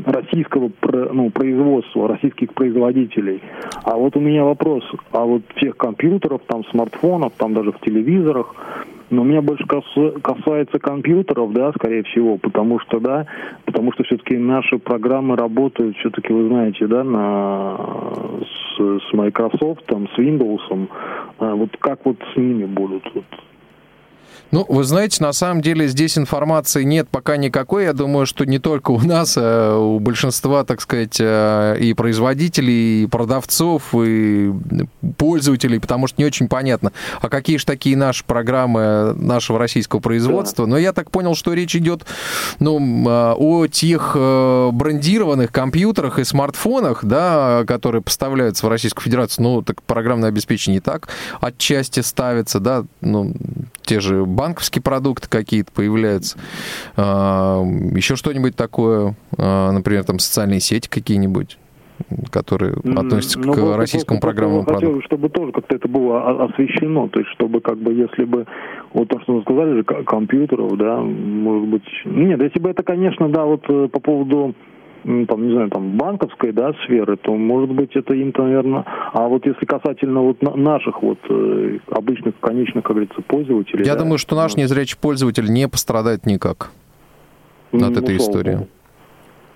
российского 0.06 0.70
ну, 1.12 1.30
производства, 1.30 2.08
российских 2.08 2.52
производителей. 2.54 3.40
А 3.84 3.96
вот 3.96 4.16
у 4.16 4.20
меня 4.20 4.44
вопрос, 4.44 4.84
а 5.12 5.24
вот 5.24 5.42
тех 5.60 5.76
компьютеров, 5.76 6.42
там 6.46 6.64
смартфонов, 6.66 7.32
там 7.36 7.54
даже 7.54 7.72
в 7.72 7.80
телевизорах, 7.80 8.54
но 9.10 9.24
меня 9.24 9.40
больше 9.40 9.64
кас- 9.66 10.20
касается 10.22 10.78
компьютеров, 10.78 11.52
да, 11.52 11.72
скорее 11.72 12.02
всего, 12.02 12.36
потому 12.36 12.78
что, 12.80 13.00
да, 13.00 13.26
потому 13.64 13.92
что 13.92 14.04
все-таки 14.04 14.36
наши 14.36 14.78
программы 14.78 15.36
работают, 15.36 15.96
все-таки, 15.96 16.32
вы 16.32 16.48
знаете, 16.48 16.86
да, 16.86 17.04
на, 17.04 17.76
с 18.42 18.68
с, 18.78 19.12
Microsoft, 19.12 19.84
с 19.88 20.18
Windows, 20.18 20.88
а, 21.38 21.54
вот 21.54 21.76
как 21.78 22.04
вот 22.04 22.16
с 22.32 22.36
ними 22.36 22.64
будут? 22.64 23.04
Вот, 23.14 23.24
ну, 24.50 24.64
вы 24.68 24.84
знаете, 24.84 25.22
на 25.22 25.32
самом 25.32 25.60
деле 25.60 25.88
здесь 25.88 26.16
информации 26.16 26.82
нет 26.82 27.08
пока 27.10 27.36
никакой. 27.36 27.84
Я 27.84 27.92
думаю, 27.92 28.24
что 28.24 28.46
не 28.46 28.58
только 28.58 28.92
у 28.92 29.00
нас, 29.00 29.34
а 29.36 29.76
у 29.78 29.98
большинства, 29.98 30.64
так 30.64 30.80
сказать, 30.80 31.18
э, 31.20 31.76
и 31.78 31.92
производителей, 31.92 33.04
и 33.04 33.06
продавцов, 33.06 33.94
и 33.94 34.52
пользователей, 35.18 35.80
потому 35.80 36.06
что 36.06 36.20
не 36.20 36.26
очень 36.26 36.48
понятно, 36.48 36.92
а 37.20 37.28
какие 37.28 37.58
же 37.58 37.66
такие 37.66 37.96
наши 37.96 38.24
программы 38.24 39.12
нашего 39.14 39.58
российского 39.58 40.00
производства. 40.00 40.64
Но 40.64 40.78
я 40.78 40.92
так 40.92 41.10
понял, 41.10 41.34
что 41.34 41.52
речь 41.52 41.76
идет 41.76 42.06
ну, 42.58 42.78
э, 42.80 43.34
о 43.36 43.66
тех 43.66 44.12
э, 44.14 44.70
брендированных 44.72 45.52
компьютерах 45.52 46.18
и 46.18 46.24
смартфонах, 46.24 47.04
да, 47.04 47.64
которые 47.66 48.00
поставляются 48.00 48.64
в 48.64 48.70
Российскую 48.70 49.04
Федерацию. 49.04 49.44
Ну, 49.44 49.62
так 49.62 49.82
программное 49.82 50.30
обеспечение 50.30 50.78
и 50.78 50.80
так 50.80 51.08
отчасти 51.40 52.00
ставится, 52.00 52.60
да, 52.60 52.84
ну, 53.00 53.34
те 53.82 54.00
же 54.00 54.24
банковские 54.38 54.82
продукты 54.82 55.28
какие-то 55.28 55.72
появляются, 55.72 56.38
а, 56.96 57.60
еще 57.94 58.14
что-нибудь 58.14 58.54
такое, 58.54 59.16
а, 59.36 59.72
например, 59.72 60.04
там 60.04 60.20
социальные 60.20 60.60
сети 60.60 60.88
какие-нибудь 60.88 61.58
которые 62.30 62.74
относятся 62.96 63.40
ну, 63.40 63.52
к 63.52 63.76
российскому 63.76 64.20
программному 64.20 64.62
продукту. 64.62 64.86
Хотел, 64.86 65.02
чтобы 65.02 65.28
тоже 65.30 65.50
как-то 65.50 65.74
это 65.74 65.88
было 65.88 66.44
освещено, 66.44 67.08
то 67.08 67.18
есть 67.18 67.32
чтобы 67.32 67.60
как 67.60 67.76
бы 67.78 67.92
если 67.92 68.22
бы 68.22 68.46
вот 68.92 69.08
то, 69.08 69.20
что 69.22 69.34
вы 69.34 69.42
сказали 69.42 69.78
же, 69.78 69.82
компьютеров, 69.82 70.76
да, 70.78 71.00
может 71.00 71.68
быть, 71.68 71.82
нет, 72.04 72.40
если 72.40 72.60
бы 72.60 72.70
это, 72.70 72.84
конечно, 72.84 73.28
да, 73.28 73.44
вот 73.44 73.64
э, 73.68 73.88
по 73.88 73.98
поводу 73.98 74.54
там, 75.26 75.46
не 75.46 75.52
знаю, 75.52 75.70
там, 75.70 75.96
банковской, 75.96 76.52
да, 76.52 76.72
сферы, 76.84 77.16
то, 77.16 77.34
может 77.34 77.70
быть, 77.70 77.96
это 77.96 78.14
им-то, 78.14 78.42
наверное... 78.42 78.84
А 79.12 79.26
вот 79.26 79.46
если 79.46 79.64
касательно 79.64 80.20
вот 80.20 80.42
наших 80.42 81.02
вот 81.02 81.18
э, 81.30 81.78
обычных, 81.90 82.34
конечных, 82.40 82.84
как 82.84 82.92
говорится, 82.96 83.22
пользователей... 83.22 83.84
Я 83.86 83.94
да, 83.94 84.00
думаю, 84.00 84.18
что 84.18 84.36
наш 84.36 84.54
ну, 84.54 84.62
незрячий 84.62 84.98
пользователь 85.00 85.50
не 85.50 85.66
пострадает 85.68 86.26
никак 86.26 86.70
ну, 87.72 87.86
от 87.86 87.96
этой 87.96 88.16
истории. 88.16 88.66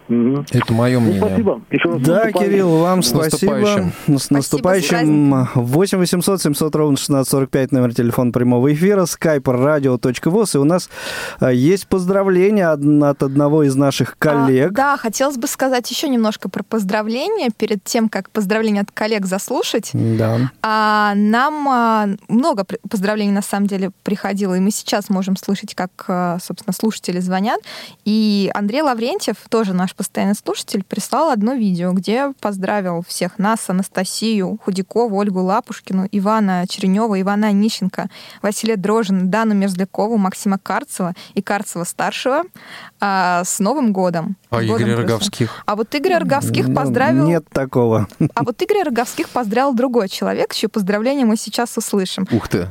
Угу. 0.09 0.45
Это 0.51 0.73
мое 0.73 0.99
ну, 0.99 1.07
мнение. 1.07 1.21
Ну, 1.21 1.27
спасибо. 1.29 1.63
Еще 1.71 1.89
раз 1.89 2.03
да, 2.03 2.33
Кирилл, 2.33 2.77
вам 2.79 3.03
с 3.03 3.09
спасибо. 3.09 3.55
Наступающим. 3.55 4.19
С 4.19 4.31
наступающим. 4.31 5.49
8 5.55 5.99
800 5.99 6.43
700 6.43 6.75
ровно 6.75 6.95
1645 6.95 7.73
номер 7.73 7.95
телефона 7.95 8.33
прямого 8.33 8.73
эфира, 8.73 9.03
skype 9.03 9.43
radio.voz. 9.43 10.57
И 10.57 10.59
у 10.59 10.65
нас 10.65 10.91
а, 11.41 11.53
есть 11.53 11.87
поздравление 11.87 12.69
от 12.69 13.23
одного 13.23 13.63
из 13.63 13.77
наших 13.77 14.13
а, 14.13 14.17
коллег. 14.19 14.73
А, 14.73 14.75
да, 14.75 14.97
хотелось 14.97 15.37
бы 15.37 15.47
сказать 15.47 15.91
еще 15.91 16.09
немножко 16.09 16.49
про 16.49 16.63
поздравления 16.63 17.51
перед 17.57 17.85
тем, 17.85 18.09
как 18.09 18.31
поздравления 18.31 18.81
от 18.81 18.91
коллег 18.91 19.27
заслушать. 19.27 19.91
Да. 19.93 20.51
А, 20.63 21.15
нам 21.15 21.69
а, 21.69 22.09
много 22.29 22.67
поздравлений 22.89 23.33
на 23.33 23.43
самом 23.43 23.67
деле 23.67 23.93
приходило, 24.03 24.55
и 24.55 24.61
мы 24.61 24.71
сейчас 24.71 25.09
можем 25.09 25.37
слышать, 25.37 25.75
как, 25.75 25.91
а, 26.09 26.39
собственно, 26.43 26.75
слушатели 26.75 27.21
звонят. 27.21 27.61
И 28.05 28.51
Андрей 28.55 28.83
Лаврентьев, 28.83 29.37
тоже 29.49 29.73
наш 29.73 29.92
постоянный 29.95 30.35
слушатель, 30.35 30.85
прислал 30.85 31.31
одно 31.31 31.55
видео, 31.55 31.93
где 31.93 32.33
поздравил 32.41 33.05
всех 33.07 33.39
нас, 33.39 33.69
Анастасию 33.69 34.59
Худякову, 34.65 35.17
Ольгу 35.17 35.41
Лапушкину, 35.41 36.09
Ивана 36.11 36.65
Черенева, 36.69 37.21
Ивана 37.21 37.49
Онищенко, 37.49 38.09
Василия 38.43 38.77
Дрожина, 38.77 39.27
Дану 39.27 39.55
Мерзлякову, 39.55 40.17
Максима 40.17 40.59
Карцева 40.59 41.15
и 41.35 41.43
Карцева-старшего 41.43 42.45
а, 43.01 43.43
с 43.45 43.59
Новым 43.59 43.93
годом. 43.93 44.37
А 44.51 44.63
Игоря 44.63 44.97
Роговских? 44.97 45.63
А 45.67 45.77
вот 45.77 45.95
Игоря 45.95 46.19
Роговских 46.19 46.69
ну, 46.69 46.75
поздравил... 46.75 47.27
Нет 47.27 47.45
такого. 47.51 48.09
А 48.35 48.45
вот 48.45 48.63
Игоря 48.63 48.85
Роговских 48.85 49.29
поздравил 49.29 49.75
другой 49.75 50.09
человек, 50.09 50.55
чье 50.55 50.69
поздравление 50.69 51.27
мы 51.27 51.37
сейчас 51.37 51.77
услышим. 51.77 52.27
Ух 52.31 52.49
ты! 52.49 52.69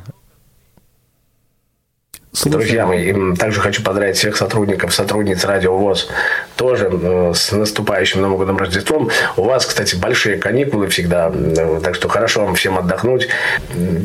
Слушай. 2.34 2.52
Друзья 2.52 2.86
мои, 2.86 3.34
также 3.36 3.60
хочу 3.60 3.82
поздравить 3.82 4.16
всех 4.16 4.36
сотрудников, 4.36 4.94
сотрудниц 4.94 5.44
Радио 5.44 5.76
ВОЗ 5.76 6.08
тоже 6.56 6.88
э, 6.90 7.32
с 7.34 7.52
наступающим 7.52 8.22
Новым 8.22 8.38
годом 8.38 8.56
Рождеством. 8.56 9.10
У 9.36 9.42
вас, 9.42 9.66
кстати, 9.66 9.96
большие 9.96 10.38
каникулы 10.38 10.88
всегда, 10.88 11.30
так 11.82 11.94
что 11.94 12.08
хорошо 12.08 12.46
вам 12.46 12.54
всем 12.54 12.78
отдохнуть. 12.78 13.28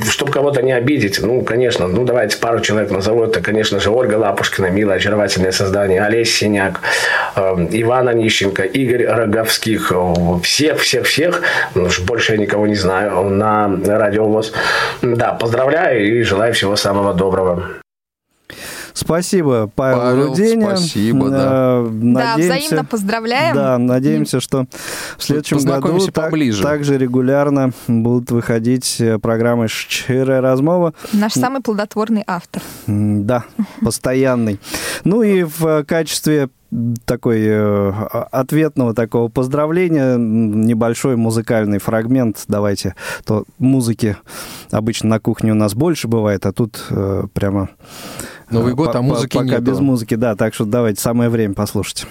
Чтобы 0.09 0.33
кого-то 0.33 0.61
не 0.61 0.73
обидеть, 0.73 1.21
ну, 1.21 1.41
конечно, 1.41 1.87
ну, 1.87 2.03
давайте 2.03 2.37
пару 2.37 2.59
человек 2.59 2.91
назову. 2.91 3.23
Это, 3.23 3.39
конечно 3.39 3.79
же, 3.79 3.91
Ольга 3.91 4.15
Лапушкина, 4.15 4.67
милое, 4.71 4.97
очаровательное 4.97 5.53
создание, 5.53 6.03
Олесь 6.03 6.35
Синяк, 6.35 6.81
э, 7.37 7.67
Иван 7.71 8.09
Онищенко, 8.09 8.63
Игорь 8.63 9.05
Роговских, 9.05 9.93
всех, 10.43 10.79
всех, 10.79 11.05
всех, 11.05 11.41
ну, 11.75 11.87
больше 12.05 12.33
я 12.33 12.37
никого 12.37 12.67
не 12.67 12.75
знаю, 12.75 13.23
на 13.29 13.69
Радио 13.85 14.25
ВОЗ. 14.25 14.51
Да, 15.01 15.31
поздравляю 15.31 16.19
и 16.19 16.23
желаю 16.23 16.53
всего 16.53 16.75
самого 16.75 17.13
доброго. 17.13 17.77
Спасибо, 18.97 19.69
Павел, 19.75 19.97
Павел 19.99 20.27
Руденя. 20.29 20.75
Спасибо, 20.75 21.29
да. 21.29 21.83
Э, 21.85 21.89
надеемся, 21.89 22.49
да, 22.49 22.55
взаимно 22.55 22.85
поздравляем. 22.85 23.55
Да, 23.55 23.77
надеемся, 23.77 24.39
что 24.39 24.65
в 25.17 25.23
следующем 25.23 25.59
году 25.59 25.99
так, 26.07 26.33
также 26.63 26.97
регулярно 26.97 27.71
будут 27.87 28.31
выходить 28.31 28.99
э, 28.99 29.19
программы 29.19 29.67
«Щирая 29.67 30.41
размова». 30.41 30.95
Наш 31.13 31.33
самый 31.33 31.61
плодотворный 31.61 32.23
автор. 32.25 32.63
Да, 32.87 33.43
постоянный. 33.81 34.59
Ну 35.03 35.21
и 35.21 35.43
в 35.43 35.83
качестве 35.83 36.49
такой 37.05 37.41
э, 37.43 37.89
ответного 38.31 38.93
такого 38.93 39.29
поздравления, 39.29 40.17
небольшой 40.17 41.15
музыкальный 41.15 41.79
фрагмент. 41.79 42.43
Давайте, 42.47 42.95
то 43.25 43.45
музыки 43.57 44.17
обычно 44.71 45.09
на 45.09 45.19
кухне 45.19 45.51
у 45.51 45.55
нас 45.55 45.73
больше 45.75 46.07
бывает, 46.07 46.45
а 46.45 46.51
тут 46.51 46.83
э, 46.89 47.23
прямо... 47.33 47.69
Новый 48.49 48.73
год, 48.73 48.95
а 48.95 49.01
музыки 49.01 49.37
Пока 49.37 49.59
без 49.59 49.79
музыки, 49.79 50.15
да, 50.15 50.35
так 50.35 50.53
что 50.53 50.65
давайте, 50.65 51.01
самое 51.01 51.29
время 51.29 51.53
послушать. 51.53 52.07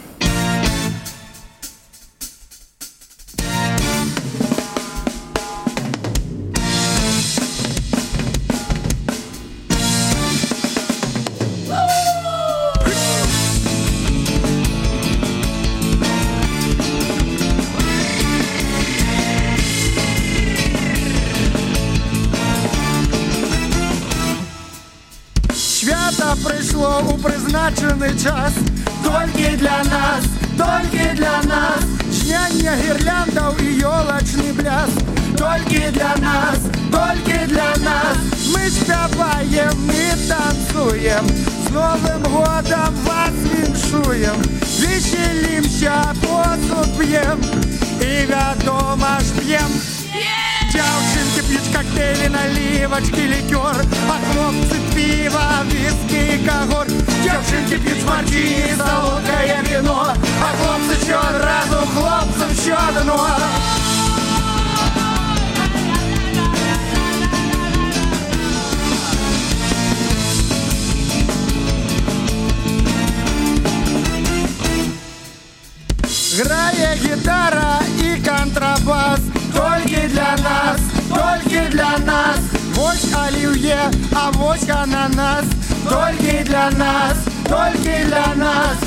а 84.55 84.55
вось 84.55 84.69
ананас 84.69 85.45
Тільки 85.89 86.43
для 86.43 86.71
нас, 86.71 87.17
тільки 87.43 88.05
для 88.05 88.35
нас 88.35 88.77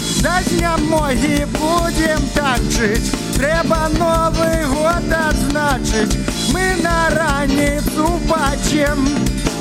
Дня 0.49 0.77
моги 0.91 1.47
будем 1.53 2.19
так 2.35 2.61
жить 2.71 3.13
Треба 3.37 3.89
Новий 3.99 4.65
год 4.65 5.15
отзначить 5.29 6.19
Мы 6.53 6.83
на 6.83 7.11
раніцу 7.11 8.21
бачим 8.29 9.09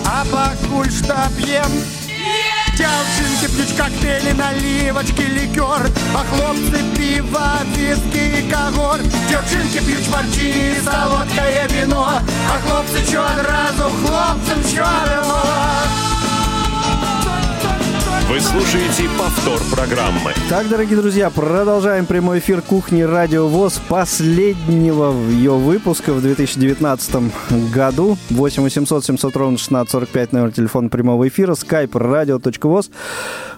А 0.06 0.24
покуль 0.26 0.90
что 0.90 1.16
п'ем 1.38 1.72
Дівчинки 2.79 3.49
п'ють 3.57 3.79
коктейли, 3.79 4.35
наливочки, 4.35 5.23
ликер. 5.35 5.91
А 6.15 6.19
хлопцы 6.19 6.79
пиво, 6.97 7.41
виски 7.75 8.39
и 8.39 8.53
когор 8.53 9.01
Девчонки 9.29 9.81
пьют 9.81 10.05
шмарчи, 10.05 10.77
солодкое 10.85 11.67
вино. 11.71 12.21
А 12.53 12.69
хлопцы 12.69 13.05
чё 13.11 13.25
одразу, 13.25 13.91
хлопцам 14.01 14.63
чё 14.73 14.85
одно 14.85 16.08
Вы 18.29 18.41
слушаете 18.41 19.09
повтор 19.17 19.59
программы. 19.75 20.35
Так, 20.51 20.69
дорогие 20.69 20.99
друзья, 20.99 21.31
продолжаем 21.31 22.05
прямой 22.05 22.41
эфир 22.41 22.61
кухни 22.61 23.01
Радио 23.01 23.49
ВОЗ 23.49 23.81
последнего 23.89 25.15
ее 25.31 25.53
выпуска 25.53 26.13
в 26.13 26.21
2019 26.21 27.73
году. 27.73 28.19
8 28.29 28.63
800 28.63 29.03
700 29.03 29.35
ровно 29.35 29.55
1645 29.55 30.33
номер 30.33 30.53
телефона 30.53 30.91
прямого 30.91 31.27
эфира, 31.27 31.55
skype 31.55 31.93
radio.voz. 31.93 32.91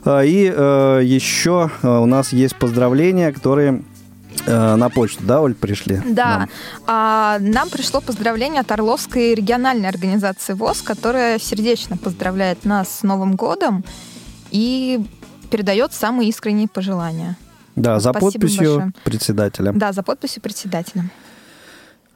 А, 0.04 0.20
И 0.20 0.48
э, 0.54 1.00
еще 1.02 1.72
э, 1.82 1.88
у 1.88 2.06
нас 2.06 2.32
есть 2.32 2.54
поздравления, 2.54 3.32
которые 3.32 3.82
э, 4.46 4.74
на 4.76 4.88
почту, 4.88 5.24
да, 5.24 5.40
Оль, 5.42 5.54
пришли? 5.54 6.00
Да, 6.06 6.38
нам? 6.38 6.48
а, 6.86 7.38
нам 7.40 7.70
пришло 7.70 8.00
поздравление 8.00 8.60
от 8.60 8.70
Орловской 8.70 9.34
региональной 9.34 9.88
организации 9.88 10.52
ВОЗ, 10.52 10.82
которая 10.82 11.40
сердечно 11.40 11.96
поздравляет 11.96 12.64
нас 12.64 13.00
с 13.00 13.02
Новым 13.02 13.34
годом 13.34 13.82
и 14.50 15.04
передает 15.50 15.92
самые 15.92 16.28
искренние 16.28 16.68
пожелания. 16.68 17.36
Да, 17.76 17.98
за 18.00 18.10
Спасибо 18.10 18.32
подписью 18.32 18.58
большое. 18.74 18.92
председателя. 19.04 19.72
Да, 19.72 19.92
за 19.92 20.02
подписью 20.02 20.42
председателя. 20.42 21.04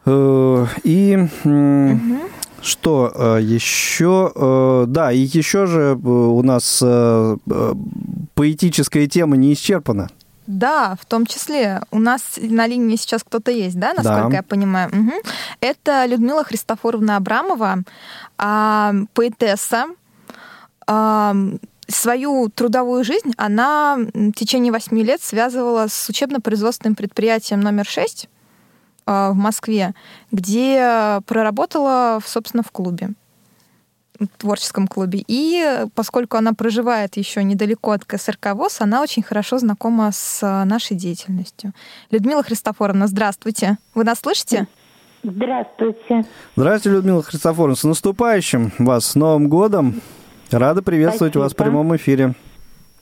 Э, 0.06 0.66
И 0.84 1.16
Мгм. 1.44 2.20
что 2.60 3.12
э, 3.14 3.38
еще? 3.42 4.32
Э, 4.34 4.84
Да, 4.86 5.10
и 5.12 5.18
еще 5.20 5.66
же 5.66 5.94
у 6.02 6.42
нас 6.42 6.82
поэтическая 8.34 9.06
тема 9.06 9.36
не 9.36 9.52
исчерпана. 9.52 10.08
Да, 10.46 10.96
в 11.00 11.06
том 11.06 11.24
числе. 11.24 11.80
У 11.90 11.98
нас 11.98 12.20
на 12.36 12.66
линии 12.66 12.96
сейчас 12.96 13.22
кто-то 13.24 13.50
есть, 13.50 13.78
да, 13.78 13.94
насколько 13.94 14.28
Да. 14.28 14.36
я 14.36 14.42
понимаю? 14.42 14.90
Мгм. 14.92 15.12
Это 15.60 16.04
Людмила 16.04 16.44
Христофоровна 16.44 17.16
Абрамова, 17.16 17.78
а, 18.36 18.92
поэтесса. 19.14 19.86
А, 21.88 21.92
Свою 21.92 22.48
трудовую 22.48 23.04
жизнь 23.04 23.32
она 23.36 23.96
в 24.12 24.32
течение 24.32 24.72
восьми 24.72 25.02
лет 25.02 25.22
связывала 25.22 25.86
с 25.88 26.08
учебно-производственным 26.08 26.94
предприятием 26.94 27.60
номер 27.60 27.86
6 27.86 28.28
в 29.06 29.32
Москве, 29.34 29.94
где 30.32 31.20
проработала, 31.26 32.20
в- 32.24 32.28
собственно, 32.28 32.62
в 32.62 32.70
клубе 32.70 33.10
в 34.18 34.26
творческом 34.38 34.86
клубе. 34.86 35.24
И 35.26 35.84
поскольку 35.94 36.36
она 36.36 36.52
проживает 36.52 37.16
еще 37.16 37.42
недалеко 37.42 37.90
от 37.90 38.04
КСРК 38.04 38.54
ВОЗ, 38.54 38.80
она 38.80 39.02
очень 39.02 39.22
хорошо 39.22 39.58
знакома 39.58 40.10
с 40.12 40.40
а, 40.42 40.64
нашей 40.64 40.96
деятельностью. 40.96 41.72
Людмила 42.10 42.42
Христофоровна, 42.42 43.08
здравствуйте. 43.08 43.76
Вы 43.94 44.04
нас 44.04 44.20
слышите? 44.20 44.68
Здравствуйте. 45.24 46.26
Здравствуйте, 46.54 46.96
Людмила 46.96 47.22
Христофоровна. 47.22 47.74
С 47.76 47.84
наступающим 47.84 48.72
вас, 48.78 49.04
с 49.06 49.14
Новым 49.14 49.48
годом. 49.48 50.00
Рада 50.58 50.82
приветствовать 50.82 51.36
вас 51.36 51.52
в 51.52 51.54
Спасибо. 51.54 51.70
прямом 51.70 51.96
эфире. 51.96 52.34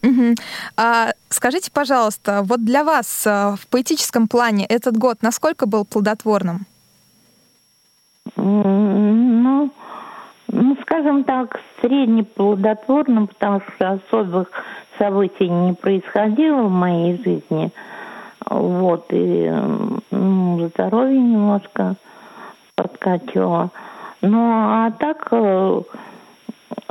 Мгм. 0.03 0.35
А, 0.77 1.13
скажите, 1.29 1.71
пожалуйста, 1.71 2.43
вот 2.45 2.65
для 2.65 2.83
вас 2.83 3.25
а, 3.27 3.55
в 3.57 3.67
поэтическом 3.69 4.27
плане 4.27 4.67
этот 4.67 4.97
год 4.97 5.19
насколько 5.23 5.67
был 5.67 5.85
плодотворным? 5.85 6.67
Ну, 8.37 9.71
ну, 10.49 10.77
скажем 10.83 11.25
так, 11.25 11.61
среднеплодотворно, 11.81 13.27
потому 13.27 13.61
что 13.61 13.91
особых 13.93 14.49
событий 14.99 15.49
не 15.49 15.75
происходило 15.75 16.63
в 16.63 16.71
моей 16.71 17.17
жизни. 17.23 17.71
Вот, 18.51 19.07
и 19.11 19.51
ну, 20.11 20.69
здоровье 20.75 21.21
немножко 21.21 21.95
подкатило. 22.75 23.71
Ну, 24.21 24.39
а 24.41 24.91
так, 24.99 25.29
э, 25.31 25.83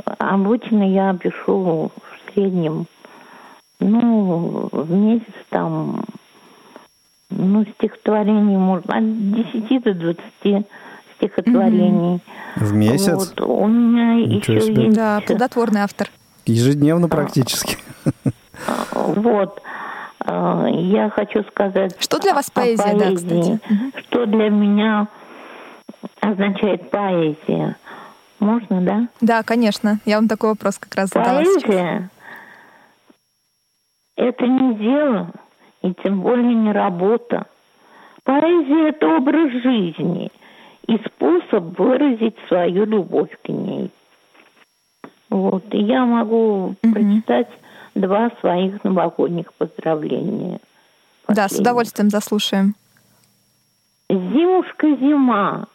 обычно 0.04 0.82
я 0.90 1.14
пишу 1.14 1.90
в 1.94 2.32
среднем, 2.32 2.86
ну, 3.80 4.68
в 4.70 4.90
месяц 4.92 5.34
там, 5.50 6.04
ну, 7.30 7.64
стихотворений 7.76 8.56
можно 8.56 8.96
от 8.96 9.30
10 9.32 9.82
до 9.82 9.94
20 9.94 10.66
стихотворений. 11.16 12.20
В 12.56 12.72
месяц? 12.74 13.14
Вот, 13.14 13.40
у 13.40 13.66
меня 13.66 14.14
Ничего 14.26 14.56
еще 14.56 14.66
себе. 14.66 14.84
есть... 14.84 14.96
Да, 14.96 15.20
плодотворный 15.26 15.80
автор. 15.82 16.10
Ежедневно 16.46 17.08
практически. 17.08 17.76
Вот. 18.94 19.60
э, 20.24 20.66
Я 20.70 21.10
хочу 21.10 21.42
сказать... 21.44 21.96
Что 21.98 22.18
для 22.20 22.32
вас 22.34 22.48
поэзия, 22.50 22.92
да, 22.92 23.06
поэзии. 23.06 23.16
кстати? 23.16 23.60
Мгм. 23.68 23.92
Что 23.96 24.26
для 24.26 24.50
меня 24.50 25.08
означает 26.20 26.90
поэзия? 26.90 27.76
Можно, 28.42 28.80
да? 28.80 29.08
Да, 29.20 29.42
конечно. 29.44 30.00
Я 30.04 30.16
вам 30.16 30.26
такой 30.26 30.50
вопрос 30.50 30.76
как 30.76 30.92
раз 30.96 31.10
задала. 31.10 31.44
Поэзия– 31.44 32.10
это 34.16 34.44
не 34.48 34.74
дело, 34.74 35.30
и 35.82 35.94
тем 36.02 36.22
более 36.22 36.52
не 36.52 36.72
работа. 36.72 37.46
Поэзия– 38.24 38.88
это 38.90 39.06
образ 39.16 39.52
жизни 39.62 40.32
и 40.88 40.98
способ 41.06 41.78
выразить 41.78 42.34
свою 42.48 42.84
любовь 42.84 43.30
к 43.44 43.48
ней. 43.48 43.92
Вот. 45.30 45.64
И 45.72 45.78
я 45.80 46.04
могу 46.04 46.74
Мгм. 46.82 46.92
прочитать 46.94 47.48
два 47.94 48.30
своих 48.40 48.82
новогодних 48.82 49.52
поздравления. 49.54 50.58
Да, 51.28 51.34
с 51.34 51.50
Последних. 51.50 51.60
удовольствием 51.60 52.10
заслушаем. 52.10 52.74
Зимушка, 54.10 54.88
зима, 54.96 55.66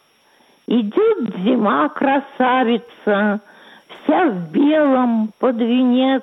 идет 0.68 1.34
зима, 1.38 1.88
красавица, 1.88 3.40
вся 3.88 4.28
в 4.28 4.50
белом 4.52 5.32
под 5.38 5.56
венец, 5.56 6.22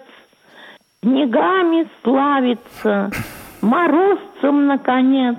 снегами 1.01 1.87
славится, 2.03 3.09
морозцем, 3.61 4.67
наконец. 4.67 5.37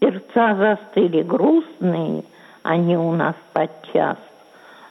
Сердца 0.00 0.54
застыли 0.54 1.22
грустные, 1.22 2.24
они 2.62 2.96
у 2.96 3.12
нас 3.12 3.34
подчас, 3.52 4.18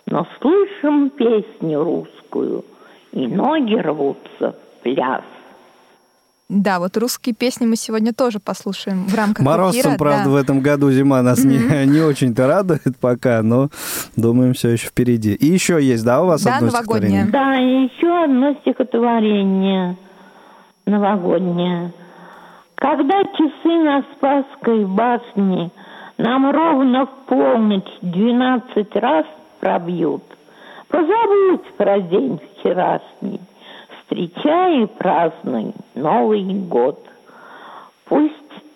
но 0.08 0.28
слышим 0.42 1.10
песню 1.10 1.84
русскую, 1.84 2.66
и 3.12 3.28
ноги 3.28 3.76
рвутся 3.76 4.52
в 4.52 4.84
пляс. 4.84 5.24
Да, 6.48 6.78
вот 6.80 6.96
русские 6.98 7.34
песни 7.34 7.66
мы 7.66 7.76
сегодня 7.76 8.14
тоже 8.14 8.40
послушаем 8.40 9.06
в 9.06 9.16
рамках 9.16 9.44
Морозцем, 9.44 9.82
эфира. 9.82 9.98
правда, 9.98 10.26
да. 10.26 10.30
в 10.30 10.36
этом 10.36 10.60
году 10.62 10.92
зима 10.92 11.24
нас 11.24 11.44
не, 11.44 11.58
не 11.88 12.02
очень-то 12.02 12.46
радует 12.48 12.98
пока, 13.02 13.42
но 13.42 13.70
думаем, 14.16 14.54
все 14.54 14.70
еще 14.70 14.88
впереди. 14.88 15.34
И 15.34 15.48
еще 15.48 15.82
есть, 15.82 16.06
да, 16.06 16.22
у 16.22 16.28
вас 16.28 16.44
Да, 16.44 16.58
одно 16.58 16.68
новогоднее. 16.68 17.26
стихотворение? 17.26 17.32
Да, 17.32 17.60
и 17.60 17.86
еще 17.86 18.24
одно 18.24 18.54
стихотворение 18.62 19.98
новогоднее. 20.86 21.94
Когда 22.76 23.24
часы 23.24 23.84
на 23.84 24.04
Спасской 24.16 24.86
башне 24.86 25.72
нам 26.20 26.52
ровно 26.52 27.08
в 27.08 27.28
полночь 27.28 27.90
двенадцать 28.02 28.96
раз 28.96 29.26
пробьют, 29.62 30.24
позабудь 30.90 31.66
про 31.78 32.00
день 32.02 32.40
вчерашний, 32.60 33.40
встречай 34.06 34.84
и 34.84 34.86
празднуй 34.86 35.74
Новый 35.96 36.44
год. 36.44 37.00
Пусть 38.06 38.34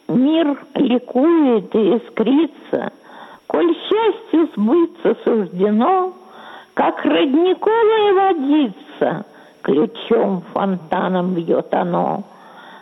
мир 0.08 0.58
ликует 0.76 1.74
и 1.76 1.98
искрится, 1.98 2.92
коль 3.48 3.76
счастью 3.76 4.50
сбыться 4.56 5.16
суждено, 5.24 6.14
как 6.74 7.04
родниковая 7.06 8.14
водица, 8.14 9.26
ключом 9.62 10.42
фонтаном 10.54 11.36
бьет 11.36 11.74
оно. 11.74 12.24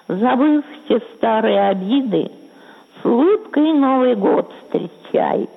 Забыв 0.07 0.63
все 0.85 1.01
старые 1.15 1.69
обиды, 1.69 2.31
с 3.01 3.05
улыбкой 3.05 3.73
Новый 3.73 4.15
год 4.15 4.49
встречай. 4.63 5.49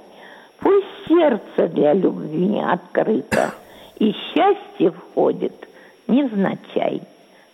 Пусть 0.59 1.07
сердце 1.07 1.69
для 1.69 1.95
любви 1.95 2.61
открыто, 2.61 3.55
и 3.99 4.13
счастье 4.13 4.91
входит 4.91 5.70
невзначай. 6.11 7.03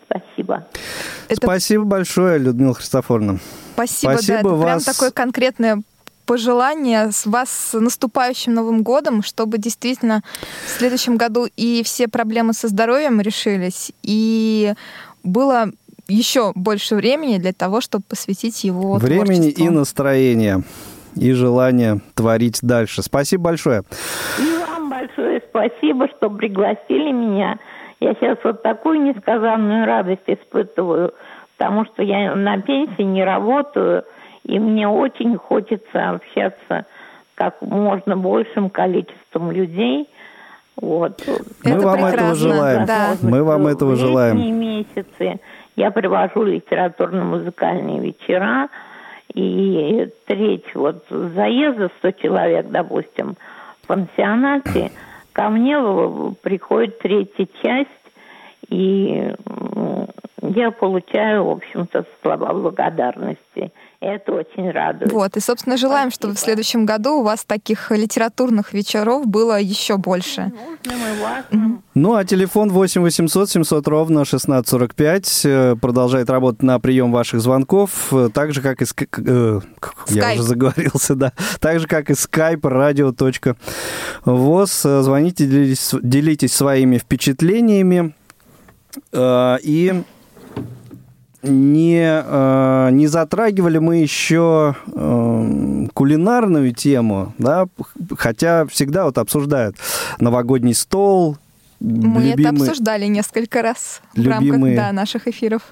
Спасибо. 0.08 0.66
Это 1.28 1.40
Спасибо 1.42 1.84
большое, 1.84 2.38
Людмила 2.38 2.74
Христофоровна. 2.74 3.38
Спасибо, 3.74 4.12
Спасибо 4.12 4.34
да, 4.34 4.40
это 4.40 4.48
прям 4.48 4.74
вас. 4.74 4.84
такое 4.84 5.10
конкретное 5.10 5.82
пожелание 6.26 7.12
с 7.12 7.26
вас 7.26 7.50
с 7.50 7.78
наступающим 7.78 8.54
Новым 8.54 8.82
годом, 8.82 9.22
чтобы 9.22 9.58
действительно 9.58 10.22
в 10.66 10.78
следующем 10.78 11.16
году 11.16 11.46
и 11.56 11.82
все 11.84 12.08
проблемы 12.08 12.52
со 12.52 12.68
здоровьем 12.68 13.20
решились, 13.20 13.92
и 14.02 14.74
было 15.22 15.70
еще 16.08 16.52
больше 16.54 16.94
времени 16.94 17.38
для 17.38 17.52
того, 17.52 17.80
чтобы 17.80 18.04
посвятить 18.08 18.64
его 18.64 18.94
Времени 18.94 19.48
и 19.48 19.54
творчеству. 19.54 19.70
настроения, 19.70 20.62
и 21.16 21.32
желание 21.32 22.00
творить 22.14 22.58
дальше. 22.62 23.02
Спасибо 23.02 23.44
большое. 23.44 23.82
И 24.38 24.58
вам 24.58 24.90
большое 24.90 25.42
спасибо, 25.48 26.08
что 26.16 26.30
пригласили 26.30 27.12
меня. 27.12 27.58
Я 28.00 28.14
сейчас 28.14 28.38
вот 28.44 28.62
такую 28.62 29.00
несказанную 29.02 29.86
радость 29.86 30.22
испытываю, 30.26 31.14
потому 31.56 31.84
что 31.86 32.02
я 32.02 32.34
на 32.34 32.60
пенсии 32.60 33.02
не 33.02 33.24
работаю, 33.24 34.04
и 34.44 34.58
мне 34.58 34.86
очень 34.86 35.36
хочется 35.36 36.10
общаться 36.10 36.84
как 37.34 37.60
можно 37.62 38.16
большим 38.16 38.70
количеством 38.70 39.50
людей. 39.50 40.08
Вот. 40.80 41.22
Мы 41.64 41.70
Это 41.70 41.80
вам 41.86 41.94
прекрасно, 41.94 42.16
этого 42.16 42.34
желаем. 42.34 42.86
да. 42.86 43.14
Мы 43.22 43.42
вам 43.42 43.66
этого 43.66 43.92
В 43.92 43.96
желаем. 43.96 44.36
летние 44.36 44.52
месяцы 44.52 45.40
я 45.74 45.90
привожу 45.90 46.42
литературно-музыкальные 46.44 48.00
вечера, 48.00 48.68
и 49.34 50.08
треть 50.26 50.64
вот 50.74 51.04
заезда 51.10 51.90
100 51.98 52.10
человек, 52.12 52.66
допустим, 52.70 53.36
в 53.82 53.86
пансионате, 53.86 54.90
ко 55.36 55.50
мне 55.50 55.76
приходит 56.40 56.98
третья 56.98 57.46
часть, 57.62 57.90
и 58.70 59.34
я 60.40 60.70
получаю, 60.70 61.44
в 61.44 61.50
общем-то, 61.50 62.06
слова 62.22 62.54
благодарности. 62.54 63.70
Это 64.00 64.32
очень 64.32 64.70
радует. 64.70 65.10
Вот, 65.10 65.36
и, 65.36 65.40
собственно, 65.40 65.76
желаем, 65.78 66.10
чтобы 66.10 66.34
в 66.34 66.38
следующем 66.38 66.84
году 66.84 67.20
у 67.20 67.22
вас 67.22 67.44
таких 67.44 67.90
литературных 67.90 68.74
вечеров 68.74 69.26
было 69.26 69.58
еще 69.58 69.96
больше. 69.96 70.52
Важным. 71.22 71.82
Ну, 71.94 72.14
а 72.14 72.24
телефон 72.24 72.70
8 72.70 73.00
800 73.00 73.48
700 73.50 73.88
ровно 73.88 74.20
1645 74.20 75.42
э, 75.46 75.76
продолжает 75.80 76.28
работать 76.28 76.62
на 76.62 76.78
прием 76.78 77.10
ваших 77.10 77.40
звонков, 77.40 78.12
э, 78.12 78.28
так 78.32 78.52
же, 78.52 78.60
как 78.60 78.82
и... 78.82 78.84
ск- 78.84 79.08
э, 79.26 79.60
Я 80.08 80.32
уже 80.34 80.42
заговорился, 80.42 81.14
да. 81.14 81.32
Так 81.60 81.80
же, 81.80 81.86
как 81.86 82.10
и 82.10 82.12
skype 82.12 82.60
radio.voz. 84.24 84.88
Э, 84.88 85.02
Звоните, 85.02 85.46
делитесь, 85.46 85.94
делитесь 86.02 86.52
своими 86.54 86.98
впечатлениями. 86.98 88.14
Э, 89.12 89.56
И 89.62 90.02
не, 91.46 92.22
э, 92.24 92.88
не 92.92 93.06
затрагивали 93.06 93.78
мы 93.78 93.96
еще 93.96 94.74
э, 94.92 95.86
кулинарную 95.94 96.72
тему, 96.74 97.32
да, 97.38 97.66
хотя 98.18 98.66
всегда 98.66 99.04
вот 99.04 99.18
обсуждают 99.18 99.76
новогодний 100.20 100.74
стол, 100.74 101.36
Мы 101.80 102.20
это 102.30 102.36
любимый- 102.38 102.68
обсуждали 102.68 103.06
несколько 103.06 103.62
раз 103.62 104.00
в 104.14 104.18
любимые- 104.18 104.76
рамках 104.76 104.90
да, 104.90 104.92
наших 104.92 105.28
эфиров. 105.28 105.62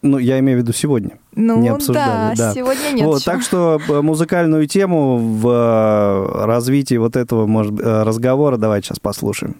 Ну, 0.00 0.18
я 0.18 0.38
имею 0.38 0.58
в 0.58 0.62
виду 0.62 0.72
сегодня. 0.72 1.18
Ну 1.34 1.60
не 1.60 1.70
да, 1.70 1.74
обсуждали, 1.74 2.36
да. 2.36 2.54
сегодня 2.54 2.90
нет 2.92 3.04
Вот, 3.04 3.16
еще. 3.20 3.30
так 3.30 3.42
что 3.42 3.80
э, 3.88 4.00
музыкальную 4.00 4.66
тему 4.68 5.18
в 5.18 5.48
э, 5.48 6.44
развитии 6.46 6.96
вот 6.96 7.16
этого 7.16 7.46
может, 7.46 7.80
разговора 7.80 8.56
давайте 8.58 8.88
сейчас 8.88 9.00
послушаем. 9.00 9.56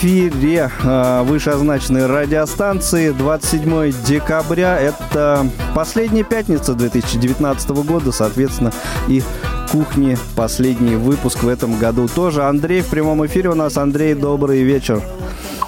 Эфире 0.00 0.70
э, 0.82 1.22
вышеозначенной 1.24 2.06
радиостанции 2.06 3.10
27 3.10 3.92
декабря. 4.06 4.78
Это 4.80 5.46
последняя 5.74 6.24
пятница 6.24 6.72
2019 6.74 7.70
года, 7.84 8.10
соответственно, 8.10 8.72
и 9.08 9.22
кухни 9.70 10.16
последний 10.36 10.96
выпуск 10.96 11.42
в 11.42 11.48
этом 11.48 11.78
году 11.78 12.08
тоже. 12.08 12.44
Андрей 12.44 12.80
в 12.80 12.86
прямом 12.86 13.26
эфире 13.26 13.50
у 13.50 13.54
нас. 13.54 13.76
Андрей, 13.76 14.14
добрый 14.14 14.62
вечер. 14.62 15.02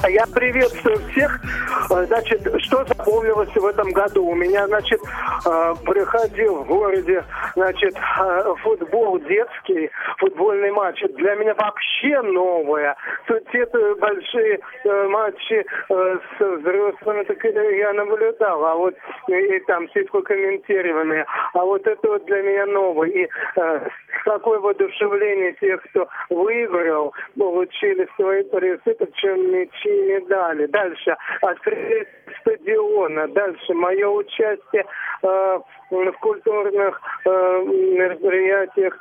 Я 0.08 0.26
приветствую 0.26 0.98
всех. 1.10 1.40
Э, 1.90 2.04
Значит, 2.06 2.42
что 2.62 2.84
запомнилось 2.84 3.54
в 3.54 3.64
этом 3.64 3.90
году? 3.92 4.26
У 4.26 4.34
меня, 4.34 4.66
значит, 4.66 5.00
э, 5.00 5.74
проходил 5.84 6.56
в 6.56 6.66
городе, 6.66 7.24
значит, 7.54 7.94
э, 7.94 8.54
футбол 8.62 9.20
детский, 9.20 9.90
футбольный 10.18 10.72
матч. 10.72 11.00
Для 11.16 11.34
меня 11.36 11.54
вообще 11.54 12.20
новое. 12.22 12.96
Тут 13.26 13.42
это 13.52 13.94
большие 13.96 14.58
э, 14.84 15.08
матчи 15.08 15.64
э, 15.88 16.18
с 16.38 16.40
взрослыми, 16.40 17.22
так 17.24 17.44
э, 17.44 17.78
я 17.78 17.92
наблюдал, 17.92 18.64
а 18.64 18.74
вот 18.74 18.94
и, 19.28 19.32
и 19.32 19.60
там 19.60 19.88
сетку 19.90 20.22
комментированные. 20.22 21.26
А 21.54 21.64
вот 21.64 21.86
это 21.86 22.08
вот 22.08 22.24
для 22.26 22.42
меня 22.42 22.66
новое. 22.66 23.08
И 23.08 23.28
э, 23.56 23.88
какое 24.24 24.58
воодушевление 24.58 25.52
тех, 25.60 25.80
кто 25.90 26.08
выиграл, 26.28 27.14
получили 27.38 28.08
свои 28.16 28.42
призы, 28.42 28.96
причем 28.98 29.52
мячи 29.52 29.91
и 29.92 30.12
медали. 30.12 30.66
Дальше 30.66 31.16
открытие 31.40 32.06
стадиона. 32.40 33.28
Дальше 33.28 33.74
мое 33.74 34.08
участие 34.08 34.84
э, 35.22 35.58
в 35.90 36.12
культурных 36.20 37.00
э, 37.24 37.30
мероприятиях 37.30 38.98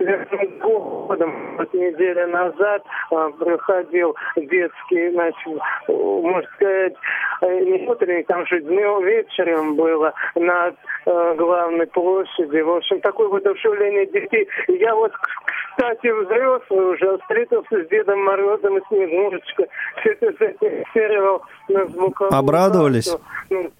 Верным 0.00 0.58
годом 0.60 1.56
вот 1.58 1.74
неделю 1.74 2.26
назад 2.28 2.82
э, 3.10 3.30
проходил 3.38 4.16
детский, 4.34 5.10
значит, 5.12 5.62
можно 5.88 6.48
сказать, 6.54 6.94
э, 7.42 7.60
не 7.60 7.86
утренний, 7.86 8.22
там 8.22 8.46
же 8.46 8.62
днем, 8.62 9.04
вечером 9.04 9.76
было 9.76 10.14
на 10.34 10.72
э, 11.04 11.34
главной 11.36 11.86
площади. 11.86 12.60
В 12.60 12.70
общем, 12.70 13.00
такое 13.02 13.28
воодушевление 13.28 14.06
детей. 14.06 14.48
Я 14.68 14.94
вот, 14.94 15.12
кстати, 15.76 16.06
взрослый 16.06 16.94
уже 16.94 17.18
встретился 17.18 17.84
с 17.84 17.88
Дедом 17.88 18.24
Морозом 18.24 18.78
и 18.78 18.80
Снегурочкой. 18.88 19.68
Все 20.00 20.12
это 20.12 20.32
зафиксировал 20.38 21.42
на 21.68 21.84
звуковую 21.86 22.38
Обрадовались? 22.38 23.14
Ну, 23.50 23.70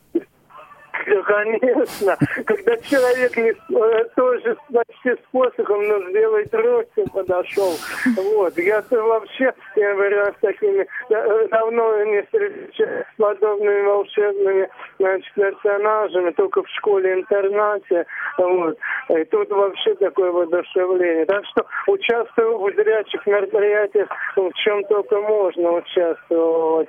конечно. 1.26 2.16
Когда 2.44 2.76
человек 2.78 3.36
э, 3.38 4.05
тоже 4.16 4.57
почти 4.72 5.11
с 5.11 5.26
посохом, 5.32 5.86
но 5.88 6.01
с 6.01 6.12
белой 6.12 6.44
тростью 6.46 7.07
подошел. 7.12 7.72
Вот. 8.16 8.57
Я-то 8.59 9.03
вообще, 9.03 9.53
я 9.76 9.94
говорю, 9.94 10.26
с 10.26 10.40
такими 10.40 10.86
э, 11.11 11.48
давно 11.48 12.05
не 12.05 12.22
встречаюсь 12.22 13.07
с 13.14 13.16
подобными 13.16 13.82
волшебными 13.82 14.68
значит, 14.98 15.32
персонажами, 15.34 16.30
только 16.30 16.62
в 16.62 16.68
школе-интернате. 16.68 18.07
Вот. 18.38 18.78
И 19.11 19.24
тут 19.24 19.51
вообще 19.51 19.94
такое 19.96 20.30
воодушевление. 20.30 21.26
Так 21.26 21.44
что 21.46 21.66
участвую 21.86 22.59
в 22.59 22.74
зрячих 22.74 23.26
мероприятиях, 23.26 24.09
в 24.36 24.53
чем 24.55 24.84
только 24.84 25.20
можно 25.20 25.72
участвовать. 25.72 26.88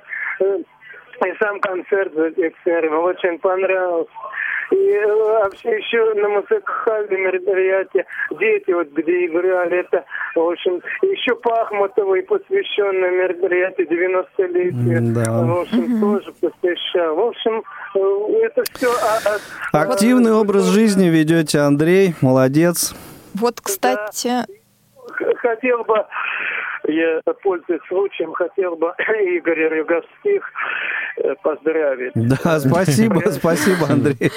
И 1.24 1.34
сам 1.38 1.60
концерт 1.60 2.12
за 2.14 2.30
Декстером 2.30 3.04
очень 3.04 3.38
понравился. 3.38 4.10
И 4.72 4.74
э, 4.74 5.06
вообще 5.06 5.76
еще 5.76 6.14
на 6.14 6.28
музыкальном 6.30 7.20
мероприятии 7.20 8.04
дети, 8.30 8.70
вот 8.70 8.88
где 8.92 9.26
играли, 9.26 9.80
это, 9.80 10.04
в 10.34 10.40
общем, 10.40 10.80
еще 11.02 11.34
Пахмутовой 11.36 12.22
посвященное 12.22 13.10
мероприятие 13.10 13.86
90-летия. 13.86 15.00
Да. 15.12 15.42
В 15.42 15.60
общем, 15.60 16.00
тоже 16.00 16.32
посвящал. 16.40 17.16
В 17.16 17.20
общем, 17.20 17.62
э, 17.94 18.46
это 18.46 18.62
все... 18.72 18.88
Активный 19.72 20.32
образ 20.32 20.64
жизни 20.64 21.08
ведете, 21.08 21.58
Андрей, 21.58 22.14
молодец. 22.22 22.94
Вот, 23.34 23.60
кстати, 23.60 24.46
хотел 25.36 25.84
бы, 25.84 26.06
я 26.88 27.20
пользуясь 27.42 27.80
случаем, 27.88 28.32
хотел 28.32 28.76
бы 28.76 28.88
Игоря 28.98 29.68
Рюговских 29.68 30.42
э, 31.16 31.34
поздравить. 31.42 32.12
Да, 32.14 32.60
спасибо, 32.60 33.22
спасибо, 33.30 33.88
Андрей. 33.88 34.30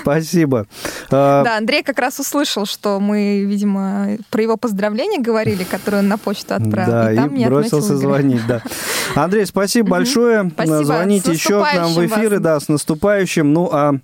Спасибо. 0.00 0.66
А, 1.10 1.44
да, 1.44 1.56
Андрей 1.56 1.82
как 1.82 1.98
раз 1.98 2.20
услышал, 2.20 2.66
что 2.66 3.00
мы, 3.00 3.44
видимо, 3.44 4.18
про 4.30 4.42
его 4.42 4.56
поздравления 4.56 5.20
говорили, 5.20 5.64
которые 5.64 6.00
он 6.00 6.08
на 6.08 6.18
почту 6.18 6.54
отправил. 6.54 6.92
Да, 6.92 7.10
и, 7.10 7.14
и, 7.14 7.16
там 7.16 7.34
не 7.34 7.46
бросился 7.46 7.96
звонить, 7.96 8.42
да. 8.46 8.62
Андрей, 9.14 9.46
спасибо 9.46 9.90
большое. 9.90 10.50
Спасибо. 10.50 10.84
Звоните 10.84 11.32
еще 11.32 11.62
к 11.64 11.74
нам 11.74 11.92
в 11.92 12.04
эфиры, 12.04 12.36
вас. 12.36 12.42
да, 12.42 12.60
с 12.60 12.68
наступающим. 12.68 13.52
Ну, 13.52 13.70
а 13.72 13.94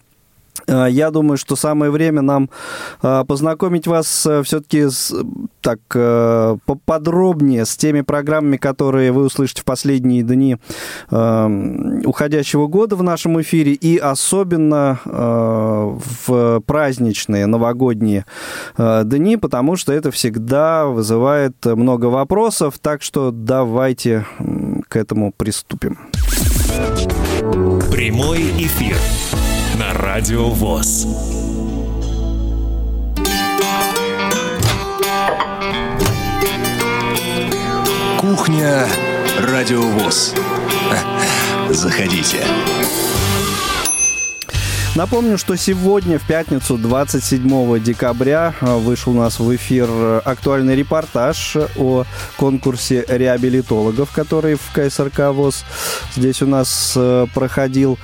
я 0.70 1.10
думаю, 1.10 1.36
что 1.36 1.56
самое 1.56 1.90
время 1.90 2.22
нам 2.22 2.50
э, 3.02 3.24
познакомить 3.26 3.86
вас 3.86 4.06
все-таки 4.44 4.86
так 5.60 5.80
э, 5.94 6.56
поподробнее 6.64 7.64
с 7.64 7.76
теми 7.76 8.00
программами, 8.00 8.56
которые 8.56 9.12
вы 9.12 9.24
услышите 9.24 9.62
в 9.62 9.64
последние 9.64 10.22
дни 10.22 10.56
э, 11.10 12.00
уходящего 12.04 12.66
года 12.66 12.96
в 12.96 13.02
нашем 13.02 13.40
эфире, 13.40 13.72
и 13.72 13.98
особенно 13.98 15.00
э, 15.04 15.98
в 16.26 16.60
праздничные 16.60 17.46
новогодние 17.46 18.24
э, 18.76 19.02
дни, 19.04 19.36
потому 19.36 19.76
что 19.76 19.92
это 19.92 20.10
всегда 20.10 20.86
вызывает 20.86 21.64
много 21.64 22.06
вопросов, 22.06 22.78
так 22.80 23.02
что 23.02 23.30
давайте 23.30 24.26
к 24.88 24.96
этому 24.96 25.32
приступим. 25.36 25.98
Прямой 27.90 28.40
эфир 28.58 28.96
на 29.80 29.94
Радио 29.94 30.50
ВОЗ. 30.50 31.06
Кухня 38.18 38.86
Радио 39.38 39.80
ВОЗ. 39.80 40.34
Заходите. 41.70 42.44
Напомню, 44.96 45.38
что 45.38 45.54
сегодня, 45.54 46.18
в 46.18 46.26
пятницу, 46.26 46.76
27 46.76 47.78
декабря, 47.78 48.54
э, 48.60 48.76
вышел 48.76 49.12
у 49.12 49.16
нас 49.16 49.38
в 49.38 49.54
эфир 49.54 49.86
э, 49.88 50.20
актуальный 50.24 50.74
репортаж 50.74 51.56
о 51.78 52.04
конкурсе 52.36 53.04
реабилитологов, 53.06 54.10
который 54.10 54.56
в 54.56 54.72
КСРК 54.74 55.32
ВОЗ 55.32 55.64
здесь 56.16 56.42
у 56.42 56.46
нас 56.46 56.94
э, 56.96 57.26
проходил. 57.32 57.98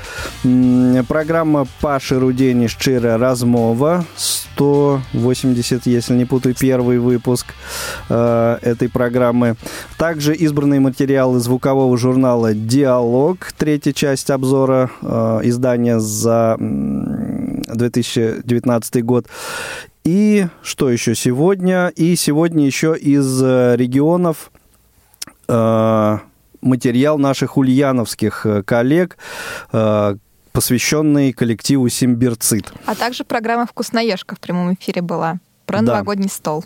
Программа 1.09 1.67
Паши 1.81 2.21
Рудени 2.21 2.69
«Щира 2.69 3.19
размова», 3.19 4.05
180, 4.17 5.87
если 5.87 6.15
не 6.15 6.25
путаю, 6.25 6.55
первый 6.55 6.99
выпуск 6.99 7.47
этой 8.09 8.89
программы. 8.89 9.57
Также 9.99 10.35
избранные 10.35 10.81
материалы 10.81 11.41
звукового 11.41 11.99
журнала 11.99 12.55
«Диалог», 12.55 13.53
третья 13.59 13.93
часть 13.93 14.31
обзора 14.31 14.91
издания 15.43 15.99
за 15.99 16.57
2019 17.75 19.05
год. 19.05 19.27
И 20.05 20.47
что 20.63 20.89
еще 20.91 21.15
сегодня? 21.15 21.89
И 21.89 22.15
сегодня 22.17 22.65
еще 22.65 22.97
из 22.97 23.43
э, 23.43 23.75
регионов 23.77 24.51
э, 25.49 26.19
материал 26.61 27.19
наших 27.19 27.57
ульяновских 27.57 28.47
э, 28.47 28.63
коллег, 28.63 29.17
э, 29.73 30.17
посвященный 30.53 31.33
коллективу 31.33 31.89
«Симбирцит». 31.89 32.73
А 32.87 32.95
также 32.95 33.25
программа 33.25 33.67
«Вкусноежка» 33.67 34.37
в 34.37 34.41
прямом 34.41 34.75
эфире 34.75 35.03
была 35.03 35.39
про 35.67 35.79
Да. 35.83 35.95
новогодний 35.95 36.29
стол. 36.31 36.65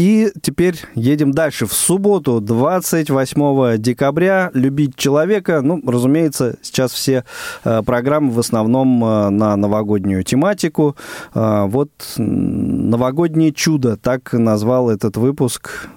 И 0.00 0.32
теперь 0.40 0.76
едем 0.94 1.32
дальше. 1.32 1.66
В 1.66 1.74
субботу, 1.74 2.40
28 2.40 3.76
декабря, 3.76 4.50
«Любить 4.54 4.96
человека». 4.96 5.60
Ну, 5.60 5.82
разумеется, 5.86 6.56
сейчас 6.62 6.92
все 6.92 7.24
э, 7.64 7.82
программы 7.82 8.30
в 8.32 8.38
основном 8.38 9.04
э, 9.04 9.28
на 9.28 9.56
новогоднюю 9.56 10.22
тематику. 10.24 10.96
А, 11.34 11.66
Вот 11.66 11.90
«Новогоднее 12.16 13.52
чудо», 13.52 13.98
так 13.98 14.32
назвал 14.32 14.88
этот 14.88 15.18
выпуск 15.18 15.88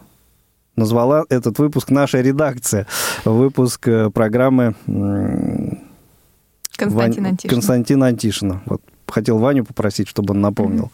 назвала 0.75 1.23
этот 1.29 1.59
выпуск 1.59 1.89
наша 1.89 2.19
редакция. 2.19 2.87
Выпуск 3.23 3.87
э, 3.87 4.09
программы 4.09 4.75
м, 4.85 5.79
Константин 6.75 7.23
Вань- 7.23 7.31
Антишин. 7.31 7.49
Константина 7.49 8.05
Антишина. 8.07 8.61
Вот 8.65 8.81
хотел 9.07 9.37
Ваню 9.37 9.63
попросить, 9.63 10.09
чтобы 10.09 10.33
он 10.33 10.41
напомнил. 10.41 10.91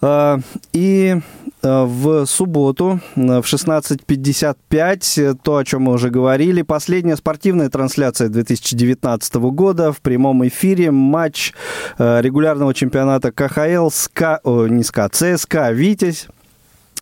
А, 0.00 0.38
И 0.72 1.16
э, 1.16 1.43
в 1.64 2.26
субботу 2.26 3.00
э, 3.16 3.40
в 3.40 3.44
16.55, 3.44 5.22
э, 5.22 5.34
то, 5.42 5.56
о 5.56 5.64
чем 5.64 5.82
мы 5.82 5.92
уже 5.92 6.10
говорили, 6.10 6.62
последняя 6.62 7.16
спортивная 7.16 7.70
трансляция 7.70 8.28
2019 8.28 9.34
года 9.34 9.92
в 9.92 10.00
прямом 10.00 10.46
эфире. 10.46 10.90
Матч 10.90 11.54
э, 11.98 12.20
регулярного 12.20 12.74
чемпионата 12.74 13.32
КХЛ 13.32 13.88
СКА, 13.90 14.40
о, 14.44 14.66
не 14.66 14.82
СКА, 14.82 15.08
ЦСКА 15.08 15.72
«Витязь» 15.72 16.28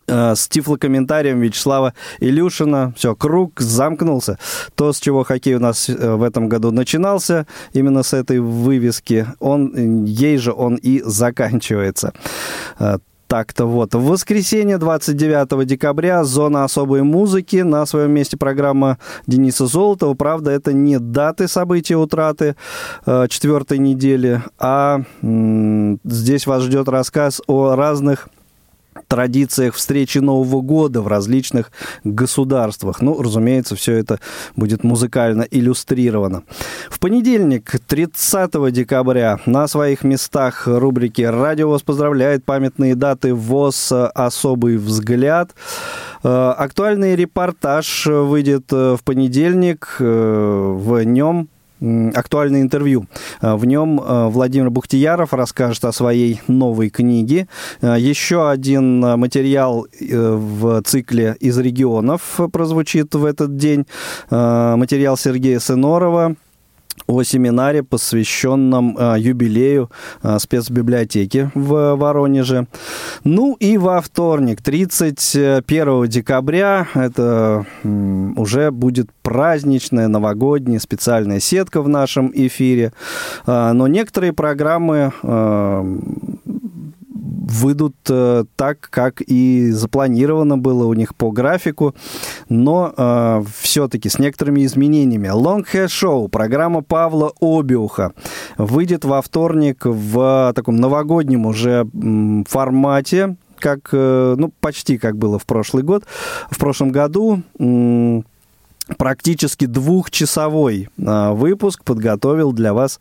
э, 0.07 0.35
с 0.35 0.49
тифлокомментарием 0.49 1.41
Вячеслава 1.41 1.95
Илюшина. 2.21 2.95
Все, 2.97 3.15
круг 3.15 3.61
замкнулся. 3.61 4.39
То, 4.75 4.93
с 4.93 5.01
чего 5.01 5.25
хоккей 5.25 5.55
у 5.55 5.61
нас 5.61 5.89
э, 5.89 6.15
в 6.15 6.23
этом 6.23 6.49
году 6.49 6.71
начинался, 6.71 7.47
именно 7.73 8.03
с 8.03 8.13
этой 8.13 8.39
вывески, 8.39 9.27
он, 9.41 9.73
э, 9.75 10.07
ей 10.07 10.39
же 10.39 10.53
он 10.53 10.77
и 10.77 11.03
заканчивается. 11.05 12.13
Так-то 13.33 13.65
вот. 13.65 13.95
В 13.95 14.05
воскресенье, 14.05 14.77
29 14.77 15.67
декабря, 15.67 16.23
зона 16.23 16.65
особой 16.65 17.03
музыки. 17.03 17.63
На 17.63 17.87
своем 17.87 18.11
месте 18.11 18.37
программа 18.37 18.99
Дениса 19.27 19.65
Золотова. 19.67 20.13
Правда, 20.13 20.51
это 20.51 20.75
не 20.75 20.99
даты 20.99 21.49
события 21.49 21.97
утраты 21.97 22.57
э, 23.07 23.27
четвертой 23.31 23.79
недели, 23.79 24.43
а 24.59 25.01
здесь 25.23 26.47
вас 26.47 26.63
ждет 26.65 26.91
рассказ 26.91 27.41
о 27.47 27.75
разных 27.75 28.29
традициях 29.13 29.75
встречи 29.75 30.17
Нового 30.17 30.63
года 30.63 31.03
в 31.03 31.07
различных 31.07 31.71
государствах. 32.03 33.03
Ну, 33.03 33.21
разумеется, 33.21 33.77
все 33.77 33.93
это 33.93 34.21
будет 34.57 34.85
музыкально 34.85 35.43
иллюстрировано. 35.43 36.45
В 36.89 36.99
понедельник, 36.99 37.71
30 37.87 38.73
декабря, 38.73 39.39
на 39.45 39.69
своих 39.69 40.03
местах 40.03 40.67
рубрики 40.67 41.21
«Радио 41.21 41.69
ВОЗ 41.69 41.83
поздравляет», 41.83 42.47
памятные 42.47 42.95
даты 42.95 43.35
ВОЗ 43.35 43.93
«Особый 44.15 44.79
взгляд». 44.79 45.51
Э, 46.25 46.55
Актуальный 46.57 47.15
репортаж 47.15 48.07
выйдет 48.07 48.73
э, 48.73 48.97
в 48.99 49.05
понедельник. 49.05 49.97
Э, 50.01 50.75
В 50.75 51.05
нем 51.05 51.51
актуальное 52.15 52.63
интервью. 52.63 53.07
Э, 53.41 53.55
В 53.55 53.65
нем 53.65 54.01
э, 54.01 54.29
Владимир 54.29 54.71
Бухтияров 54.71 55.33
расскажет 55.33 55.85
о 55.85 55.93
своей 55.93 56.41
новой 56.49 56.91
книге. 56.91 57.49
Э, 57.81 57.97
Еще 57.99 58.49
один 58.49 59.01
материал 59.01 59.87
в 60.01 60.83
цикле 60.83 61.37
«Из 61.41 61.59
регионов» 61.59 62.41
прозвучит 62.53 63.15
в 63.15 63.25
этот 63.25 63.57
день. 63.57 63.87
Материал 64.31 65.17
Сергея 65.17 65.59
Сынорова 65.59 66.37
о 67.13 67.23
семинаре, 67.23 67.83
посвященном 67.83 68.97
э, 68.99 69.17
юбилею 69.19 69.91
э, 70.23 70.39
спецбиблиотеки 70.39 71.51
в 71.55 71.95
Воронеже. 71.97 72.67
Ну 73.25 73.55
и 73.61 73.79
во 73.79 74.01
вторник, 74.01 74.63
31 74.63 76.09
декабря, 76.09 76.89
это 76.95 77.67
уже 77.85 78.71
будет 78.71 79.09
праздничная, 79.23 80.09
новогодняя 80.09 80.79
специальная 80.79 81.41
сетка 81.41 81.83
в 81.83 81.89
нашем 81.89 82.33
эфире. 82.35 82.93
А, 83.47 83.73
но 83.73 83.87
некоторые 83.87 84.33
программы 84.33 85.13
выйдут 87.53 87.97
э, 88.09 88.45
так, 88.57 88.81
как 88.81 89.21
и 89.21 89.71
запланировано 89.71 90.59
было 90.59 90.87
у 90.87 90.95
них 90.95 91.15
по 91.15 91.31
графику, 91.31 91.95
но 92.49 93.43
все-таки 93.61 94.09
с 94.09 94.19
некоторыми 94.19 94.65
изменениями. 94.65 95.29
Long 95.29 95.65
Hair 95.71 95.87
Show, 95.87 96.29
программа 96.29 96.83
Павла 96.83 97.33
Обиуха, 97.41 98.13
выйдет 98.59 99.05
во 99.05 99.23
вторник 99.23 99.83
в 99.85 100.53
таком 100.55 100.77
новогоднем 100.77 101.47
уже 101.47 101.87
формате, 102.49 103.37
как, 103.63 103.91
э, 103.93 104.35
ну, 104.37 104.53
почти 104.61 104.99
как 104.99 105.17
было 105.17 105.39
в 105.39 105.47
прошлый 105.47 105.85
год, 105.85 106.05
в 106.51 106.59
прошлом 106.59 106.91
году. 106.91 107.43
Практически 108.99 109.67
двухчасовой 109.67 110.89
а, 111.07 111.33
выпуск 111.33 111.85
подготовил 111.85 112.53
для 112.53 112.75
вас 112.75 112.99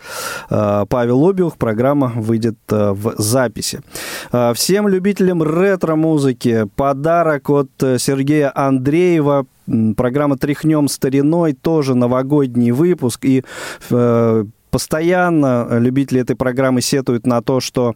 а, 0.49 0.85
Павел 0.85 1.27
Обиух. 1.27 1.57
Программа 1.57 2.11
выйдет 2.15 2.57
а, 2.69 2.93
в 2.93 3.15
записи. 3.17 3.81
Всем 4.53 4.87
любителям 4.87 5.41
ретро-музыки 5.41 6.67
подарок 6.75 7.49
от 7.49 7.71
э, 7.81 7.97
Сергея 7.97 8.51
Андреева. 8.53 9.45
Программа 9.97 10.37
«Тряхнем 10.37 10.87
стариной» 10.87 11.53
тоже 11.53 11.95
новогодний 11.95 12.71
выпуск. 12.71 13.25
И 13.25 13.43
э, 13.89 14.45
постоянно 14.69 15.67
любители 15.71 16.21
этой 16.21 16.35
программы 16.35 16.81
сетуют 16.81 17.25
на 17.25 17.41
то, 17.41 17.59
что 17.59 17.95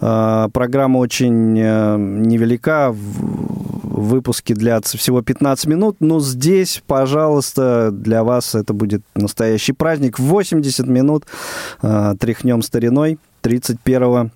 э, 0.00 0.48
программа 0.52 0.98
очень 0.98 1.58
э, 1.58 1.96
невелика, 1.98 2.90
в- 2.92 3.59
выпуски 4.00 4.52
длятся 4.52 4.98
всего 4.98 5.22
15 5.22 5.66
минут, 5.66 5.96
но 6.00 6.20
здесь, 6.20 6.82
пожалуйста, 6.86 7.90
для 7.92 8.24
вас 8.24 8.54
это 8.54 8.72
будет 8.72 9.02
настоящий 9.14 9.72
праздник. 9.72 10.18
80 10.18 10.86
минут 10.86 11.26
э, 11.82 12.14
тряхнем 12.18 12.62
стариной 12.62 13.18
31 13.42 14.30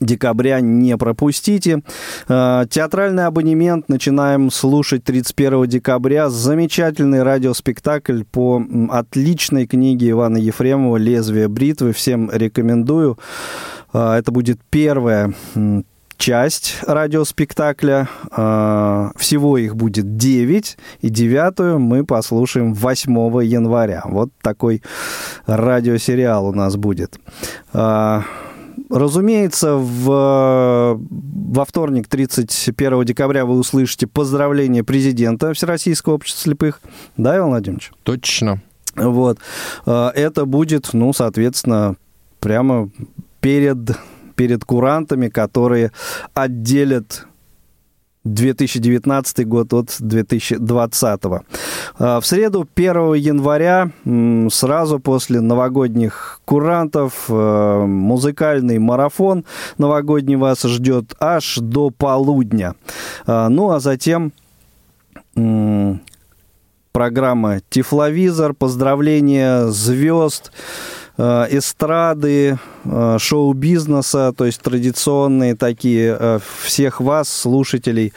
декабря 0.00 0.60
не 0.60 0.96
пропустите. 0.96 1.82
Э, 2.28 2.64
Театральный 2.68 3.26
абонемент 3.26 3.88
начинаем 3.88 4.50
слушать 4.50 5.04
31 5.04 5.66
декабря. 5.66 6.30
Замечательный 6.30 7.22
радиоспектакль 7.22 8.22
по 8.24 8.62
отличной 8.90 9.66
книге 9.66 10.10
Ивана 10.10 10.38
Ефремова 10.38 10.96
«Лезвие 10.96 11.48
бритвы». 11.48 11.92
Всем 11.92 12.30
рекомендую. 12.32 13.18
Э, 13.92 14.14
Это 14.14 14.32
будет 14.32 14.58
первая 14.70 15.32
м, 15.54 15.84
часть 16.16 16.78
радиоспектакля. 16.86 18.08
Э, 18.36 19.10
Всего 19.16 19.58
их 19.58 19.76
будет 19.76 20.16
9, 20.16 20.76
и 21.00 21.08
девятую 21.08 21.78
мы 21.78 22.04
послушаем 22.04 22.74
8 22.74 23.42
января. 23.44 24.02
Вот 24.06 24.30
такой 24.42 24.82
радиосериал 25.46 26.46
у 26.46 26.52
нас 26.52 26.76
будет. 26.76 27.18
Э, 27.72 28.22
Разумеется, 28.90 29.76
в, 29.76 30.98
во 31.00 31.64
вторник, 31.64 32.06
31 32.08 33.04
декабря, 33.04 33.46
вы 33.46 33.56
услышите 33.58 34.06
поздравление 34.06 34.84
президента 34.84 35.54
Всероссийского 35.54 36.14
общества 36.14 36.42
слепых. 36.42 36.80
Да, 37.16 37.36
Иван 37.38 37.50
Владимирович? 37.50 37.92
Точно. 38.02 38.60
Вот. 38.94 39.38
Э, 39.86 40.10
Это 40.14 40.44
будет, 40.44 40.90
ну, 40.92 41.12
соответственно, 41.12 41.96
прямо 42.40 42.90
перед, 43.40 43.78
перед 44.36 44.64
курантами, 44.64 45.28
которые 45.28 45.92
отделят 46.34 47.26
2019 48.24 49.46
год 49.46 49.72
от 49.74 49.96
2020. 50.00 51.20
А, 51.98 52.20
В 52.20 52.26
среду, 52.26 52.66
1 52.74 53.14
января, 53.14 53.90
сразу 54.50 54.98
после 54.98 55.40
новогодних 55.40 56.40
курантов, 56.44 57.26
э, 57.28 57.84
музыкальный 57.86 58.78
марафон 58.78 59.44
новогодний 59.78 60.36
вас 60.36 60.62
ждет 60.62 61.14
аж 61.20 61.58
до 61.58 61.90
полудня. 61.90 62.74
А, 63.26 63.48
Ну, 63.48 63.70
а 63.70 63.80
затем 63.80 64.32
программа 66.92 67.60
«Тифловизор», 67.68 68.54
поздравления 68.54 69.66
звезд, 69.66 70.52
эстрады, 71.18 72.58
э, 72.84 73.16
шоу-бизнеса, 73.20 74.32
то 74.36 74.44
есть 74.44 74.60
традиционные 74.60 75.54
такие 75.54 76.16
э, 76.18 76.38
всех 76.62 77.00
вас, 77.00 77.28
слушателей 77.28 78.12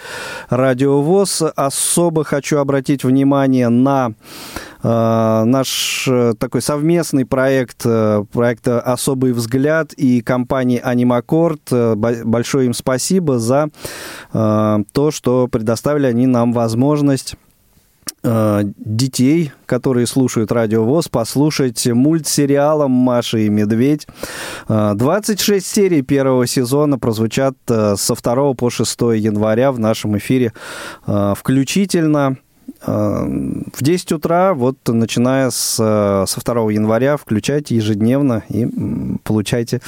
Радио 0.49 1.01
ВОЗ. 1.01 1.43
Особо 1.55 2.23
хочу 2.23 2.57
обратить 2.57 3.03
внимание 3.03 3.69
на 3.69 4.13
э, 4.81 5.43
наш 5.45 6.07
э, 6.07 6.33
такой 6.39 6.61
совместный 6.61 7.25
проект, 7.25 7.81
э, 7.85 8.23
проект 8.31 8.67
«Особый 8.67 9.33
взгляд» 9.33 9.93
и 9.93 10.21
компании 10.21 10.81
«Анимакорд». 10.83 11.61
Э, 11.71 11.93
бо- 11.95 12.23
Большое 12.25 12.65
им 12.65 12.73
спасибо 12.73 13.37
за 13.39 13.69
э, 14.33 14.77
то, 14.91 15.11
что 15.11 15.47
предоставили 15.47 16.07
они 16.07 16.25
нам 16.25 16.51
возможность 16.53 17.35
э, 17.35 17.46
детей, 18.23 19.51
которые 19.65 20.07
слушают 20.07 20.51
Радио 20.51 20.83
ВОЗ, 20.83 21.07
послушать 21.07 21.85
мультсериалом 21.87 22.91
«Маша 22.91 23.37
и 23.37 23.49
медведь». 23.49 24.07
Э, 24.67 24.93
26 24.95 25.65
серий 25.65 26.01
первого 26.01 26.47
сезона 26.47 26.97
прозвучат 26.97 27.55
э, 27.69 27.95
со 27.97 28.15
2 28.15 28.53
по 28.53 28.69
6 28.69 28.99
января 29.15 29.71
в 29.71 29.79
нашем 29.79 30.17
эфире 30.17 30.53
э, 31.05 31.33
включительно. 31.37 32.37
Э, 32.87 33.25
В 33.73 33.83
10 33.83 34.13
утра, 34.13 34.53
вот 34.53 34.77
начиная 34.87 35.51
с, 35.51 35.77
э, 35.79 36.25
со 36.25 36.39
2 36.39 36.71
января, 36.71 37.17
включайте 37.17 37.75
ежедневно 37.75 38.43
и 38.49 38.67
получайте 39.23 39.81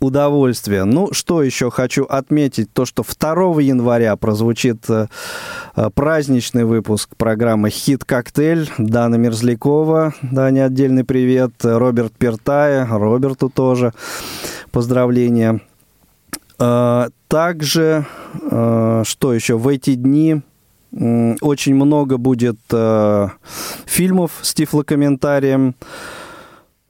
удовольствие. 0.00 0.84
Ну, 0.84 1.12
что 1.12 1.42
еще 1.42 1.70
хочу 1.70 2.04
отметить, 2.04 2.72
то, 2.72 2.84
что 2.84 3.02
2 3.02 3.60
января 3.60 4.16
прозвучит 4.16 4.84
э, 4.90 5.06
э, 5.76 5.90
праздничный 5.94 6.64
выпуск 6.64 7.10
программы 7.16 7.70
«Хит-коктейль» 7.70 8.68
Дана 8.78 9.16
Мерзлякова. 9.16 10.14
Дане 10.22 10.64
отдельный 10.64 11.04
привет. 11.04 11.52
Роберт 11.62 12.12
Пертая, 12.18 12.86
Роберту 12.86 13.48
тоже 13.48 13.92
поздравления. 14.72 15.60
Также, 17.28 18.04
что 18.42 19.32
еще, 19.32 19.56
в 19.56 19.66
эти 19.68 19.94
дни 19.94 20.42
очень 20.92 21.74
много 21.74 22.16
будет 22.18 22.58
э, 22.72 23.28
фильмов 23.86 24.32
с 24.42 24.54
тифлокомментарием. 24.54 25.74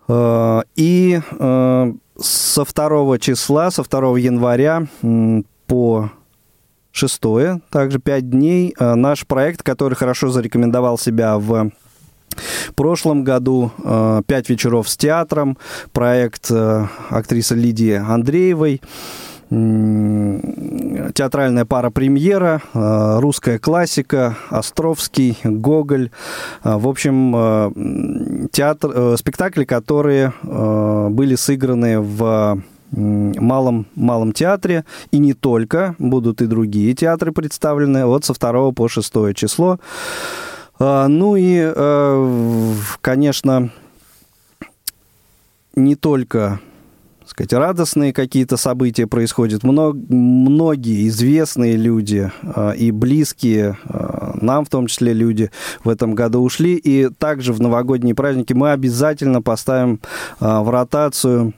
Э, 0.08 0.62
И 0.76 1.20
э, 1.38 1.92
со 2.18 2.64
2 2.64 3.18
числа, 3.18 3.70
со 3.70 3.82
2 3.82 4.18
января 4.18 4.86
м, 5.02 5.44
по 5.66 6.10
6, 6.92 7.20
также 7.70 7.98
5 7.98 8.30
дней, 8.30 8.74
э, 8.78 8.94
наш 8.94 9.26
проект, 9.26 9.62
который 9.62 9.94
хорошо 9.94 10.30
зарекомендовал 10.30 10.98
себя 10.98 11.38
в 11.38 11.70
прошлом 12.74 13.24
году 13.24 13.72
э, 13.82 14.22
«Пять 14.26 14.48
вечеров 14.48 14.88
с 14.88 14.96
театром», 14.96 15.58
проект 15.92 16.50
э, 16.50 16.86
актрисы 17.10 17.54
Лидии 17.54 17.94
Андреевой, 17.94 18.80
театральная 19.50 21.64
пара 21.64 21.90
премьера, 21.90 22.62
э, 22.72 23.18
русская 23.18 23.58
классика, 23.58 24.36
Островский, 24.48 25.36
Гоголь. 25.42 26.12
Э, 26.62 26.76
В 26.76 26.86
общем, 26.86 27.34
э, 27.34 28.48
театр, 28.52 29.18
спектакли, 29.18 29.64
которые 29.64 30.32
были 30.42 31.34
сыграны 31.34 32.00
в 32.00 32.62
малом, 32.92 33.86
малом 33.94 34.32
театре, 34.32 34.84
и 35.10 35.18
не 35.18 35.34
только, 35.34 35.96
будут 35.98 36.42
и 36.42 36.46
другие 36.46 36.94
театры 36.94 37.32
представлены, 37.32 38.06
вот 38.06 38.24
со 38.24 38.34
2 38.34 38.72
по 38.72 38.88
6 38.88 39.34
число. 39.34 39.78
Ну 40.78 41.36
и, 41.36 41.72
конечно, 43.00 43.70
не 45.76 45.94
только 45.94 46.60
сказать, 47.30 47.52
радостные 47.52 48.12
какие-то 48.12 48.56
события 48.56 49.06
происходят. 49.06 49.62
Мно- 49.62 49.94
многие 49.94 51.08
известные 51.08 51.76
люди 51.76 52.30
э, 52.42 52.76
и 52.76 52.90
близкие 52.90 53.78
э, 53.84 54.32
нам, 54.40 54.64
в 54.64 54.68
том 54.68 54.86
числе, 54.86 55.12
люди 55.12 55.50
в 55.84 55.88
этом 55.88 56.14
году 56.14 56.40
ушли. 56.40 56.74
И 56.74 57.08
также 57.08 57.52
в 57.52 57.60
новогодние 57.60 58.14
праздники 58.14 58.52
мы 58.52 58.72
обязательно 58.72 59.42
поставим 59.42 60.00
э, 60.40 60.60
в 60.60 60.68
ротацию 60.68 61.54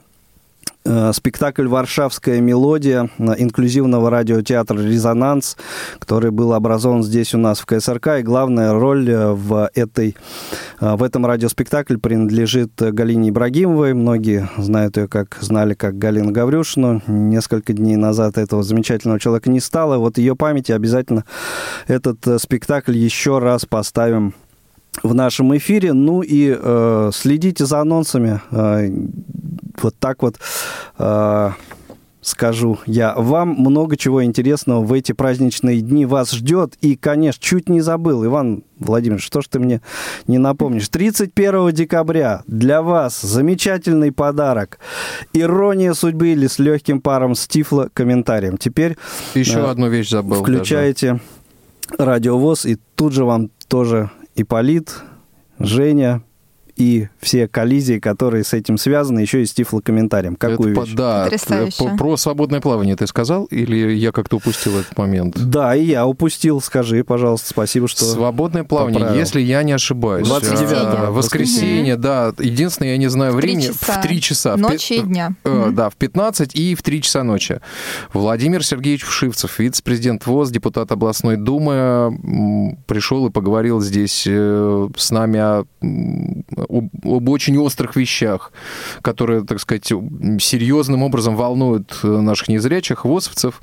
спектакль 1.13 1.67
«Варшавская 1.67 2.41
мелодия» 2.41 3.09
э, 3.17 3.33
инклюзивного 3.37 4.09
радиотеатра 4.09 4.79
«Резонанс», 4.79 5.57
который 5.99 6.31
был 6.31 6.53
образован 6.53 7.03
здесь 7.03 7.33
у 7.33 7.37
нас 7.37 7.59
в 7.59 7.65
КСРК. 7.65 8.19
И 8.19 8.23
главная 8.23 8.73
роль 8.73 9.09
э, 9.09 9.31
в, 9.31 9.69
этой, 9.73 10.15
э, 10.79 10.95
в 10.95 11.03
этом 11.03 11.25
радиоспектакле 11.25 11.97
принадлежит 11.97 12.81
э, 12.81 12.91
Галине 12.91 13.29
Ибрагимовой. 13.29 13.93
Многие 13.93 14.49
знают 14.57 14.97
ее, 14.97 15.07
как 15.07 15.37
знали, 15.41 15.73
как 15.73 15.97
Галину 15.97 16.31
Гаврюшину. 16.31 17.01
Несколько 17.07 17.73
дней 17.73 17.95
назад 17.95 18.37
этого 18.37 18.63
замечательного 18.63 19.19
человека 19.19 19.49
не 19.49 19.59
стало. 19.59 19.97
Вот 19.97 20.17
ее 20.17 20.35
памяти 20.35 20.71
обязательно 20.71 21.25
этот 21.87 22.25
э, 22.27 22.39
спектакль 22.39 22.95
еще 22.95 23.39
раз 23.39 23.65
поставим 23.65 24.33
в 25.01 25.13
нашем 25.13 25.55
эфире. 25.57 25.93
Ну 25.93 26.21
и 26.21 26.55
э, 26.57 27.11
следите 27.13 27.65
за 27.65 27.79
анонсами. 27.79 28.41
Э, 28.51 28.89
вот 29.81 29.95
так 29.97 30.21
вот 30.21 30.37
э, 30.99 31.51
скажу 32.21 32.79
я 32.85 33.13
вам. 33.15 33.49
Много 33.49 33.97
чего 33.97 34.23
интересного 34.23 34.83
в 34.83 34.93
эти 34.93 35.11
праздничные 35.11 35.81
дни 35.81 36.05
вас 36.05 36.31
ждет. 36.31 36.75
И, 36.81 36.95
конечно, 36.95 37.41
чуть 37.41 37.69
не 37.69 37.81
забыл, 37.81 38.25
Иван 38.25 38.63
Владимирович, 38.79 39.25
что 39.25 39.41
ж 39.41 39.47
ты 39.47 39.59
мне 39.59 39.81
не 40.27 40.37
напомнишь? 40.37 40.89
31 40.89 41.71
декабря 41.71 42.43
для 42.47 42.81
вас 42.81 43.21
замечательный 43.21 44.11
подарок. 44.11 44.79
Ирония 45.33 45.93
судьбы 45.93 46.29
или 46.29 46.47
с 46.47 46.59
легким 46.59 47.01
паром 47.01 47.35
с 47.35 47.47
Тифло 47.47 47.89
комментарием. 47.93 48.57
Теперь 48.57 48.97
Еще 49.33 49.59
э, 49.59 49.65
одну 49.65 49.89
вещь 49.89 50.09
забыл. 50.09 50.41
включаете 50.43 51.19
радиовоз, 51.97 52.65
и 52.65 52.77
тут 52.95 53.13
же 53.13 53.25
вам 53.25 53.49
тоже 53.67 54.09
Иполит, 54.35 54.95
Женя, 55.59 56.23
и 56.75 57.07
все 57.19 57.47
коллизии, 57.47 57.99
которые 57.99 58.43
с 58.43 58.53
этим 58.53 58.77
связаны, 58.77 59.19
еще 59.19 59.41
и 59.41 59.45
с 59.45 59.53
тифлокомментарием. 59.53 60.35
Какую 60.35 60.71
Это 60.71 60.81
по- 60.81 60.85
вещь? 60.85 60.93
да, 60.95 61.23
Потрясающе. 61.25 61.77
про, 61.83 61.97
про 61.97 62.17
свободное 62.17 62.61
плавание 62.61 62.95
ты 62.95 63.05
сказал, 63.07 63.45
или 63.45 63.93
я 63.93 64.11
как-то 64.11 64.37
упустил 64.37 64.77
этот 64.79 64.97
момент? 64.97 65.35
Да, 65.37 65.75
и 65.75 65.83
я 65.85 66.05
упустил. 66.07 66.61
Скажи, 66.61 67.03
пожалуйста, 67.03 67.49
спасибо, 67.49 67.87
что... 67.87 68.05
Свободное 68.05 68.63
плавание, 68.63 68.99
поправил. 68.99 69.19
если 69.19 69.41
я 69.41 69.63
не 69.63 69.71
ошибаюсь. 69.73 70.27
29. 70.27 70.71
А, 70.73 71.11
Воскресенье, 71.11 71.95
да. 71.95 72.33
Единственное, 72.39 72.91
я 72.91 72.97
не 72.97 73.09
знаю 73.09 73.33
времени. 73.33 73.67
часа 73.67 73.93
В 73.93 74.01
3 74.01 74.21
часа. 74.21 74.55
В 74.55 74.59
ночи 74.59 74.93
и 74.93 75.01
дня. 75.01 75.35
э, 75.43 75.49
Мгм. 75.49 75.75
Да, 75.75 75.89
в 75.89 75.95
15 75.95 76.55
и 76.55 76.75
в 76.75 76.81
3 76.81 77.01
часа 77.01 77.23
ночи. 77.23 77.59
Владимир 78.13 78.65
Сергеевич 78.65 79.03
Вшивцев, 79.03 79.59
вице-президент 79.59 80.25
ВОЗ, 80.25 80.51
депутат 80.51 80.91
областной 80.91 81.37
думы, 81.37 82.17
пришел 82.87 83.27
и 83.27 83.29
поговорил 83.31 83.79
здесь 83.81 84.25
э, 84.27 84.87
с 84.97 85.11
нами 85.11 85.39
о, 85.39 85.65
об, 86.69 86.89
об 87.03 87.29
очень 87.29 87.57
острых 87.57 87.95
вещах, 87.95 88.51
которые, 89.01 89.43
так 89.43 89.59
сказать, 89.59 89.85
серьезным 89.85 91.03
образом 91.03 91.35
волнуют 91.35 91.99
э, 92.03 92.07
наших 92.07 92.47
незрячих, 92.47 93.05
ВОЗовцев. 93.05 93.61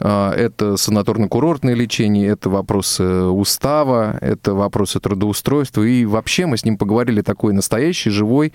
А, 0.00 0.32
Это 0.34 0.76
санаторно-курортное 0.76 1.74
лечение, 1.74 2.28
это 2.28 2.48
вопросы 2.48 3.04
устава, 3.04 4.16
это 4.20 4.54
вопросы 4.54 4.98
трудоустройства. 4.98 5.82
И 5.82 6.04
вообще 6.06 6.46
мы 6.46 6.56
с 6.56 6.64
ним 6.64 6.78
поговорили 6.78 7.20
такой 7.20 7.52
настоящий, 7.52 8.10
живой 8.10 8.52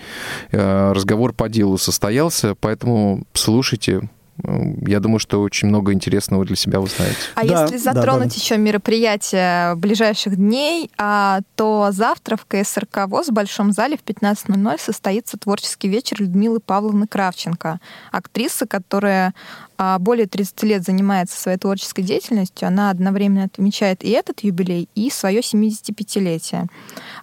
э, 0.52 0.92
разговор 0.92 1.34
по 1.34 1.48
делу 1.48 1.78
состоялся. 1.78 2.56
Поэтому 2.60 3.26
слушайте. 3.34 4.10
Э, 4.44 4.58
Я 4.88 5.00
думаю, 5.00 5.20
что 5.20 5.42
очень 5.42 5.68
много 5.68 5.94
интересного 5.94 6.46
для 6.46 6.56
себя 6.56 6.80
узнаете. 6.80 7.16
А 7.36 7.46
Да, 7.46 7.62
если 7.64 7.78
затронуть 7.78 8.30
да, 8.30 8.36
да. 8.36 8.42
еще 8.42 8.58
мероприятия 8.58 9.76
ближайших 9.76 10.36
дней, 10.36 10.90
а, 10.98 11.40
то 11.56 11.90
завтра 11.92 12.38
в 12.38 12.46
КСРК 12.46 13.08
ВОЗ 13.08 13.28
в 13.30 13.34
Большом 13.34 13.72
зале 13.72 13.98
в 13.98 14.04
15.00 14.04 14.80
состоится 14.80 15.38
творческий 15.38 15.88
вечер 15.88 16.22
Людмилы 16.22 16.60
Павловны 16.60 17.08
Кравченко, 17.08 17.80
актрисы, 18.12 18.66
которая 18.66 19.34
более 20.00 20.28
30 20.28 20.64
лет 20.64 20.84
занимается 20.84 21.40
своей 21.40 21.58
творческой 21.58 22.04
деятельностью. 22.04 22.68
Она 22.68 22.90
одновременно 22.90 23.46
отмечает 23.46 24.04
и 24.04 24.10
этот 24.10 24.42
юбилей, 24.42 24.88
и 24.96 25.10
свое 25.10 25.42
75-летие. 25.42 26.68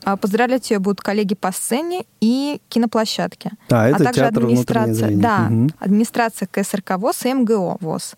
А, 0.04 0.16
Поздравлять 0.16 0.70
ее 0.70 0.78
будут 0.78 1.00
коллеги 1.00 1.34
по 1.34 1.52
сцене 1.52 2.04
и 2.20 2.60
киноплощадке. 2.68 3.52
А, 3.70 3.88
это 3.88 4.04
также 4.04 4.20
театр 4.20 4.42
администрация, 4.44 5.16
да, 5.16 5.38
Мгм. 5.48 5.70
администрация 5.78 6.48
КСРК 6.50 6.98
ВОЗ 6.98 7.26
и 7.26 7.34
МГО 7.34 7.78
ВОЗ, 7.80 8.14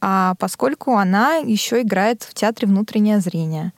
а, 0.00 0.34
поскольку 0.38 0.96
она 0.96 1.36
еще 1.36 1.82
играет 1.82 2.22
в 2.22 2.34
театре 2.34 2.68
«Внутреннее 2.68 3.20
зрение». 3.20 3.72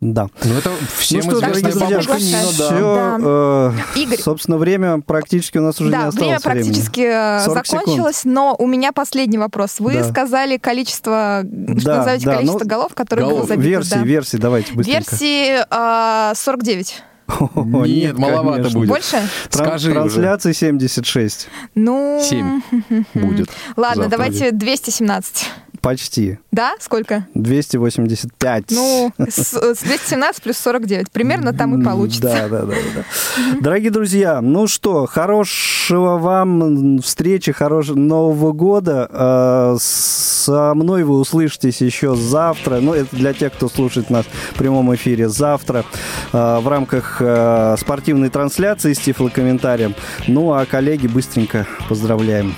Да. 0.00 0.28
Ну, 0.44 0.54
это 0.56 0.70
всем 0.96 1.22
ну 1.24 1.30
что, 1.30 1.40
известная 1.50 1.72
дорогие 1.72 1.72
друзья, 1.72 1.88
бабушка 1.98 2.18
Нина, 2.20 2.38
да. 2.56 3.72
все, 3.92 4.00
Игорь. 4.00 4.18
собственно, 4.20 4.56
время 4.56 5.00
практически 5.00 5.58
у 5.58 5.62
нас 5.62 5.80
уже 5.80 5.90
не 5.90 5.96
да, 5.96 6.06
осталось 6.06 6.16
время 6.20 6.40
практически 6.40 7.00
э, 7.00 7.44
40 7.44 7.66
секунд. 7.66 7.82
закончилось, 7.86 8.20
но 8.24 8.54
у 8.56 8.66
меня 8.68 8.92
последний 8.92 9.38
вопрос. 9.38 9.80
Вы 9.80 9.94
Да. 9.94 10.04
сказали 10.04 10.56
количество, 10.56 11.42
что 11.78 11.84
Да, 11.84 11.96
назовете 11.98 12.26
да, 12.26 12.34
количество 12.36 12.64
ну, 12.64 12.70
голов, 12.70 12.94
которые 12.94 13.26
голов. 13.26 13.38
было 13.40 13.48
забито. 13.48 13.68
Версии, 13.68 13.94
да. 13.94 14.02
версии, 14.02 14.36
давайте 14.36 14.72
быстренько. 14.72 15.10
Версии 15.10 15.64
а, 15.68 16.32
49. 16.36 17.02
О, 17.26 17.84
Нет, 17.84 18.16
маловато 18.18 18.56
конечно. 18.58 18.78
будет. 18.78 18.88
Больше? 18.88 19.16
Тран- 19.50 19.66
Скажи 19.66 19.90
уже. 19.90 20.00
Трансляции 20.00 20.52
76. 20.52 21.48
Ну... 21.74 22.20
Семь 22.22 22.62
будет. 23.14 23.50
Ладно, 23.76 24.04
завтра. 24.04 24.16
давайте 24.16 24.50
217. 24.52 25.44
Почти. 25.80 26.38
Да? 26.50 26.74
Сколько? 26.80 27.26
285. 27.34 28.64
Ну, 28.70 29.12
с, 29.18 29.52
с 29.52 29.78
217 29.82 30.42
плюс 30.42 30.58
49. 30.58 31.10
Примерно 31.10 31.52
там 31.52 31.80
и 31.80 31.84
получится. 31.84 32.22
Да, 32.22 32.48
да, 32.48 32.62
да, 32.62 32.74
да. 32.94 33.04
Дорогие 33.60 33.90
друзья, 33.90 34.40
ну 34.40 34.66
что, 34.66 35.06
хорошего 35.06 36.18
вам 36.18 36.98
встречи, 37.00 37.52
хорошего 37.52 37.98
Нового 37.98 38.52
года. 38.52 39.08
Э, 39.10 39.76
Со 39.80 40.72
мной 40.74 41.04
вы 41.04 41.18
услышитесь 41.18 41.80
еще 41.80 42.16
завтра. 42.16 42.80
Ну, 42.80 42.92
это 42.94 43.14
для 43.14 43.32
тех, 43.32 43.52
кто 43.52 43.68
слушает 43.68 44.10
нас 44.10 44.24
в 44.52 44.58
прямом 44.58 44.94
эфире 44.94 45.28
завтра 45.28 45.84
э, 46.32 46.58
в 46.58 46.68
рамках 46.68 47.18
э, 47.20 47.76
спортивной 47.78 48.30
трансляции 48.30 48.92
с 48.92 48.98
тифлокомментарием. 48.98 49.94
Ну, 50.26 50.52
а 50.52 50.64
коллеги 50.66 51.06
быстренько 51.06 51.66
поздравляем. 51.88 52.54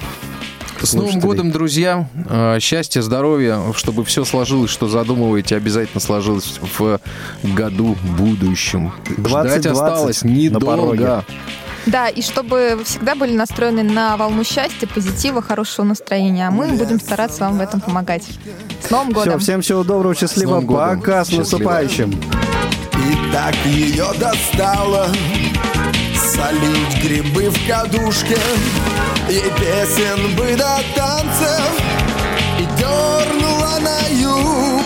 С 0.82 0.94
Новым 0.94 1.20
годом, 1.20 1.50
друзья! 1.50 2.08
Э, 2.28 2.58
Счастья, 2.60 3.02
здоровья, 3.02 3.60
чтобы 3.74 4.04
все 4.04 4.24
сложилось, 4.24 4.70
что 4.70 4.88
задумываете, 4.88 5.56
обязательно 5.56 6.00
сложилось 6.00 6.58
в 6.78 6.98
году 7.42 7.96
будущем. 8.18 8.92
Ждать 9.06 9.62
2020 9.62 9.66
осталось 9.66 10.22
недолго. 10.24 11.24
Да, 11.86 12.08
и 12.08 12.20
чтобы 12.22 12.76
вы 12.76 12.84
всегда 12.84 13.14
были 13.14 13.34
настроены 13.34 13.82
на 13.82 14.16
волну 14.16 14.44
счастья, 14.44 14.86
позитива, 14.86 15.40
хорошего 15.42 15.86
настроения. 15.86 16.48
А 16.48 16.50
мы 16.50 16.68
будем 16.68 17.00
стараться 17.00 17.44
вам 17.44 17.58
в 17.58 17.60
этом 17.60 17.80
помогать. 17.80 18.24
С 18.86 18.90
Новым 18.90 19.08
Все, 19.12 19.14
годом! 19.14 19.40
всем 19.40 19.60
всего 19.62 19.82
доброго, 19.82 20.14
счастливо. 20.14 20.50
Новым 20.50 20.66
годом. 20.66 21.00
Пока, 21.00 21.24
с 21.24 21.28
Счастливо. 21.28 21.40
наступающим. 21.42 22.10
И 22.10 22.16
так 23.32 23.54
ее 23.66 24.06
достало. 24.18 25.10
Солить 26.14 27.02
грибы 27.02 27.50
в 27.50 27.66
кадушке 27.66 28.38
Ей 29.28 29.50
песен 29.58 30.36
бы 30.36 30.54
до 30.54 30.80
танцев 30.94 31.72
И 32.58 32.64
дернула 32.78 33.78
на 33.80 34.06
юг 34.08 34.84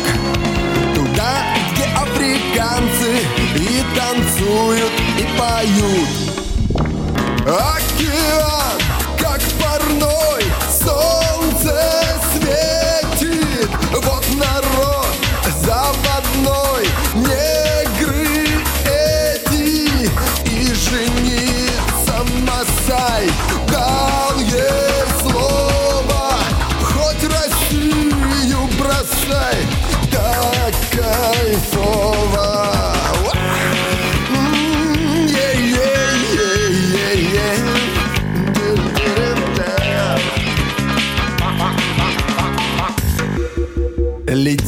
Туда, 0.94 1.44
где 1.72 1.84
африканцы 1.84 3.20
И 3.56 3.84
танцуют, 3.94 4.92
и 5.18 5.38
поют. 5.38 6.08
Океан, 7.46 8.80
как 9.18 9.40
парной 9.60 10.44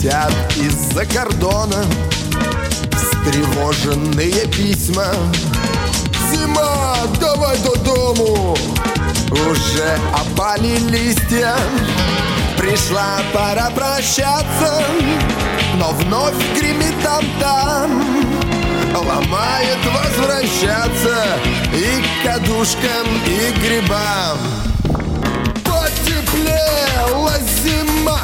Летят 0.06 0.32
из-за 0.56 1.04
кордона 1.04 1.84
Встревоженные 2.94 4.46
письма. 4.46 5.08
Зима, 6.30 6.96
давай 7.20 7.58
до 7.58 7.74
дому. 7.80 8.56
Уже 9.32 9.98
опали 10.14 10.78
листья. 10.90 11.56
Пришла 12.56 13.20
пора 13.34 13.68
прощаться 13.70 14.84
Но 15.74 15.90
вновь 15.90 16.34
гремит 16.56 16.94
там-там 17.02 18.26
Ломает 18.94 19.78
возвращаться 19.92 21.38
И 21.74 22.02
к 22.02 22.24
кадушкам, 22.24 23.06
и 23.26 23.52
к 23.52 23.58
грибам. 23.60 24.38
Потеплела 25.64 27.34
зима 27.62 28.20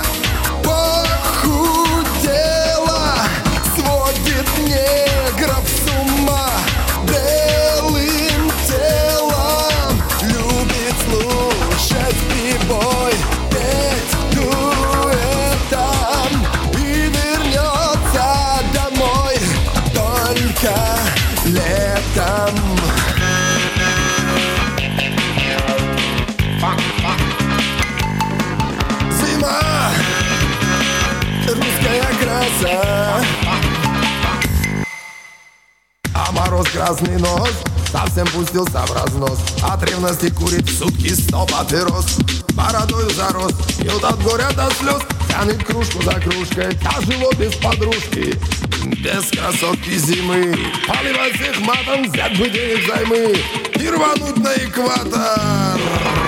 красный 36.82 37.16
нос. 37.18 37.50
Совсем 37.90 38.26
пустился 38.28 38.80
в 38.86 38.92
разнос. 38.92 39.38
От 39.62 39.88
ревности 39.88 40.30
курит 40.30 40.68
сутки 40.68 41.14
сто 41.14 41.46
папирос. 41.46 42.18
Бородою 42.54 43.08
зарос. 43.10 43.52
Пьют 43.78 44.02
от 44.02 44.20
горя 44.22 44.50
до 44.56 44.68
слез. 44.74 45.02
Тянет 45.28 45.64
кружку 45.64 46.02
за 46.02 46.14
кружкой. 46.14 46.76
Тяжело 46.76 47.30
без 47.38 47.54
подружки. 47.56 48.36
Без 48.84 49.30
красотки 49.30 49.96
зимы. 49.96 50.56
Поливать 50.88 51.34
всех 51.34 51.60
матом 51.60 52.10
Взять 52.10 52.36
бы 52.36 52.48
денег 52.48 52.84
займы 52.88 53.36
И 53.76 53.88
рвануть 53.88 54.36
на 54.38 54.54
экватор 54.56 56.21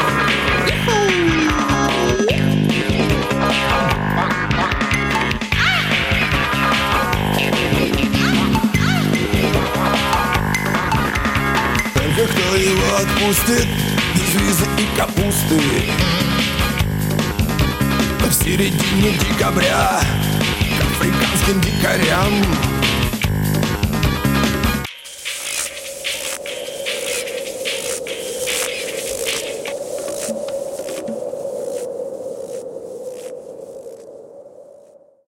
Его 12.57 12.97
отпустит 12.97 13.67
Без 14.15 14.41
визы 14.41 14.65
и 14.79 14.97
капусты. 14.97 15.61
В 18.21 18.33
середине 18.33 19.19
декабря 19.19 20.01
К 20.79 20.85
африканским 20.85 21.61
дикарям 21.61 22.74